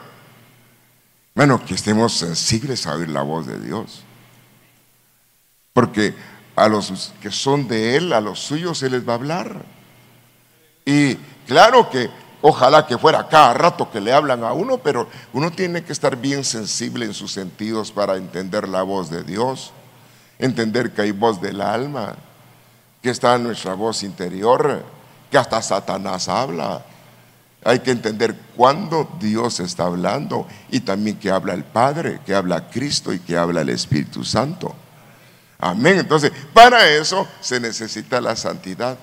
Bueno, 1.34 1.64
que 1.64 1.74
estemos 1.74 2.12
sensibles 2.12 2.86
a 2.86 2.94
oír 2.94 3.08
la 3.08 3.22
voz 3.22 3.46
de 3.46 3.58
Dios. 3.58 4.02
Porque 5.72 6.14
a 6.56 6.68
los 6.68 7.12
que 7.20 7.30
son 7.30 7.68
de 7.68 7.96
Él, 7.96 8.12
a 8.12 8.20
los 8.20 8.40
suyos, 8.40 8.82
Él 8.82 8.92
les 8.92 9.08
va 9.08 9.12
a 9.12 9.16
hablar. 9.16 9.64
Y 10.84 11.14
claro 11.46 11.88
que 11.88 12.10
ojalá 12.42 12.86
que 12.86 12.98
fuera 12.98 13.28
cada 13.28 13.54
rato 13.54 13.90
que 13.90 14.00
le 14.00 14.12
hablan 14.12 14.44
a 14.44 14.52
uno, 14.52 14.78
pero 14.78 15.08
uno 15.32 15.50
tiene 15.50 15.82
que 15.82 15.92
estar 15.92 16.16
bien 16.16 16.44
sensible 16.44 17.06
en 17.06 17.14
sus 17.14 17.32
sentidos 17.32 17.90
para 17.90 18.16
entender 18.16 18.68
la 18.68 18.82
voz 18.82 19.08
de 19.08 19.22
Dios, 19.22 19.72
entender 20.38 20.92
que 20.92 21.02
hay 21.02 21.12
voz 21.12 21.40
del 21.40 21.60
alma, 21.62 22.16
que 23.00 23.10
está 23.10 23.38
nuestra 23.38 23.74
voz 23.74 24.02
interior 24.02 24.84
que 25.32 25.38
hasta 25.38 25.62
Satanás 25.62 26.28
habla. 26.28 26.84
Hay 27.64 27.78
que 27.78 27.90
entender 27.90 28.36
cuándo 28.54 29.08
Dios 29.18 29.60
está 29.60 29.86
hablando 29.86 30.46
y 30.70 30.80
también 30.80 31.16
que 31.16 31.30
habla 31.30 31.54
el 31.54 31.64
Padre, 31.64 32.20
que 32.26 32.34
habla 32.34 32.68
Cristo 32.68 33.12
y 33.12 33.18
que 33.18 33.36
habla 33.36 33.62
el 33.62 33.70
Espíritu 33.70 34.24
Santo. 34.24 34.74
Amén. 35.58 35.98
Entonces, 36.00 36.32
para 36.52 36.88
eso 36.88 37.26
se 37.40 37.58
necesita 37.60 38.20
la 38.20 38.36
santidad. 38.36 38.98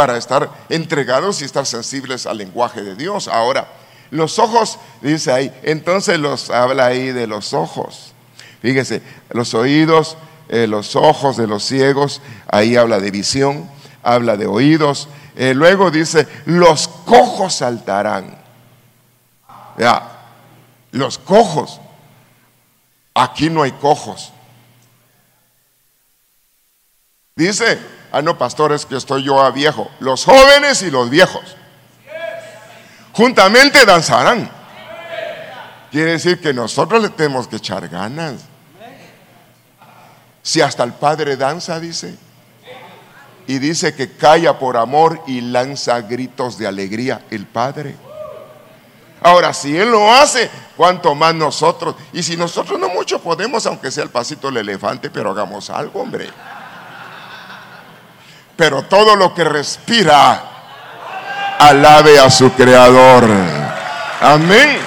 Para 0.00 0.16
estar 0.16 0.48
entregados 0.70 1.42
y 1.42 1.44
estar 1.44 1.66
sensibles 1.66 2.24
al 2.24 2.38
lenguaje 2.38 2.80
de 2.82 2.96
Dios. 2.96 3.28
Ahora, 3.28 3.68
los 4.10 4.38
ojos, 4.38 4.78
dice 5.02 5.30
ahí, 5.30 5.52
entonces 5.62 6.18
los 6.18 6.48
habla 6.48 6.86
ahí 6.86 7.12
de 7.12 7.26
los 7.26 7.52
ojos. 7.52 8.14
Fíjese, 8.62 9.02
los 9.28 9.52
oídos, 9.52 10.16
eh, 10.48 10.66
los 10.66 10.96
ojos 10.96 11.36
de 11.36 11.46
los 11.46 11.64
ciegos, 11.64 12.22
ahí 12.48 12.76
habla 12.76 12.98
de 12.98 13.10
visión 13.10 13.68
habla 14.02 14.38
de 14.38 14.46
oídos. 14.46 15.06
Eh, 15.36 15.52
luego 15.54 15.90
dice, 15.90 16.26
los 16.46 16.88
cojos 16.88 17.54
saltarán. 17.54 18.38
Ya, 19.78 20.26
los 20.92 21.18
cojos. 21.18 21.78
Aquí 23.12 23.50
no 23.50 23.62
hay 23.62 23.72
cojos. 23.72 24.32
Dice, 27.36 27.78
ah, 28.12 28.22
no, 28.22 28.38
pastores, 28.38 28.86
que 28.86 28.96
estoy 28.96 29.24
yo 29.24 29.40
a 29.40 29.50
viejo. 29.50 29.90
Los 30.00 30.24
jóvenes 30.24 30.82
y 30.82 30.90
los 30.90 31.10
viejos. 31.10 31.56
Juntamente 33.12 33.84
danzarán. 33.84 34.50
Quiere 35.90 36.12
decir 36.12 36.40
que 36.40 36.54
nosotros 36.54 37.02
le 37.02 37.08
tenemos 37.10 37.48
que 37.48 37.56
echar 37.56 37.88
ganas. 37.88 38.42
Si 40.42 40.60
hasta 40.60 40.84
el 40.84 40.92
Padre 40.92 41.36
danza, 41.36 41.80
dice 41.80 42.16
y 43.50 43.58
dice 43.58 43.96
que 43.96 44.12
calla 44.12 44.60
por 44.60 44.76
amor 44.76 45.20
y 45.26 45.40
lanza 45.40 46.00
gritos 46.02 46.56
de 46.56 46.68
alegría 46.68 47.22
el 47.32 47.46
Padre. 47.46 47.96
Ahora, 49.22 49.52
si 49.52 49.76
Él 49.76 49.90
lo 49.90 50.08
hace, 50.12 50.48
¿cuánto 50.76 51.16
más 51.16 51.34
nosotros? 51.34 51.96
Y 52.12 52.22
si 52.22 52.36
nosotros 52.36 52.78
no 52.78 52.88
mucho 52.88 53.20
podemos, 53.20 53.66
aunque 53.66 53.90
sea 53.90 54.04
el 54.04 54.10
pasito 54.10 54.46
del 54.46 54.58
elefante, 54.58 55.10
pero 55.10 55.32
hagamos 55.32 55.68
algo, 55.68 56.00
hombre. 56.00 56.30
Pero 58.60 58.82
todo 58.82 59.16
lo 59.16 59.32
que 59.32 59.42
respira, 59.42 60.42
alabe 61.58 62.18
a 62.18 62.28
su 62.28 62.52
Creador. 62.52 63.26
Amén. 64.20 64.78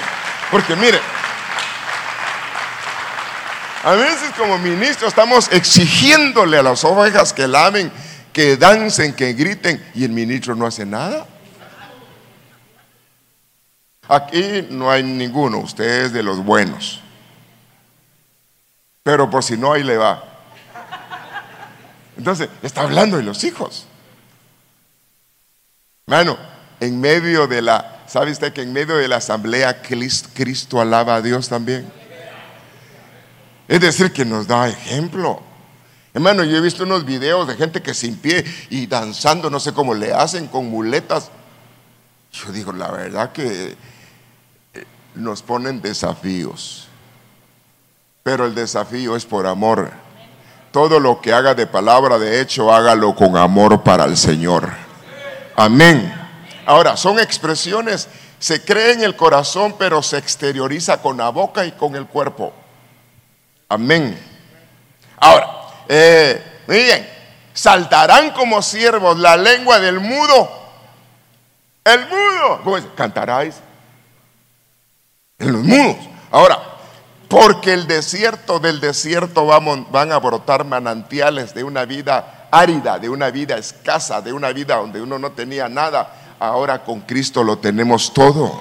Porque 0.48 0.76
mire, 0.76 1.00
a 3.82 3.90
veces 3.94 4.30
como 4.38 4.58
ministro 4.58 5.08
estamos 5.08 5.50
exigiéndole 5.50 6.56
a 6.56 6.62
las 6.62 6.84
ovejas 6.84 7.32
que 7.32 7.48
laven, 7.48 7.90
que 8.32 8.56
dancen, 8.56 9.12
que 9.12 9.32
griten, 9.32 9.84
y 9.92 10.04
el 10.04 10.12
ministro 10.12 10.54
no 10.54 10.68
hace 10.68 10.86
nada. 10.86 11.26
Aquí 14.06 14.68
no 14.70 14.88
hay 14.88 15.02
ninguno, 15.02 15.58
usted 15.58 16.04
es 16.04 16.12
de 16.12 16.22
los 16.22 16.44
buenos. 16.44 17.00
Pero 19.02 19.28
por 19.28 19.42
si 19.42 19.56
no, 19.56 19.72
ahí 19.72 19.82
le 19.82 19.96
va. 19.96 20.33
Entonces, 22.16 22.48
está 22.62 22.82
hablando 22.82 23.16
de 23.16 23.22
los 23.22 23.44
hijos. 23.44 23.86
Mano, 26.06 26.36
en 26.80 27.00
medio 27.00 27.46
de 27.46 27.62
la, 27.62 28.04
¿sabe 28.06 28.30
usted 28.30 28.52
que 28.52 28.62
en 28.62 28.72
medio 28.72 28.96
de 28.96 29.08
la 29.08 29.16
asamblea 29.16 29.80
Cristo, 29.82 30.80
alaba 30.80 31.16
a 31.16 31.22
Dios 31.22 31.48
también? 31.48 31.90
Es 33.66 33.80
decir, 33.80 34.12
que 34.12 34.24
nos 34.24 34.46
da 34.46 34.68
ejemplo. 34.68 35.42
Hermano, 36.12 36.44
yo 36.44 36.56
he 36.56 36.60
visto 36.60 36.84
unos 36.84 37.04
videos 37.04 37.48
de 37.48 37.56
gente 37.56 37.82
que 37.82 37.94
sin 37.94 38.16
pie 38.16 38.44
y 38.70 38.86
danzando, 38.86 39.50
no 39.50 39.58
sé 39.58 39.72
cómo 39.72 39.94
le 39.94 40.12
hacen, 40.12 40.46
con 40.46 40.70
muletas. 40.70 41.30
Yo 42.32 42.52
digo, 42.52 42.72
la 42.72 42.90
verdad 42.90 43.32
que 43.32 43.76
nos 45.14 45.42
ponen 45.42 45.80
desafíos, 45.80 46.88
pero 48.22 48.46
el 48.46 48.54
desafío 48.54 49.16
es 49.16 49.24
por 49.24 49.46
amor. 49.46 50.03
Todo 50.74 50.98
lo 50.98 51.20
que 51.20 51.32
haga 51.32 51.54
de 51.54 51.68
palabra, 51.68 52.18
de 52.18 52.40
hecho, 52.40 52.74
hágalo 52.74 53.14
con 53.14 53.36
amor 53.36 53.84
para 53.84 54.06
el 54.06 54.16
Señor. 54.16 54.72
Amén. 55.54 56.12
Ahora, 56.66 56.96
son 56.96 57.20
expresiones, 57.20 58.08
se 58.40 58.64
cree 58.64 58.90
en 58.90 59.04
el 59.04 59.14
corazón, 59.14 59.76
pero 59.78 60.02
se 60.02 60.18
exterioriza 60.18 61.00
con 61.00 61.18
la 61.18 61.28
boca 61.28 61.64
y 61.64 61.70
con 61.70 61.94
el 61.94 62.06
cuerpo. 62.06 62.52
Amén. 63.68 64.20
Ahora, 65.18 65.48
eh, 65.88 66.42
miren, 66.66 67.08
saltarán 67.52 68.32
como 68.32 68.60
siervos 68.60 69.16
la 69.16 69.36
lengua 69.36 69.78
del 69.78 70.00
mudo. 70.00 70.50
El 71.84 72.00
mudo, 72.08 72.62
¿cómo 72.64 72.78
es? 72.78 72.84
Cantaráis 72.96 73.54
en 75.38 75.52
los 75.52 75.62
mudos. 75.62 75.98
Ahora, 76.32 76.73
porque 77.28 77.72
el 77.72 77.86
desierto 77.86 78.58
del 78.58 78.80
desierto 78.80 79.46
van 79.46 80.12
a 80.12 80.18
brotar 80.18 80.64
manantiales 80.64 81.54
de 81.54 81.64
una 81.64 81.84
vida 81.84 82.48
árida, 82.50 82.98
de 82.98 83.08
una 83.08 83.30
vida 83.30 83.56
escasa, 83.56 84.20
de 84.20 84.32
una 84.32 84.52
vida 84.52 84.76
donde 84.76 85.00
uno 85.00 85.18
no 85.18 85.32
tenía 85.32 85.68
nada. 85.68 86.36
Ahora 86.38 86.84
con 86.84 87.00
Cristo 87.00 87.42
lo 87.42 87.58
tenemos 87.58 88.12
todo. 88.12 88.60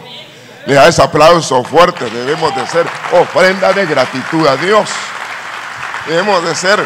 Le 0.65 0.75
da 0.75 0.87
ese 0.87 1.01
aplauso 1.01 1.63
fuerte. 1.63 2.09
Debemos 2.09 2.55
de 2.55 2.65
ser 2.67 2.87
ofrenda 3.11 3.73
de 3.73 3.85
gratitud 3.85 4.47
a 4.47 4.55
Dios. 4.55 4.89
Debemos 6.07 6.43
de 6.43 6.55
ser 6.55 6.85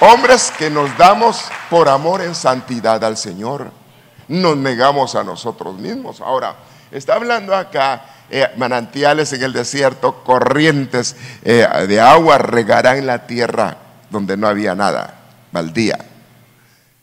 hombres 0.00 0.52
que 0.56 0.70
nos 0.70 0.96
damos 0.96 1.44
por 1.68 1.88
amor 1.88 2.22
en 2.22 2.34
santidad 2.34 3.02
al 3.04 3.16
Señor. 3.16 3.70
Nos 4.28 4.56
negamos 4.56 5.14
a 5.16 5.24
nosotros 5.24 5.74
mismos. 5.74 6.20
Ahora, 6.20 6.54
está 6.90 7.14
hablando 7.14 7.54
acá 7.54 8.02
eh, 8.30 8.48
manantiales 8.56 9.32
en 9.32 9.42
el 9.42 9.52
desierto, 9.52 10.22
corrientes 10.24 11.16
eh, 11.42 11.66
de 11.88 12.00
agua 12.00 12.38
regarán 12.38 13.06
la 13.06 13.26
tierra 13.26 13.76
donde 14.10 14.36
no 14.36 14.46
había 14.46 14.74
nada, 14.74 15.14
baldía. 15.52 15.98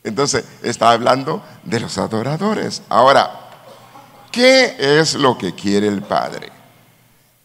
Entonces, 0.04 0.44
está 0.62 0.92
hablando 0.92 1.42
de 1.64 1.80
los 1.80 1.98
adoradores. 1.98 2.82
Ahora, 2.88 3.30
¿qué 4.30 4.76
es 4.78 5.14
lo 5.14 5.36
que 5.36 5.54
quiere 5.54 5.88
el 5.88 6.02
Padre? 6.02 6.50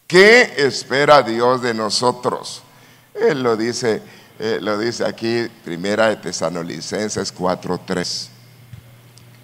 ¿Qué 0.07 0.53
espera 0.57 1.23
Dios 1.23 1.61
de 1.61 1.73
nosotros? 1.73 2.63
Él 3.13 3.43
lo 3.43 3.57
dice, 3.57 4.01
eh, 4.39 4.59
lo 4.61 4.77
dice 4.77 5.05
aquí, 5.05 5.47
primera 5.63 6.07
de 6.07 6.17
Tesanolicenses 6.17 7.33
4:3. 7.33 8.29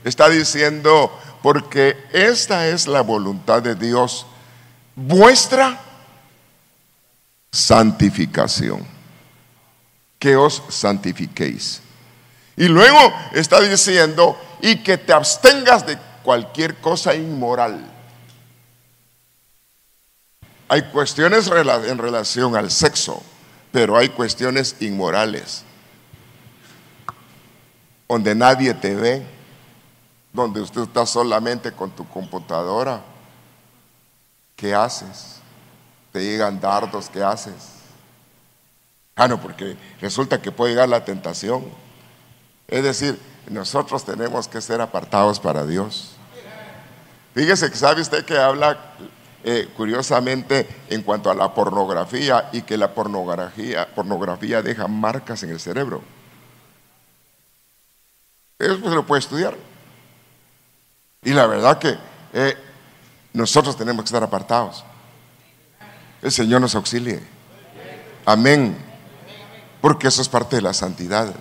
Está 0.03 0.29
diciendo, 0.29 1.11
porque 1.41 1.97
esta 2.11 2.67
es 2.67 2.87
la 2.87 3.01
voluntad 3.01 3.61
de 3.61 3.75
Dios, 3.75 4.25
vuestra 4.95 5.79
santificación, 7.51 8.85
que 10.17 10.35
os 10.35 10.61
santifiquéis. 10.69 11.81
Y 12.57 12.67
luego 12.67 12.99
está 13.33 13.61
diciendo, 13.61 14.37
y 14.61 14.77
que 14.83 14.97
te 14.97 15.13
abstengas 15.13 15.85
de 15.85 15.97
cualquier 16.23 16.75
cosa 16.75 17.15
inmoral. 17.15 17.89
Hay 20.67 20.83
cuestiones 20.91 21.47
en 21.47 21.97
relación 21.97 22.55
al 22.55 22.69
sexo, 22.69 23.23
pero 23.71 23.97
hay 23.97 24.09
cuestiones 24.09 24.75
inmorales, 24.81 25.63
donde 28.07 28.35
nadie 28.35 28.73
te 28.73 28.93
ve 28.93 29.38
donde 30.31 30.61
usted 30.61 30.81
está 30.81 31.05
solamente 31.05 31.71
con 31.71 31.91
tu 31.91 32.07
computadora, 32.07 33.01
¿qué 34.55 34.73
haces? 34.73 35.41
Te 36.11 36.23
llegan 36.23 36.59
dardos, 36.59 37.09
¿qué 37.09 37.23
haces? 37.23 37.79
Ah, 39.15 39.27
no, 39.27 39.41
porque 39.41 39.75
resulta 39.99 40.41
que 40.41 40.51
puede 40.51 40.73
llegar 40.73 40.89
la 40.89 41.03
tentación. 41.03 41.65
Es 42.67 42.83
decir, 42.83 43.19
nosotros 43.49 44.05
tenemos 44.05 44.47
que 44.47 44.61
ser 44.61 44.79
apartados 44.81 45.39
para 45.39 45.65
Dios. 45.65 46.11
Fíjese 47.33 47.69
que 47.69 47.77
sabe 47.77 48.01
usted 48.01 48.25
que 48.25 48.37
habla 48.37 48.77
eh, 49.43 49.69
curiosamente 49.75 50.67
en 50.89 51.01
cuanto 51.03 51.31
a 51.31 51.35
la 51.35 51.53
pornografía 51.53 52.49
y 52.51 52.61
que 52.61 52.77
la 52.77 52.93
pornografía, 52.93 53.87
pornografía 53.93 54.61
deja 54.61 54.87
marcas 54.87 55.43
en 55.43 55.51
el 55.51 55.59
cerebro. 55.59 56.01
Eso 58.57 58.77
se 58.77 58.95
lo 58.95 59.05
puede 59.05 59.19
estudiar. 59.19 59.55
Y 61.23 61.33
la 61.33 61.47
verdad 61.47 61.79
que 61.79 61.97
eh, 62.33 62.55
nosotros 63.33 63.75
tenemos 63.75 64.03
que 64.03 64.07
estar 64.07 64.23
apartados. 64.23 64.85
El 66.21 66.31
Señor 66.31 66.61
nos 66.61 66.75
auxilie. 66.75 67.21
Amén. 68.25 68.77
Porque 69.81 70.07
eso 70.07 70.21
es 70.21 70.29
parte 70.29 70.57
de 70.57 70.61
la 70.61 70.73
santidad. 70.73 71.33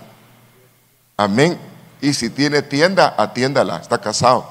Amén. 1.17 1.59
Y 2.01 2.13
si 2.13 2.29
tiene 2.29 2.61
tienda, 2.61 3.15
atiéndala. 3.17 3.77
Está 3.77 3.99
casado. 3.99 4.49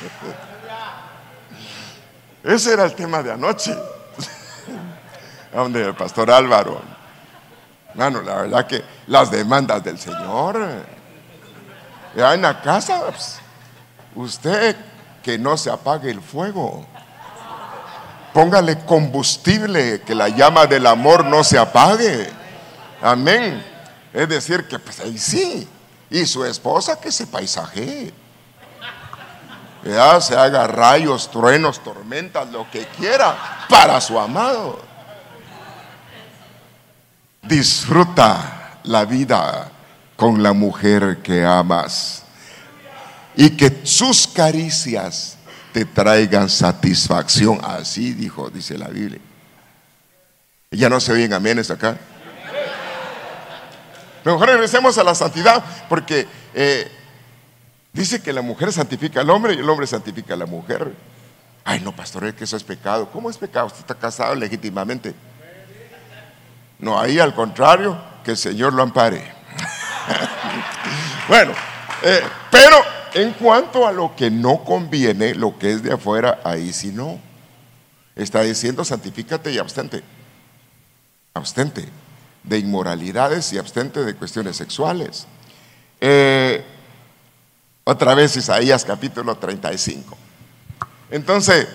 Ese 2.44 2.72
era 2.72 2.84
el 2.84 2.94
tema 2.94 3.22
de 3.22 3.32
anoche. 3.32 3.76
Donde 5.52 5.84
el 5.84 5.94
pastor 5.94 6.30
Álvaro. 6.30 6.80
Bueno, 7.94 8.22
la 8.22 8.42
verdad 8.42 8.66
que 8.66 8.84
las 9.08 9.30
demandas 9.30 9.82
del 9.82 9.98
Señor 9.98 10.99
ya 12.16 12.34
en 12.34 12.42
la 12.42 12.60
casa, 12.60 13.02
pues, 13.06 13.38
usted 14.14 14.76
que 15.22 15.38
no 15.38 15.56
se 15.56 15.70
apague 15.70 16.10
el 16.10 16.20
fuego. 16.20 16.86
Póngale 18.32 18.78
combustible, 18.84 20.02
que 20.02 20.14
la 20.14 20.28
llama 20.28 20.66
del 20.66 20.86
amor 20.86 21.24
no 21.24 21.42
se 21.42 21.58
apague. 21.58 22.30
Amén. 23.02 23.64
Es 24.12 24.28
decir, 24.28 24.66
que 24.68 24.78
pues 24.78 25.00
ahí 25.00 25.18
sí. 25.18 25.68
Y 26.10 26.26
su 26.26 26.44
esposa 26.44 27.00
que 27.00 27.12
se 27.12 27.26
paisaje. 27.26 28.12
Ya 29.84 30.20
se 30.20 30.36
haga 30.36 30.66
rayos, 30.66 31.30
truenos, 31.30 31.82
tormentas, 31.82 32.48
lo 32.50 32.70
que 32.70 32.86
quiera 32.86 33.66
para 33.68 34.00
su 34.00 34.18
amado. 34.18 34.80
Disfruta 37.42 38.78
la 38.84 39.04
vida 39.04 39.70
con 40.20 40.42
la 40.42 40.52
mujer 40.52 41.20
que 41.22 41.46
amas 41.46 42.24
y 43.34 43.48
que 43.56 43.80
sus 43.84 44.26
caricias 44.28 45.38
te 45.72 45.86
traigan 45.86 46.50
satisfacción. 46.50 47.58
Así 47.64 48.12
dijo, 48.12 48.50
dice 48.50 48.76
la 48.76 48.88
Biblia. 48.88 49.18
Ya 50.72 50.90
no 50.90 51.00
se 51.00 51.12
oyen 51.12 51.32
amenes 51.32 51.70
acá. 51.70 51.96
mejor 54.22 54.46
regresemos 54.46 54.98
a 54.98 55.04
la 55.04 55.14
santidad 55.14 55.64
porque 55.88 56.28
eh, 56.52 56.92
dice 57.94 58.20
que 58.20 58.34
la 58.34 58.42
mujer 58.42 58.74
santifica 58.74 59.22
al 59.22 59.30
hombre 59.30 59.54
y 59.54 59.60
el 59.60 59.70
hombre 59.70 59.86
santifica 59.86 60.34
a 60.34 60.36
la 60.36 60.44
mujer. 60.44 60.92
Ay, 61.64 61.80
no, 61.80 61.96
pastor, 61.96 62.26
es 62.26 62.34
que 62.34 62.44
eso 62.44 62.58
es 62.58 62.62
pecado. 62.62 63.08
¿Cómo 63.10 63.30
es 63.30 63.38
pecado? 63.38 63.68
Usted 63.68 63.80
está 63.80 63.94
casado 63.94 64.34
legítimamente. 64.34 65.14
No, 66.78 67.00
ahí 67.00 67.18
al 67.18 67.34
contrario, 67.34 67.98
que 68.22 68.32
el 68.32 68.36
Señor 68.36 68.74
lo 68.74 68.82
ampare. 68.82 69.39
bueno, 71.28 71.52
eh, 72.02 72.20
pero 72.50 72.76
en 73.14 73.32
cuanto 73.32 73.86
a 73.86 73.92
lo 73.92 74.14
que 74.14 74.30
no 74.30 74.64
conviene, 74.64 75.34
lo 75.34 75.58
que 75.58 75.72
es 75.72 75.82
de 75.82 75.92
afuera, 75.92 76.40
ahí 76.44 76.72
sí 76.72 76.92
no. 76.92 77.18
Está 78.16 78.42
diciendo, 78.42 78.84
santifícate 78.84 79.52
y 79.52 79.58
abstente. 79.58 80.02
Abstente 81.34 81.88
de 82.42 82.58
inmoralidades 82.58 83.52
y 83.52 83.58
abstente 83.58 84.04
de 84.04 84.14
cuestiones 84.14 84.56
sexuales. 84.56 85.26
Eh, 86.00 86.64
otra 87.84 88.14
vez 88.14 88.36
Isaías 88.36 88.84
capítulo 88.84 89.36
35. 89.36 90.16
Entonces, 91.10 91.66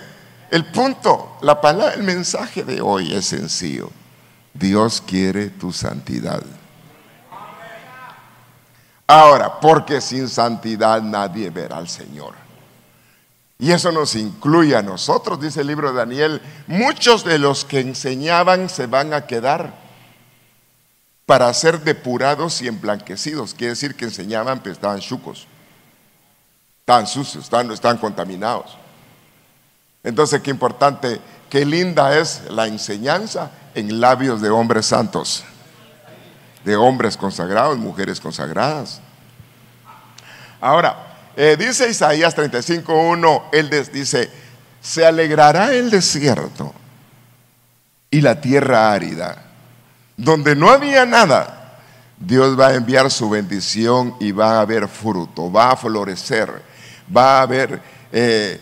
el 0.50 0.64
punto, 0.66 1.36
la 1.42 1.60
palabra, 1.60 1.94
el 1.94 2.02
mensaje 2.02 2.64
de 2.64 2.80
hoy 2.80 3.12
es 3.12 3.26
sencillo. 3.26 3.90
Dios 4.54 5.02
quiere 5.06 5.50
tu 5.50 5.72
santidad. 5.72 6.42
Ahora, 9.06 9.60
porque 9.60 10.00
sin 10.00 10.28
santidad 10.28 11.00
nadie 11.00 11.50
verá 11.50 11.78
al 11.78 11.88
Señor. 11.88 12.34
Y 13.58 13.72
eso 13.72 13.90
nos 13.90 14.14
incluye 14.16 14.76
a 14.76 14.82
nosotros, 14.82 15.40
dice 15.40 15.62
el 15.62 15.68
libro 15.68 15.90
de 15.90 15.98
Daniel. 15.98 16.42
Muchos 16.66 17.24
de 17.24 17.38
los 17.38 17.64
que 17.64 17.80
enseñaban 17.80 18.68
se 18.68 18.86
van 18.86 19.14
a 19.14 19.26
quedar 19.26 19.72
para 21.24 21.52
ser 21.54 21.80
depurados 21.80 22.60
y 22.60 22.68
emblanquecidos. 22.68 23.54
Quiere 23.54 23.70
decir 23.70 23.94
que 23.94 24.04
enseñaban, 24.04 24.60
pero 24.60 24.74
estaban 24.74 25.00
chucos, 25.00 25.46
estaban 26.80 27.06
sucios, 27.06 27.44
estaban, 27.44 27.70
estaban 27.70 27.98
contaminados. 27.98 28.76
Entonces, 30.04 30.40
qué 30.42 30.50
importante, 30.50 31.20
qué 31.48 31.64
linda 31.64 32.16
es 32.16 32.42
la 32.50 32.66
enseñanza 32.66 33.50
en 33.74 34.00
labios 34.00 34.40
de 34.40 34.50
hombres 34.50 34.86
santos, 34.86 35.44
de 36.66 36.74
hombres 36.74 37.16
consagrados, 37.16 37.78
mujeres 37.78 38.20
consagradas. 38.20 39.00
Ahora, 40.60 41.30
eh, 41.36 41.56
dice 41.56 41.88
Isaías 41.88 42.36
35.1, 42.36 43.44
él 43.52 43.70
dice, 43.92 44.28
se 44.80 45.06
alegrará 45.06 45.72
el 45.72 45.90
desierto 45.90 46.74
y 48.10 48.20
la 48.20 48.40
tierra 48.40 48.92
árida, 48.92 49.44
donde 50.16 50.56
no 50.56 50.68
había 50.68 51.06
nada. 51.06 51.78
Dios 52.18 52.58
va 52.58 52.68
a 52.68 52.74
enviar 52.74 53.12
su 53.12 53.30
bendición 53.30 54.16
y 54.18 54.32
va 54.32 54.56
a 54.56 54.62
haber 54.62 54.88
fruto, 54.88 55.52
va 55.52 55.70
a 55.70 55.76
florecer, 55.76 56.50
va 57.16 57.38
a 57.38 57.42
haber 57.42 57.80
eh, 58.10 58.60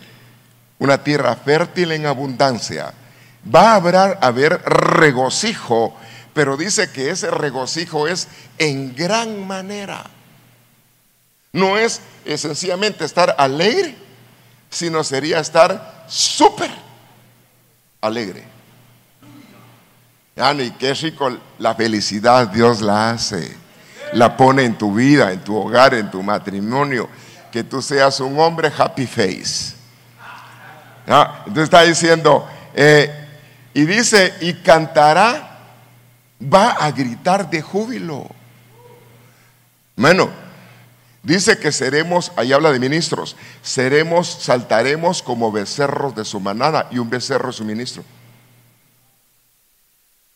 una 0.77 1.03
tierra 1.03 1.35
fértil 1.35 1.91
en 1.93 2.05
abundancia. 2.05 2.93
Va 3.47 3.71
a 3.71 3.75
haber, 3.75 4.17
haber 4.21 4.61
regocijo, 4.61 5.95
pero 6.35 6.55
dice 6.55 6.91
que 6.91 7.09
ese 7.09 7.31
regocijo 7.31 8.07
es 8.07 8.27
en 8.59 8.93
gran 8.95 9.47
manera. 9.47 10.05
No 11.51 11.79
es 11.79 11.99
sencillamente 12.35 13.03
estar 13.05 13.33
alegre, 13.39 13.95
sino 14.69 15.03
sería 15.03 15.39
estar 15.39 16.05
súper 16.07 16.69
alegre. 18.01 18.43
y 20.35 20.71
qué 20.71 20.93
rico 20.93 21.35
la 21.57 21.73
felicidad 21.73 22.49
Dios 22.49 22.81
la 22.81 23.09
hace. 23.09 23.57
La 24.13 24.37
pone 24.37 24.63
en 24.63 24.77
tu 24.77 24.93
vida, 24.93 25.31
en 25.31 25.43
tu 25.43 25.55
hogar, 25.55 25.95
en 25.95 26.11
tu 26.11 26.21
matrimonio. 26.21 27.09
Que 27.51 27.63
tú 27.63 27.81
seas 27.81 28.19
un 28.19 28.37
hombre 28.39 28.71
happy 28.77 29.07
face 29.07 29.75
entonces 31.07 31.63
está 31.63 31.81
diciendo, 31.83 32.47
eh, 32.73 33.11
y 33.73 33.85
dice, 33.85 34.33
y 34.41 34.53
cantará, 34.55 35.54
va 36.41 36.71
a 36.71 36.91
gritar 36.91 37.49
de 37.49 37.61
júbilo. 37.61 38.27
Bueno, 39.95 40.29
dice 41.23 41.57
que 41.57 41.71
seremos, 41.71 42.31
ahí 42.35 42.53
habla 42.53 42.71
de 42.71 42.79
ministros, 42.79 43.35
seremos, 43.61 44.27
saltaremos 44.27 45.21
como 45.21 45.51
becerros 45.51 46.15
de 46.15 46.25
su 46.25 46.39
manada 46.39 46.87
y 46.91 46.99
un 46.99 47.09
becerro 47.09 47.49
es 47.49 47.55
su 47.55 47.65
ministro. 47.65 48.03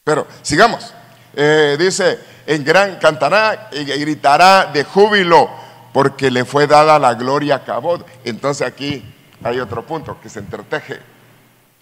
Pero 0.03 0.25
sigamos, 0.41 0.93
eh, 1.35 1.75
dice, 1.77 2.19
en 2.47 2.63
gran 2.63 2.97
cantará 2.97 3.69
y 3.71 3.83
gritará 3.83 4.65
de 4.65 4.83
júbilo 4.83 5.49
porque 5.93 6.31
le 6.31 6.45
fue 6.45 6.67
dada 6.67 6.97
la 6.99 7.13
gloria 7.13 7.55
a 7.55 7.63
Cabot. 7.63 8.05
Entonces 8.23 8.65
aquí 8.65 9.03
hay 9.43 9.59
otro 9.59 9.85
punto 9.85 10.19
que 10.21 10.29
se 10.29 10.39
entreteje, 10.39 10.99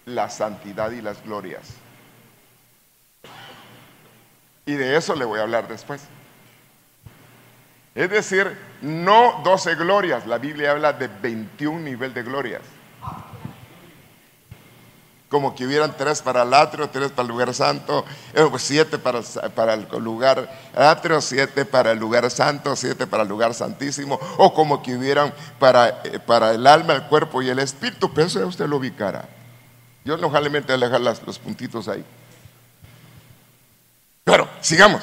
la 0.06 0.30
santidad 0.30 0.92
y 0.92 1.02
las 1.02 1.24
glorias. 1.24 1.87
Y 4.68 4.74
de 4.74 4.96
eso 4.96 5.16
le 5.16 5.26
voy 5.26 5.40
a 5.40 5.44
hablar 5.44 5.68
después. 5.68 6.04
Es 7.96 8.10
decir, 8.12 8.56
no 8.84 9.42
12 9.44 9.74
glorias, 9.74 10.28
la 10.28 10.38
Biblia 10.38 10.72
habla 10.72 10.94
de 10.94 11.08
21 11.08 11.80
nivel 11.80 12.14
de 12.14 12.22
glorias 12.22 12.62
como 15.30 15.54
que 15.54 15.66
hubieran 15.66 15.96
tres 15.98 16.22
para 16.22 16.44
el 16.44 16.54
atrio, 16.54 16.90
tres 16.90 17.12
para 17.12 17.24
el 17.24 17.28
lugar 17.28 17.54
santo, 17.54 18.06
eh, 18.34 18.46
pues 18.50 18.64
siete 18.64 18.98
para, 18.98 19.22
para 19.54 19.74
el 19.74 19.88
lugar 20.00 20.50
atrio, 20.74 21.20
siete 21.22 21.66
para 21.66 21.92
el 21.92 22.00
lugar 22.00 22.30
santo, 22.32 22.76
siete 22.76 23.08
para 23.08 23.24
el 23.24 23.30
lugar 23.30 23.54
santísimo, 23.54 24.20
o 24.38 24.54
como 24.54 24.82
que 24.82 24.96
hubieran 24.96 25.34
para, 25.60 26.02
eh, 26.04 26.20
para 26.26 26.52
el 26.52 26.66
alma, 26.66 26.94
el 26.94 27.04
cuerpo 27.04 27.42
y 27.42 27.50
el 27.50 27.60
espíritu, 27.60 28.14
pero 28.14 28.28
eso 28.28 28.40
ya 28.40 28.46
usted 28.46 28.68
lo 28.68 28.78
ubicará. 28.78 29.28
Yo 30.06 30.16
lógicamente 30.16 30.74
voy 30.74 30.84
a 30.84 30.88
dejar 30.88 31.02
los 31.02 31.40
puntitos 31.40 31.90
ahí. 31.90 32.06
Sigamos. 34.68 35.02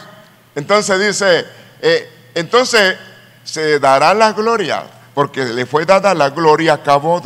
Entonces 0.54 1.00
dice, 1.00 1.46
eh, 1.80 2.10
entonces 2.34 2.96
se 3.44 3.78
dará 3.78 4.12
la 4.12 4.32
gloria, 4.32 4.84
porque 5.14 5.44
le 5.44 5.64
fue 5.64 5.86
dada 5.86 6.14
la 6.14 6.30
gloria 6.30 6.74
a 6.74 6.82
Cabo 6.82 7.22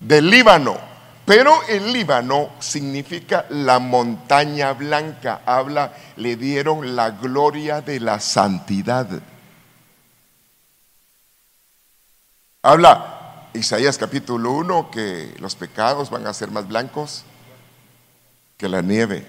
del 0.00 0.28
Líbano 0.30 0.94
pero 1.24 1.62
el 1.68 1.90
Líbano 1.92 2.50
significa 2.58 3.46
la 3.48 3.78
montaña 3.78 4.72
blanca. 4.74 5.40
Habla, 5.46 5.94
le 6.16 6.36
dieron 6.36 6.94
la 6.94 7.10
gloria 7.12 7.80
de 7.80 7.98
la 7.98 8.20
santidad. 8.20 9.08
Habla 12.62 13.48
Isaías 13.54 13.96
capítulo 13.96 14.52
1 14.52 14.90
que 14.90 15.34
los 15.38 15.54
pecados 15.54 16.10
van 16.10 16.26
a 16.26 16.34
ser 16.34 16.50
más 16.50 16.68
blancos 16.68 17.24
que 18.58 18.68
la 18.68 18.82
nieve. 18.82 19.26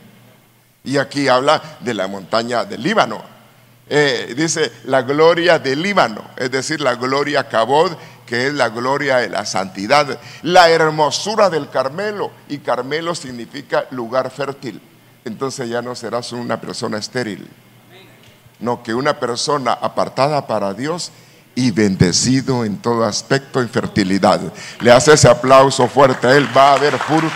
Y 0.85 0.97
aquí 0.97 1.27
habla 1.27 1.61
de 1.79 1.93
la 1.93 2.07
montaña 2.07 2.63
del 2.63 2.81
Líbano. 2.81 3.21
Eh, 3.87 4.33
dice 4.35 4.71
la 4.85 5.03
gloria 5.03 5.59
del 5.59 5.81
Líbano, 5.81 6.23
es 6.37 6.49
decir, 6.49 6.81
la 6.81 6.95
gloria 6.95 7.47
Cabod 7.47 7.91
que 8.25 8.47
es 8.47 8.53
la 8.53 8.69
gloria 8.69 9.17
de 9.17 9.29
la 9.29 9.45
santidad, 9.45 10.19
la 10.41 10.69
hermosura 10.69 11.49
del 11.49 11.69
Carmelo, 11.69 12.31
y 12.49 12.57
Carmelo 12.59 13.13
significa 13.15 13.85
lugar 13.91 14.31
fértil. 14.31 14.81
Entonces 15.23 15.69
ya 15.69 15.81
no 15.81 15.95
serás 15.95 16.31
una 16.31 16.59
persona 16.59 16.97
estéril, 16.97 17.47
no 18.59 18.83
que 18.83 18.93
una 18.93 19.19
persona 19.19 19.73
apartada 19.73 20.47
para 20.47 20.73
Dios 20.73 21.11
y 21.55 21.71
bendecido 21.71 22.65
en 22.65 22.77
todo 22.77 23.05
aspecto 23.05 23.61
en 23.61 23.69
fertilidad. 23.69 24.41
Le 24.81 24.91
hace 24.91 25.13
ese 25.13 25.29
aplauso 25.29 25.87
fuerte 25.87 26.27
a 26.27 26.35
él, 26.35 26.47
va 26.55 26.71
a 26.71 26.73
haber 26.73 26.97
fruto, 26.97 27.29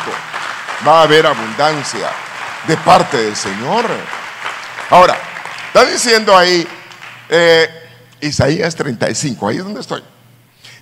va 0.85 1.01
a 1.01 1.03
haber 1.03 1.25
abundancia 1.25 2.09
de 2.68 2.78
parte 2.78 3.18
del 3.18 3.36
Señor. 3.36 3.86
Ahora, 4.89 5.18
está 5.68 5.86
diciendo 5.86 6.36
ahí 6.36 6.68
eh, 7.30 7.70
Isaías 8.22 8.76
35, 8.76 9.47
ahí 9.47 9.57
es 9.57 9.64
donde 9.64 9.82
estoy. 9.82 10.03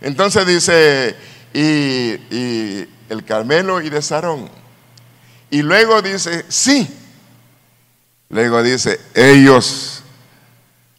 Entonces 0.02 0.46
dice, 0.46 1.16
y, 1.54 2.88
el 3.10 3.24
Carmelo 3.26 3.82
y 3.82 3.90
de 3.90 4.02
Sarón. 4.02 4.50
Y 5.50 5.62
luego 5.62 6.02
dice, 6.02 6.46
sí. 6.50 6.94
Luego 8.30 8.62
dice, 8.62 9.00
ellos, 9.14 10.04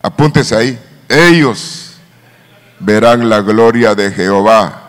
apúntese 0.00 0.56
ahí, 0.56 0.78
ellos 1.08 1.96
verán 2.80 3.28
la 3.28 3.40
gloria 3.40 3.94
de 3.94 4.10
Jehová 4.10 4.88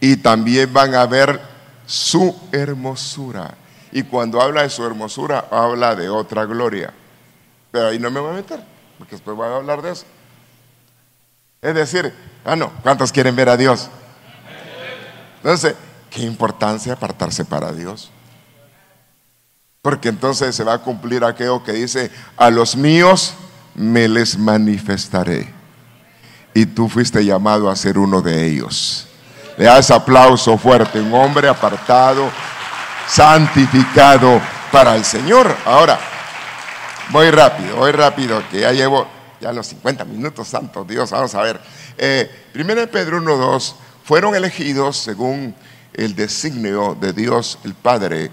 y 0.00 0.16
también 0.16 0.72
van 0.72 0.94
a 0.94 1.06
ver 1.06 1.40
su 1.86 2.38
hermosura. 2.52 3.57
Y 3.92 4.02
cuando 4.02 4.40
habla 4.40 4.62
de 4.62 4.70
su 4.70 4.84
hermosura, 4.84 5.46
habla 5.50 5.94
de 5.94 6.08
otra 6.08 6.44
gloria. 6.44 6.92
Pero 7.70 7.88
ahí 7.88 7.98
no 7.98 8.10
me 8.10 8.20
voy 8.20 8.30
a 8.30 8.34
meter, 8.34 8.60
porque 8.98 9.12
después 9.12 9.36
voy 9.36 9.46
a 9.46 9.56
hablar 9.56 9.82
de 9.82 9.92
eso. 9.92 10.04
Es 11.60 11.74
decir, 11.74 12.12
ah, 12.44 12.56
no, 12.56 12.72
¿cuántos 12.82 13.12
quieren 13.12 13.34
ver 13.34 13.48
a 13.48 13.56
Dios? 13.56 13.88
Entonces, 15.36 15.74
¿qué 16.10 16.22
importancia 16.22 16.92
apartarse 16.92 17.44
para 17.44 17.72
Dios? 17.72 18.10
Porque 19.82 20.08
entonces 20.08 20.54
se 20.54 20.64
va 20.64 20.74
a 20.74 20.78
cumplir 20.78 21.24
aquello 21.24 21.62
que 21.62 21.72
dice, 21.72 22.10
a 22.36 22.50
los 22.50 22.76
míos 22.76 23.34
me 23.74 24.08
les 24.08 24.36
manifestaré. 24.38 25.52
Y 26.54 26.66
tú 26.66 26.88
fuiste 26.88 27.24
llamado 27.24 27.70
a 27.70 27.76
ser 27.76 27.98
uno 27.98 28.20
de 28.20 28.46
ellos. 28.46 29.06
Le 29.56 29.64
das 29.64 29.90
aplauso 29.90 30.56
fuerte, 30.58 31.00
un 31.00 31.12
hombre 31.14 31.48
apartado, 31.48 32.30
santificado 33.08 34.40
para 34.70 34.94
el 34.94 35.04
Señor. 35.04 35.54
Ahora, 35.64 35.98
Voy 37.10 37.30
rápido, 37.30 37.76
voy 37.76 37.92
rápido, 37.92 38.42
que 38.50 38.60
ya 38.60 38.72
llevo 38.72 39.06
ya 39.40 39.50
los 39.50 39.66
50 39.68 40.04
minutos, 40.04 40.48
santo 40.48 40.84
Dios, 40.84 41.10
vamos 41.10 41.34
a 41.34 41.40
ver. 41.40 41.58
Eh, 41.96 42.30
primero 42.52 42.86
Pedro 42.90 43.18
1.2, 43.18 43.74
fueron 44.04 44.34
elegidos 44.34 44.98
según 44.98 45.54
el 45.94 46.14
designio 46.14 46.94
de 47.00 47.14
Dios 47.14 47.58
el 47.64 47.72
Padre 47.72 48.30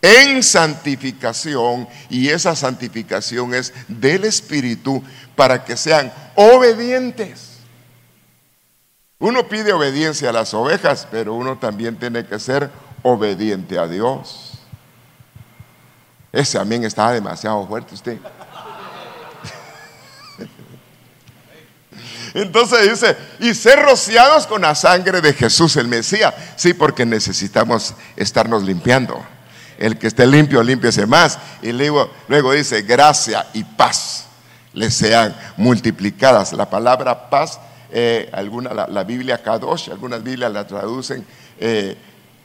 en 0.00 0.42
santificación 0.42 1.86
y 2.08 2.28
esa 2.28 2.56
santificación 2.56 3.52
es 3.52 3.74
del 3.88 4.24
Espíritu 4.24 5.02
para 5.36 5.64
que 5.66 5.76
sean 5.76 6.10
obedientes. 6.34 7.58
Uno 9.18 9.48
pide 9.48 9.74
obediencia 9.74 10.30
a 10.30 10.32
las 10.32 10.54
ovejas, 10.54 11.06
pero 11.10 11.34
uno 11.34 11.58
también 11.58 11.96
tiene 11.96 12.24
que 12.24 12.38
ser 12.38 12.62
obediente 12.62 12.87
a 13.02 13.86
Dios. 13.86 14.58
Ese 16.32 16.58
amén 16.58 16.84
está 16.84 17.10
demasiado 17.10 17.66
fuerte 17.66 17.94
usted. 17.94 18.18
Entonces 22.34 22.90
dice, 22.90 23.16
y 23.40 23.54
ser 23.54 23.80
rociados 23.80 24.46
con 24.46 24.62
la 24.62 24.74
sangre 24.74 25.20
de 25.20 25.32
Jesús 25.32 25.76
el 25.76 25.88
Mesías. 25.88 26.34
Sí, 26.56 26.74
porque 26.74 27.06
necesitamos 27.06 27.94
estarnos 28.16 28.62
limpiando. 28.62 29.24
El 29.78 29.98
que 29.98 30.08
esté 30.08 30.26
limpio, 30.26 30.62
límpiese 30.62 31.06
más. 31.06 31.38
Y 31.62 31.72
luego, 31.72 32.10
luego 32.28 32.52
dice, 32.52 32.82
gracia 32.82 33.46
y 33.54 33.64
paz 33.64 34.26
le 34.74 34.90
sean 34.90 35.34
multiplicadas. 35.56 36.52
La 36.52 36.68
palabra 36.68 37.30
paz, 37.30 37.58
eh, 37.90 38.28
alguna, 38.32 38.86
la, 38.86 39.04
Biblia 39.04 39.42
Kadosh, 39.42 39.90
algunas 39.90 40.22
Biblias 40.22 40.52
la 40.52 40.66
traducen 40.66 41.24
eh, 41.58 41.96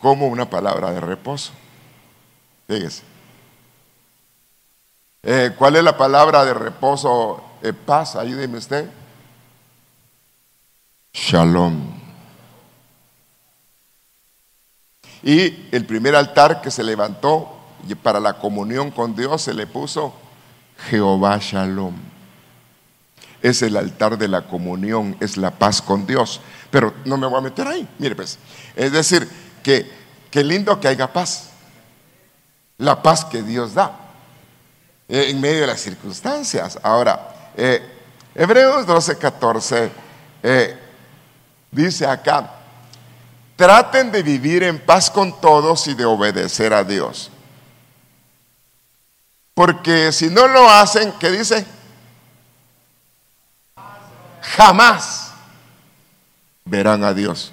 como 0.03 0.27
una 0.27 0.49
palabra 0.49 0.91
de 0.91 0.99
reposo. 0.99 1.53
Fíjese. 2.67 3.03
Eh, 5.23 5.51
¿Cuál 5.57 5.77
es 5.77 5.83
la 5.83 5.95
palabra 5.95 6.43
de 6.43 6.53
reposo? 6.53 7.41
paz, 7.85 8.17
ayúdeme 8.17 8.57
usted. 8.57 8.89
Shalom. 11.13 11.81
Y 15.23 15.69
el 15.71 15.85
primer 15.85 16.17
altar 16.17 16.61
que 16.61 16.69
se 16.69 16.83
levantó 16.83 17.55
para 18.01 18.19
la 18.19 18.33
comunión 18.33 18.91
con 18.91 19.15
Dios 19.15 19.43
se 19.43 19.53
le 19.53 19.67
puso 19.67 20.13
Jehová 20.89 21.37
Shalom. 21.39 21.95
Es 23.41 23.61
el 23.61 23.77
altar 23.77 24.17
de 24.17 24.27
la 24.27 24.41
comunión, 24.41 25.15
es 25.21 25.37
la 25.37 25.51
paz 25.51 25.81
con 25.81 26.05
Dios. 26.05 26.41
Pero 26.69 26.93
no 27.05 27.15
me 27.15 27.27
voy 27.27 27.37
a 27.37 27.41
meter 27.41 27.67
ahí. 27.67 27.87
Mire, 27.99 28.17
pues, 28.17 28.37
es 28.75 28.91
decir, 28.91 29.29
que 29.63 30.43
lindo 30.43 30.79
que 30.79 30.87
haya 30.87 31.11
paz. 31.11 31.49
La 32.77 33.01
paz 33.01 33.25
que 33.25 33.41
Dios 33.41 33.73
da 33.73 34.03
eh, 35.07 35.29
en 35.29 35.41
medio 35.41 35.61
de 35.61 35.67
las 35.67 35.81
circunstancias. 35.81 36.79
Ahora, 36.81 37.51
eh, 37.55 37.81
Hebreos 38.33 38.85
12, 38.85 39.17
14 39.17 39.91
eh, 40.41 40.77
dice 41.71 42.07
acá, 42.07 42.51
traten 43.55 44.11
de 44.11 44.23
vivir 44.23 44.63
en 44.63 44.79
paz 44.79 45.11
con 45.11 45.39
todos 45.39 45.87
y 45.87 45.93
de 45.93 46.05
obedecer 46.05 46.73
a 46.73 46.83
Dios. 46.83 47.29
Porque 49.53 50.11
si 50.11 50.29
no 50.29 50.47
lo 50.47 50.67
hacen, 50.69 51.11
¿qué 51.19 51.29
dice? 51.29 51.65
Jamás 54.41 55.31
verán 56.65 57.03
a 57.03 57.13
Dios. 57.13 57.51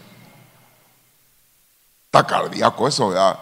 Está 2.13 2.27
cardíaco 2.27 2.89
eso, 2.89 3.11
¿verdad? 3.11 3.39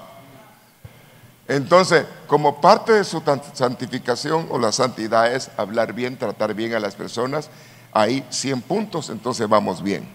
Entonces, 1.46 2.04
como 2.26 2.60
parte 2.60 2.92
de 2.92 3.02
su 3.02 3.22
santificación 3.54 4.46
o 4.50 4.58
la 4.58 4.72
santidad 4.72 5.32
es 5.32 5.50
hablar 5.56 5.94
bien, 5.94 6.18
tratar 6.18 6.52
bien 6.52 6.74
a 6.74 6.78
las 6.78 6.94
personas, 6.94 7.48
hay 7.94 8.26
100 8.28 8.60
puntos, 8.60 9.08
entonces 9.08 9.48
vamos 9.48 9.82
bien. 9.82 10.06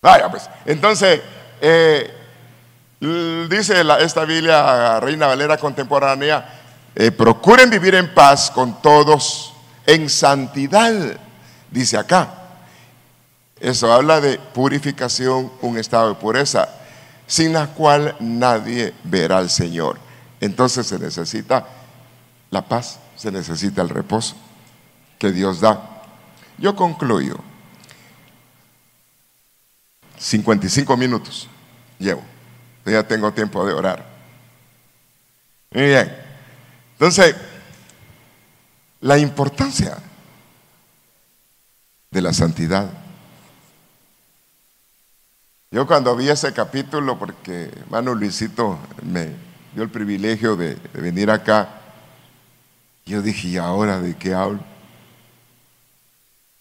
Vaya, 0.00 0.30
pues. 0.30 0.48
Entonces, 0.64 1.20
eh, 1.60 2.14
dice 3.50 3.82
esta 3.98 4.24
Biblia 4.24 5.00
Reina 5.00 5.26
Valera 5.26 5.56
contemporánea, 5.56 6.60
eh, 6.94 7.10
procuren 7.10 7.68
vivir 7.68 7.96
en 7.96 8.14
paz 8.14 8.52
con 8.52 8.80
todos, 8.80 9.52
en 9.84 10.08
santidad, 10.08 10.92
dice 11.72 11.98
acá. 11.98 12.45
Eso 13.60 13.92
habla 13.92 14.20
de 14.20 14.38
purificación, 14.38 15.50
un 15.62 15.78
estado 15.78 16.10
de 16.10 16.14
pureza, 16.16 16.68
sin 17.26 17.52
la 17.54 17.68
cual 17.68 18.16
nadie 18.20 18.92
verá 19.04 19.38
al 19.38 19.50
Señor. 19.50 19.98
Entonces 20.40 20.86
se 20.86 20.98
necesita 20.98 21.66
la 22.50 22.62
paz, 22.62 22.98
se 23.16 23.32
necesita 23.32 23.82
el 23.82 23.88
reposo 23.88 24.36
que 25.18 25.32
Dios 25.32 25.60
da. 25.60 26.02
Yo 26.58 26.76
concluyo. 26.76 27.38
55 30.18 30.96
minutos 30.96 31.48
llevo. 31.98 32.22
Ya 32.84 33.02
tengo 33.02 33.32
tiempo 33.32 33.66
de 33.66 33.72
orar. 33.72 34.06
Muy 35.72 35.86
bien. 35.86 36.16
Entonces, 36.92 37.34
la 39.00 39.18
importancia 39.18 39.98
de 42.10 42.22
la 42.22 42.32
santidad. 42.32 43.05
Yo 45.70 45.84
cuando 45.86 46.14
vi 46.14 46.28
ese 46.28 46.52
capítulo, 46.52 47.18
porque 47.18 47.70
hermano 47.80 48.14
Luisito 48.14 48.78
me 49.02 49.34
dio 49.74 49.82
el 49.82 49.90
privilegio 49.90 50.54
de, 50.54 50.76
venir 50.94 51.28
acá, 51.30 51.68
yo 53.04 53.20
dije, 53.20 53.48
¿y 53.48 53.56
ahora 53.56 54.00
de 54.00 54.16
qué 54.16 54.32
hablo? 54.32 54.60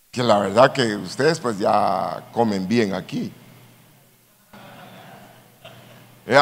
Que 0.10 0.24
la 0.24 0.40
verdad 0.40 0.74
que 0.74 0.96
ustedes 0.96 1.40
pues 1.40 1.60
ya 1.60 2.24
comen 2.32 2.68
bien 2.68 2.96
aquí. 2.96 3.32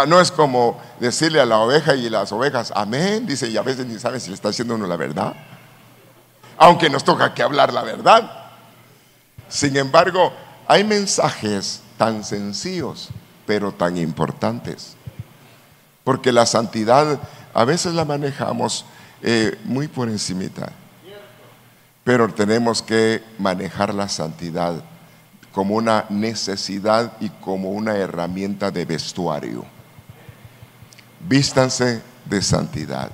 No 0.07 0.21
es 0.21 0.31
como 0.31 0.81
decirle 1.01 1.41
a 1.41 1.45
la 1.45 1.57
oveja 1.59 1.95
y 1.95 2.09
las 2.09 2.31
ovejas, 2.31 2.71
amén, 2.73 3.25
dice, 3.25 3.49
y 3.49 3.57
a 3.57 3.61
veces 3.61 3.85
ni 3.85 3.99
saben 3.99 4.21
si 4.21 4.29
le 4.29 4.35
está 4.35 4.49
haciendo 4.49 4.75
uno 4.75 4.87
la 4.87 4.95
verdad. 4.95 5.33
Aunque 6.57 6.89
nos 6.89 7.03
toca 7.03 7.33
que 7.33 7.43
hablar 7.43 7.73
la 7.73 7.83
verdad. 7.83 8.51
Sin 9.49 9.75
embargo, 9.75 10.31
hay 10.65 10.85
mensajes 10.85 11.81
tan 11.97 12.23
sencillos, 12.23 13.09
pero 13.45 13.71
tan 13.71 13.97
importantes. 13.97 14.95
Porque 16.03 16.31
la 16.31 16.45
santidad 16.45 17.19
a 17.53 17.65
veces 17.65 17.93
la 17.93 18.05
manejamos 18.05 18.85
eh, 19.21 19.57
muy 19.63 19.87
por 19.87 20.09
encimita. 20.09 20.71
Pero 22.03 22.27
tenemos 22.33 22.81
que 22.81 23.23
manejar 23.37 23.93
la 23.93 24.09
santidad 24.09 24.83
como 25.53 25.75
una 25.75 26.05
necesidad 26.09 27.13
y 27.19 27.29
como 27.29 27.71
una 27.71 27.95
herramienta 27.95 28.71
de 28.71 28.83
vestuario. 28.83 29.63
Vístanse 31.21 32.01
de 32.25 32.41
santidad. 32.41 33.11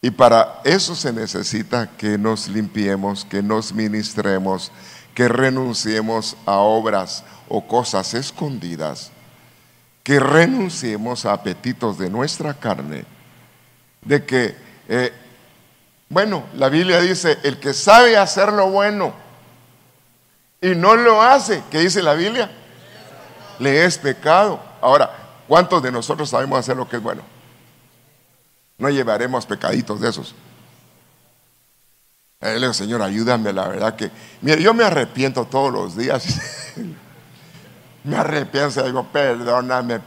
Y 0.00 0.10
para 0.10 0.60
eso 0.62 0.94
se 0.94 1.12
necesita 1.12 1.90
que 1.96 2.16
nos 2.16 2.46
limpiemos, 2.46 3.24
que 3.24 3.42
nos 3.42 3.72
ministremos, 3.72 4.70
que 5.18 5.26
renunciemos 5.26 6.36
a 6.46 6.58
obras 6.58 7.24
o 7.48 7.66
cosas 7.66 8.14
escondidas, 8.14 9.10
que 10.04 10.20
renunciemos 10.20 11.26
a 11.26 11.32
apetitos 11.32 11.98
de 11.98 12.08
nuestra 12.08 12.54
carne, 12.54 13.04
de 14.02 14.24
que, 14.24 14.56
eh, 14.88 15.12
bueno, 16.08 16.44
la 16.54 16.68
Biblia 16.68 17.00
dice, 17.00 17.36
el 17.42 17.58
que 17.58 17.74
sabe 17.74 18.16
hacer 18.16 18.52
lo 18.52 18.70
bueno, 18.70 19.12
y 20.60 20.76
no 20.76 20.94
lo 20.94 21.20
hace, 21.20 21.64
¿qué 21.68 21.80
dice 21.80 22.00
la 22.00 22.14
Biblia? 22.14 22.52
Le 23.58 23.86
es 23.86 23.98
pecado. 23.98 24.60
Ahora, 24.80 25.10
¿cuántos 25.48 25.82
de 25.82 25.90
nosotros 25.90 26.30
sabemos 26.30 26.60
hacer 26.60 26.76
lo 26.76 26.88
que 26.88 26.94
es 26.94 27.02
bueno? 27.02 27.22
No 28.78 28.88
llevaremos 28.88 29.46
pecaditos 29.46 30.00
de 30.00 30.10
esos. 30.10 30.32
Le 32.40 32.54
digo, 32.60 32.72
Señor, 32.72 33.02
ayúdame, 33.02 33.52
la 33.52 33.66
verdad 33.66 33.96
que, 33.96 34.10
mire, 34.42 34.62
yo 34.62 34.72
me 34.72 34.84
arrepiento 34.84 35.44
todos 35.46 35.72
los 35.72 35.96
días. 35.96 36.72
me 38.04 38.16
arrepiento, 38.16 38.84
digo, 38.84 39.04
perdóname. 39.12 40.00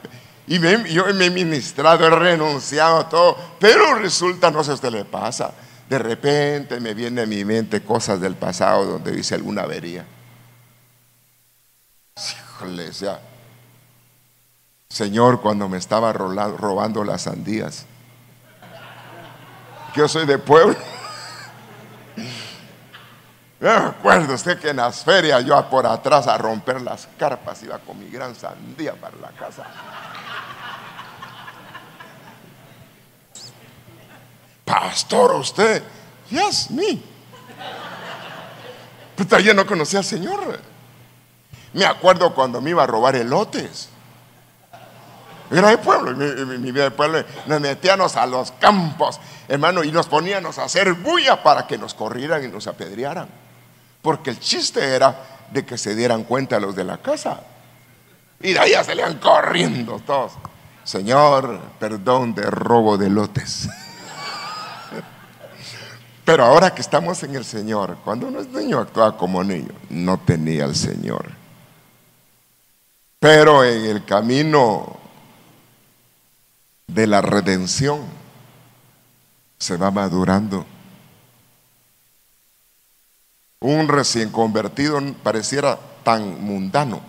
Y 0.47 0.59
yo 0.93 1.05
me 1.13 1.25
he 1.25 1.29
ministrado, 1.29 2.05
he 2.05 2.09
renunciado 2.09 2.99
a 2.99 3.09
todo, 3.09 3.38
pero 3.59 3.95
resulta, 3.95 4.49
no 4.49 4.63
sé 4.63 4.71
a 4.71 4.75
usted 4.75 4.91
le 4.91 5.03
pasa, 5.05 5.53
de 5.89 5.99
repente 5.99 6.79
me 6.79 6.93
viene 6.93 7.21
a 7.21 7.25
mi 7.25 7.43
mente 7.43 7.82
cosas 7.82 8.21
del 8.21 8.36
pasado 8.36 8.86
donde 8.86 9.17
hice 9.17 9.36
alguna 9.36 9.63
avería. 9.63 10.05
Híjole, 12.15 12.91
Señor, 14.88 15.41
cuando 15.41 15.67
me 15.67 15.77
estaba 15.77 16.13
robando 16.13 17.03
las 17.03 17.23
sandías. 17.23 17.86
Yo 19.95 20.07
soy 20.07 20.25
de 20.25 20.38
pueblo. 20.38 20.77
Me 23.62 23.70
acuerdo 23.70 24.34
usted 24.34 24.59
que 24.59 24.70
en 24.70 24.78
las 24.78 25.03
ferias 25.03 25.45
yo 25.45 25.70
por 25.70 25.86
atrás 25.86 26.28
a 26.28 26.38
romper 26.38 26.82
las 26.82 27.07
carpas 27.18 27.62
iba 27.62 27.78
con 27.78 27.97
mi 27.99 28.09
gran 28.09 28.36
sandía 28.36 28.95
para 28.95 29.16
la 29.18 29.30
casa. 29.30 29.64
pastor, 34.72 35.36
usted, 35.36 35.84
yes, 36.30 36.72
me. 36.72 36.99
Pero 39.16 39.30
todavía 39.30 39.53
no 39.53 39.66
conocía 39.68 39.99
al 39.99 40.05
Señor. 40.05 40.59
Me 41.74 41.86
acuerdo 41.86 42.34
cuando 42.34 42.62
me 42.62 42.72
iba 42.72 42.84
a 42.84 42.88
robar 42.88 43.16
elotes. 43.16 43.89
Era 45.51 45.70
de 45.70 45.78
pueblo, 45.78 46.16
mi, 46.16 46.57
mi, 46.57 46.72
vida 46.72 46.86
de 46.86 46.91
pueblo. 46.91 47.24
Nos 47.45 47.59
metíamos 47.59 48.16
a 48.16 48.26
los 48.26 48.53
campos, 48.53 49.20
hermano, 49.47 49.84
y 49.84 49.91
nos 49.91 50.07
poníamos 50.07 50.57
a 50.57 50.64
hacer 50.64 50.93
bulla 50.93 51.43
para 51.43 51.68
que 51.68 51.78
nos 51.78 51.93
corrieran 51.93 52.43
y 52.43 52.47
nos 52.47 52.68
apedrearan. 52.68 53.51
Porque 54.02 54.30
el 54.32 54.39
chiste 54.39 54.84
era 54.95 55.47
de 55.52 55.66
que 55.66 55.78
se 55.78 55.95
dieran 55.95 56.24
cuenta 56.24 56.60
los 56.60 56.76
de 56.76 56.84
la 56.84 56.97
casa. 56.97 57.41
Y 58.39 58.54
de 58.54 58.60
ahí 58.60 58.72
ya 58.72 58.84
salían 58.84 59.20
corriendo 59.20 59.99
todos. 59.99 60.34
Señor, 60.84 61.60
perdón 61.80 62.34
de 62.34 62.43
robo 62.43 62.97
de 62.97 63.10
lotes. 63.10 63.70
Pero 66.26 66.45
ahora 66.45 66.74
que 66.74 66.82
estamos 66.82 67.22
en 67.24 67.36
el 67.36 67.45
Señor, 67.45 67.97
cuando 68.04 68.28
uno 68.28 68.39
es 68.39 68.47
niño 68.47 68.80
actúa 68.80 69.16
como 69.18 69.43
niño, 69.43 69.74
no 69.89 70.18
tenía 70.20 70.66
el 70.66 70.76
Señor. 70.76 71.26
Pero 73.20 73.64
en 73.64 73.86
el 73.86 74.04
camino 74.04 74.97
de 76.88 77.08
la 77.08 77.22
redención 77.22 78.02
se 79.58 79.78
va 79.78 79.91
madurando. 79.91 80.66
Un 83.62 83.88
recién 83.88 84.30
convertido 84.30 84.99
pareciera 85.24 85.80
tan 86.03 86.43
mundano, 86.43 86.99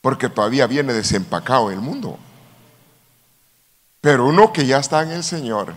porque 0.00 0.28
todavía 0.28 0.68
viene 0.68 0.92
desempacado 0.92 1.72
el 1.72 1.80
mundo. 1.80 2.16
Pero 4.00 4.28
uno 4.28 4.52
que 4.52 4.64
ya 4.64 4.78
está 4.78 5.02
en 5.02 5.10
el 5.10 5.24
Señor 5.24 5.74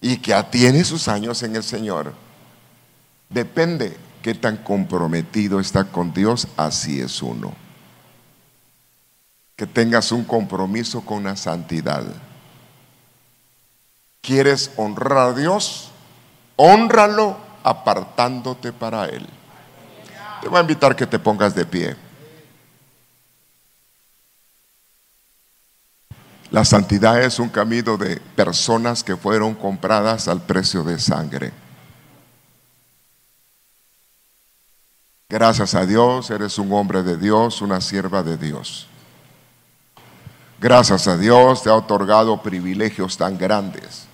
y 0.00 0.16
que 0.16 0.30
ya 0.30 0.50
tiene 0.50 0.82
sus 0.84 1.08
años 1.08 1.42
en 1.42 1.54
el 1.56 1.62
Señor, 1.62 2.14
depende 3.28 3.94
qué 4.22 4.34
tan 4.34 4.56
comprometido 4.56 5.60
está 5.60 5.84
con 5.84 6.14
Dios, 6.14 6.48
así 6.56 7.00
es 7.02 7.20
uno 7.20 7.66
que 9.56 9.66
tengas 9.66 10.12
un 10.12 10.22
compromiso 10.22 11.00
con 11.00 11.24
la 11.24 11.34
santidad. 11.34 12.04
¿Quieres 14.20 14.70
honrar 14.76 15.18
a 15.18 15.32
Dios? 15.32 15.88
Honralo 16.56 17.38
apartándote 17.66 18.72
para 18.72 19.06
Él. 19.06 19.26
Te 20.40 20.48
voy 20.48 20.58
a 20.58 20.60
invitar 20.60 20.94
que 20.94 21.04
te 21.04 21.18
pongas 21.18 21.52
de 21.52 21.66
pie. 21.66 21.96
La 26.52 26.64
santidad 26.64 27.20
es 27.20 27.40
un 27.40 27.48
camino 27.48 27.96
de 27.96 28.20
personas 28.36 29.02
que 29.02 29.16
fueron 29.16 29.56
compradas 29.56 30.28
al 30.28 30.40
precio 30.40 30.84
de 30.84 31.00
sangre. 31.00 31.52
Gracias 35.28 35.74
a 35.74 35.84
Dios, 35.84 36.30
eres 36.30 36.56
un 36.58 36.72
hombre 36.72 37.02
de 37.02 37.16
Dios, 37.16 37.60
una 37.62 37.80
sierva 37.80 38.22
de 38.22 38.36
Dios. 38.36 38.86
Gracias 40.60 41.08
a 41.08 41.16
Dios 41.16 41.64
te 41.64 41.68
ha 41.68 41.74
otorgado 41.74 42.40
privilegios 42.40 43.16
tan 43.16 43.36
grandes. 43.36 44.05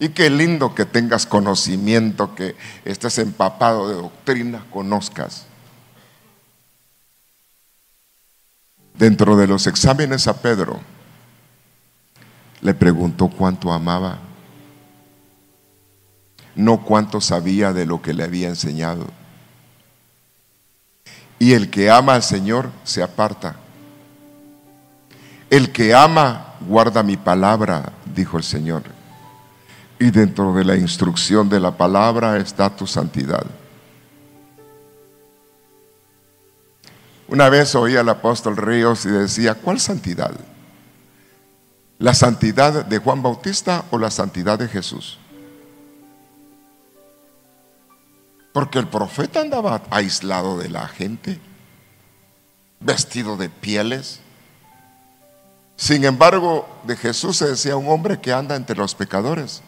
Y 0.00 0.08
qué 0.08 0.30
lindo 0.30 0.74
que 0.74 0.84
tengas 0.84 1.26
conocimiento, 1.26 2.34
que 2.34 2.56
estés 2.84 3.18
empapado 3.18 3.88
de 3.88 3.94
doctrina, 3.94 4.64
conozcas. 4.72 5.46
Dentro 8.94 9.36
de 9.36 9.46
los 9.46 9.68
exámenes 9.68 10.26
a 10.26 10.42
Pedro, 10.42 10.80
le 12.62 12.74
preguntó 12.74 13.28
cuánto 13.28 13.72
amaba, 13.72 14.18
no 16.56 16.84
cuánto 16.84 17.20
sabía 17.20 17.72
de 17.72 17.86
lo 17.86 18.02
que 18.02 18.12
le 18.12 18.24
había 18.24 18.48
enseñado. 18.48 19.06
Y 21.38 21.52
el 21.52 21.70
que 21.70 21.88
ama 21.88 22.14
al 22.14 22.24
Señor 22.24 22.72
se 22.82 23.04
aparta 23.04 23.56
el 25.50 25.72
que 25.72 25.92
ama 25.92 26.54
guarda 26.60 27.02
mi 27.02 27.16
palabra, 27.16 27.92
dijo 28.14 28.38
el 28.38 28.44
Señor. 28.44 28.84
Y 30.00 30.10
dentro 30.10 30.54
de 30.54 30.64
la 30.64 30.76
instrucción 30.76 31.48
de 31.50 31.60
la 31.60 31.76
palabra 31.76 32.38
está 32.38 32.74
tu 32.74 32.86
santidad. 32.86 33.44
Una 37.28 37.50
vez 37.50 37.74
oí 37.74 37.96
al 37.96 38.08
apóstol 38.08 38.56
Ríos 38.56 39.04
y 39.04 39.10
decía, 39.10 39.54
¿cuál 39.54 39.78
santidad? 39.78 40.32
¿La 41.98 42.14
santidad 42.14 42.86
de 42.86 42.98
Juan 42.98 43.22
Bautista 43.22 43.84
o 43.90 43.98
la 43.98 44.10
santidad 44.10 44.58
de 44.58 44.68
Jesús? 44.68 45.18
Porque 48.54 48.78
el 48.78 48.88
profeta 48.88 49.42
andaba 49.42 49.82
aislado 49.90 50.56
de 50.58 50.70
la 50.70 50.88
gente, 50.88 51.38
vestido 52.80 53.36
de 53.36 53.50
pieles, 53.50 54.20
sin 55.80 56.04
embargo, 56.04 56.68
de 56.84 56.94
Jesús 56.94 57.38
se 57.38 57.48
decía 57.48 57.74
un 57.74 57.88
hombre 57.88 58.20
que 58.20 58.34
anda 58.34 58.54
entre 58.54 58.76
los 58.76 58.94
pecadores. 58.94 59.62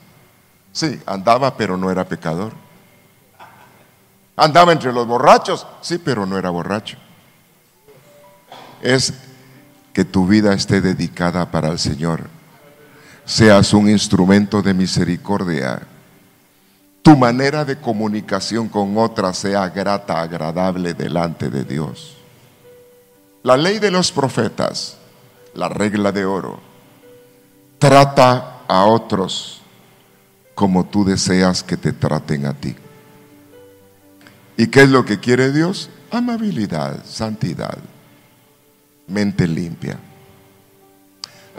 Sí, 0.72 1.00
andaba, 1.06 1.56
pero 1.56 1.76
no 1.76 1.90
era 1.90 2.04
pecador. 2.04 2.52
Andaba 4.36 4.72
entre 4.72 4.92
los 4.92 5.06
borrachos, 5.06 5.66
sí, 5.80 5.98
pero 5.98 6.26
no 6.26 6.38
era 6.38 6.50
borracho. 6.50 6.96
Es 8.80 9.12
que 9.92 10.04
tu 10.04 10.26
vida 10.26 10.54
esté 10.54 10.80
dedicada 10.80 11.50
para 11.50 11.68
el 11.68 11.78
Señor. 11.78 12.28
Seas 13.24 13.72
un 13.72 13.88
instrumento 13.88 14.62
de 14.62 14.74
misericordia. 14.74 15.82
Tu 17.02 17.16
manera 17.16 17.64
de 17.64 17.78
comunicación 17.78 18.68
con 18.68 18.96
otras 18.96 19.38
sea 19.38 19.68
grata, 19.68 20.20
agradable 20.20 20.94
delante 20.94 21.50
de 21.50 21.64
Dios. 21.64 22.16
La 23.42 23.56
ley 23.56 23.78
de 23.78 23.90
los 23.90 24.10
profetas 24.10 24.96
la 25.54 25.68
regla 25.68 26.12
de 26.12 26.24
oro. 26.24 26.58
Trata 27.78 28.60
a 28.68 28.84
otros 28.84 29.61
como 30.62 30.84
tú 30.84 31.04
deseas 31.04 31.64
que 31.64 31.76
te 31.76 31.92
traten 31.92 32.46
a 32.46 32.52
ti. 32.52 32.76
¿Y 34.56 34.68
qué 34.68 34.82
es 34.82 34.90
lo 34.90 35.04
que 35.04 35.18
quiere 35.18 35.50
Dios? 35.50 35.90
Amabilidad, 36.08 37.04
santidad, 37.04 37.76
mente 39.08 39.48
limpia. 39.48 39.98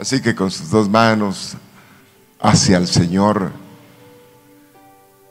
Así 0.00 0.22
que 0.22 0.34
con 0.34 0.50
sus 0.50 0.70
dos 0.70 0.88
manos 0.88 1.52
hacia 2.40 2.78
el 2.78 2.86
Señor, 2.86 3.52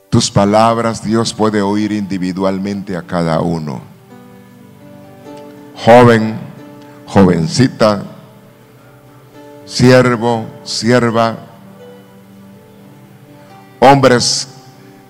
tus 0.08 0.30
palabras 0.30 1.02
Dios 1.02 1.34
puede 1.34 1.60
oír 1.60 1.90
individualmente 1.90 2.96
a 2.96 3.02
cada 3.02 3.40
uno. 3.40 3.82
Joven, 5.84 6.36
jovencita, 7.06 8.04
siervo, 9.66 10.46
sierva, 10.62 11.53
hombres 13.84 14.48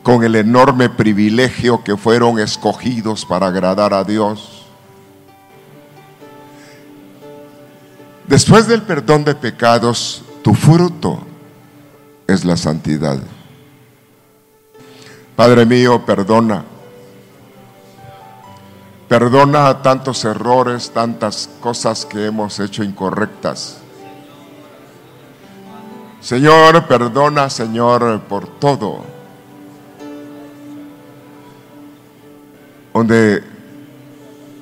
con 0.03 0.23
el 0.25 0.37
enorme 0.37 0.91
privilegio 0.91 1.83
que 1.83 1.97
fueron 1.97 2.39
escogidos 2.39 3.25
para 3.25 3.47
agradar 3.47 3.95
a 3.95 4.05
Dios. 4.05 4.67
Después 8.27 8.67
del 8.67 8.83
perdón 8.83 9.25
de 9.25 9.35
pecados, 9.35 10.23
tu 10.43 10.55
fruto 10.55 11.21
es 12.27 12.45
la 12.45 12.57
santidad. 12.57 13.19
Padre 15.37 15.65
mío, 15.67 16.05
perdona. 16.05 16.65
Perdona 19.09 19.83
tantos 19.83 20.25
errores, 20.25 20.91
tantas 20.91 21.49
cosas 21.61 22.05
que 22.05 22.27
hemos 22.27 22.59
hecho 22.61 22.83
incorrectas. 22.83 23.84
Señor, 26.25 26.87
perdona, 26.87 27.51
Señor, 27.51 28.23
por 28.23 28.47
todo. 28.47 29.05
Donde 32.95 33.45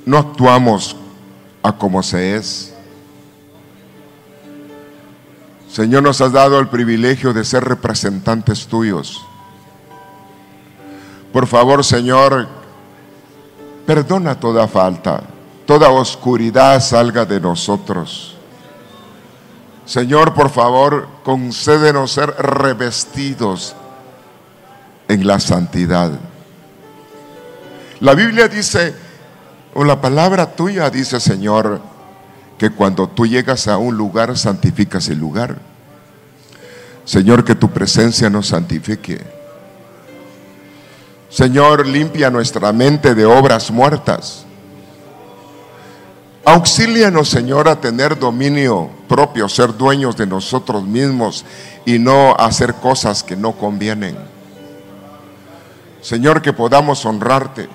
no 0.05 0.19
actuamos 0.19 0.97
a 1.63 1.71
como 1.71 2.03
se 2.03 2.35
es. 2.35 2.75
Señor, 5.71 6.03
nos 6.03 6.21
has 6.21 6.33
dado 6.33 6.59
el 6.59 6.67
privilegio 6.67 7.33
de 7.33 7.45
ser 7.45 7.63
representantes 7.63 8.67
tuyos. 8.67 9.25
Por 11.33 11.47
favor, 11.47 11.85
Señor, 11.85 12.49
perdona 13.87 14.35
toda 14.35 14.67
falta, 14.67 15.23
toda 15.65 15.91
oscuridad 15.91 16.81
salga 16.81 17.25
de 17.25 17.39
nosotros. 17.39 18.32
Señor, 19.85 20.35
por 20.35 20.51
favor, 20.51 21.09
concédenos 21.25 22.13
ser 22.13 22.31
revestidos 22.39 23.75
en 25.09 25.27
la 25.27 25.41
santidad. 25.41 26.13
La 28.01 28.15
Biblia 28.15 28.49
dice, 28.49 28.95
o 29.75 29.85
la 29.85 30.01
palabra 30.01 30.55
tuya 30.55 30.91
dice, 30.91 31.21
Señor, 31.21 31.81
que 32.59 32.71
cuando 32.71 33.09
tú 33.09 33.27
llegas 33.27 33.67
a 33.69 33.79
un 33.79 33.97
lugar, 33.97 34.37
santificas 34.39 35.09
el 35.09 35.19
lugar. 35.19 35.59
Señor, 37.05 37.45
que 37.45 37.55
tu 37.55 37.71
presencia 37.71 38.31
nos 38.31 38.49
santifique. 38.49 39.21
Señor, 41.29 41.87
limpia 41.87 42.31
nuestra 42.31 42.73
mente 42.73 43.15
de 43.15 43.25
obras 43.25 43.71
muertas. 43.71 44.47
Auxílianos, 46.45 47.29
Señor, 47.29 47.69
a 47.69 47.81
tener 47.81 48.19
dominio 48.19 48.91
propio, 49.09 49.49
ser 49.49 49.77
dueños 49.77 50.17
de 50.17 50.27
nosotros 50.27 50.83
mismos 50.83 51.45
y 51.87 52.01
no 52.01 52.35
hacer 52.37 52.75
cosas 52.75 53.23
que 53.23 53.37
no 53.37 53.53
convienen. 53.53 54.17
Señor, 56.01 56.43
que 56.43 56.53
podamos 56.53 57.07
honrarte, 57.07 57.69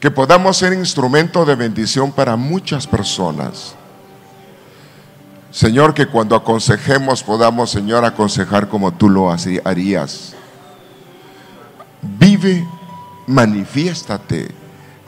que 0.00 0.10
podamos 0.10 0.56
ser 0.56 0.72
instrumento 0.72 1.44
de 1.44 1.56
bendición 1.56 2.10
para 2.10 2.36
muchas 2.36 2.86
personas. 2.86 3.74
Señor, 5.50 5.92
que 5.92 6.06
cuando 6.06 6.36
aconsejemos 6.36 7.22
podamos, 7.22 7.70
Señor, 7.70 8.04
aconsejar 8.04 8.68
como 8.68 8.92
tú 8.94 9.10
lo 9.10 9.30
harías. 9.30 10.34
Vive, 12.00 12.66
manifiéstate 13.26 14.48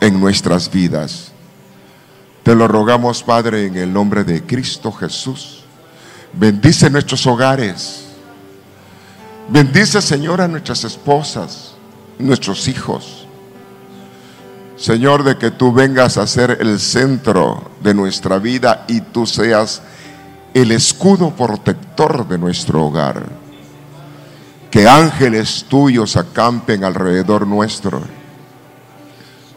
en 0.00 0.20
nuestras 0.20 0.70
vidas. 0.70 1.32
Te 2.50 2.56
lo 2.56 2.66
rogamos, 2.66 3.22
Padre, 3.22 3.66
en 3.66 3.76
el 3.76 3.92
nombre 3.92 4.24
de 4.24 4.42
Cristo 4.44 4.90
Jesús. 4.90 5.62
Bendice 6.32 6.90
nuestros 6.90 7.24
hogares. 7.28 8.06
Bendice, 9.48 10.02
Señor, 10.02 10.40
a 10.40 10.48
nuestras 10.48 10.82
esposas, 10.82 11.76
nuestros 12.18 12.66
hijos. 12.66 13.24
Señor, 14.76 15.22
de 15.22 15.38
que 15.38 15.52
tú 15.52 15.72
vengas 15.72 16.18
a 16.18 16.26
ser 16.26 16.58
el 16.60 16.80
centro 16.80 17.70
de 17.84 17.94
nuestra 17.94 18.40
vida 18.40 18.84
y 18.88 19.00
tú 19.00 19.26
seas 19.26 19.82
el 20.52 20.72
escudo 20.72 21.30
protector 21.30 22.26
de 22.26 22.36
nuestro 22.36 22.84
hogar. 22.84 23.26
Que 24.72 24.88
ángeles 24.88 25.66
tuyos 25.68 26.16
acampen 26.16 26.82
alrededor 26.82 27.46
nuestro. 27.46 28.02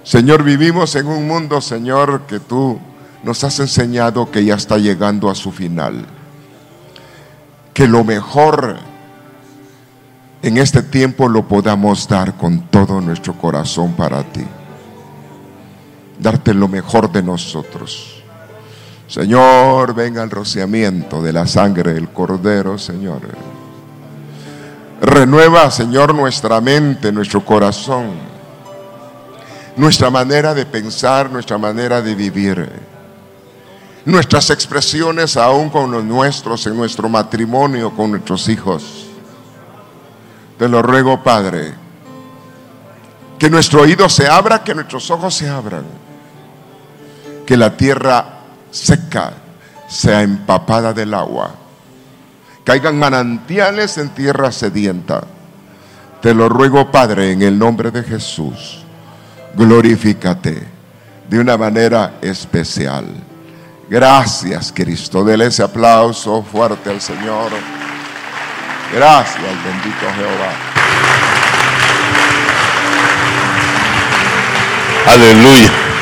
Señor, 0.03 0.43
vivimos 0.43 0.95
en 0.95 1.07
un 1.07 1.27
mundo, 1.27 1.61
Señor, 1.61 2.23
que 2.27 2.39
tú 2.39 2.79
nos 3.23 3.43
has 3.43 3.59
enseñado 3.59 4.29
que 4.29 4.43
ya 4.43 4.55
está 4.55 4.77
llegando 4.77 5.29
a 5.29 5.35
su 5.35 5.51
final. 5.51 6.05
Que 7.73 7.87
lo 7.87 8.03
mejor 8.03 8.77
en 10.41 10.57
este 10.57 10.83
tiempo 10.83 11.29
lo 11.29 11.47
podamos 11.47 12.05
dar 12.07 12.35
con 12.35 12.63
todo 12.63 12.99
nuestro 12.99 13.33
corazón 13.33 13.93
para 13.93 14.23
ti. 14.23 14.45
Darte 16.19 16.53
lo 16.53 16.67
mejor 16.67 17.09
de 17.09 17.23
nosotros. 17.23 18.21
Señor, 19.07 19.93
venga 19.93 20.21
el 20.21 20.29
rociamiento 20.29 21.21
de 21.21 21.31
la 21.31 21.47
sangre 21.47 21.93
del 21.93 22.09
Cordero, 22.09 22.77
Señor. 22.77 23.21
Renueva, 25.01 25.71
Señor, 25.71 26.13
nuestra 26.13 26.59
mente, 26.59 27.11
nuestro 27.11 27.45
corazón, 27.45 28.32
nuestra 29.75 30.09
manera 30.09 30.53
de 30.53 30.65
pensar, 30.65 31.31
nuestra 31.31 31.57
manera 31.57 32.01
de 32.01 32.15
vivir, 32.15 32.69
nuestras 34.05 34.49
expresiones 34.49 35.37
aún 35.37 35.69
con 35.69 35.91
los 35.91 36.03
nuestros, 36.03 36.65
en 36.67 36.75
nuestro 36.75 37.09
matrimonio, 37.09 37.91
con 37.91 38.11
nuestros 38.11 38.47
hijos. 38.49 39.07
Te 40.57 40.67
lo 40.67 40.81
ruego, 40.81 41.23
Padre, 41.23 41.73
que 43.39 43.49
nuestro 43.49 43.81
oído 43.81 44.07
se 44.09 44.27
abra, 44.27 44.63
que 44.63 44.75
nuestros 44.75 45.09
ojos 45.09 45.33
se 45.33 45.49
abran, 45.49 45.85
que 47.45 47.57
la 47.57 47.75
tierra 47.75 48.25
seca 48.71 49.33
sea 49.87 50.21
empapada 50.21 50.93
del 50.93 51.13
agua. 51.13 51.55
Caigan 52.63 52.97
manantiales 52.97 53.97
en 53.97 54.09
tierra 54.09 54.51
sedienta. 54.51 55.23
Te 56.21 56.33
lo 56.33 56.47
ruego, 56.47 56.89
Padre, 56.89 57.33
en 57.33 57.41
el 57.41 57.59
nombre 57.59 57.91
de 57.91 58.03
Jesús. 58.03 58.82
Glorifícate 59.53 60.63
de 61.29 61.39
una 61.39 61.57
manera 61.57 62.15
especial. 62.21 63.05
Gracias, 63.89 64.71
Cristo. 64.73 65.23
Dele 65.23 65.47
ese 65.47 65.63
aplauso 65.63 66.43
fuerte 66.43 66.89
al 66.89 67.01
Señor. 67.01 67.51
Gracias, 68.93 69.43
bendito 69.63 70.05
Jehová. 70.15 70.53
Aleluya. 75.07 75.92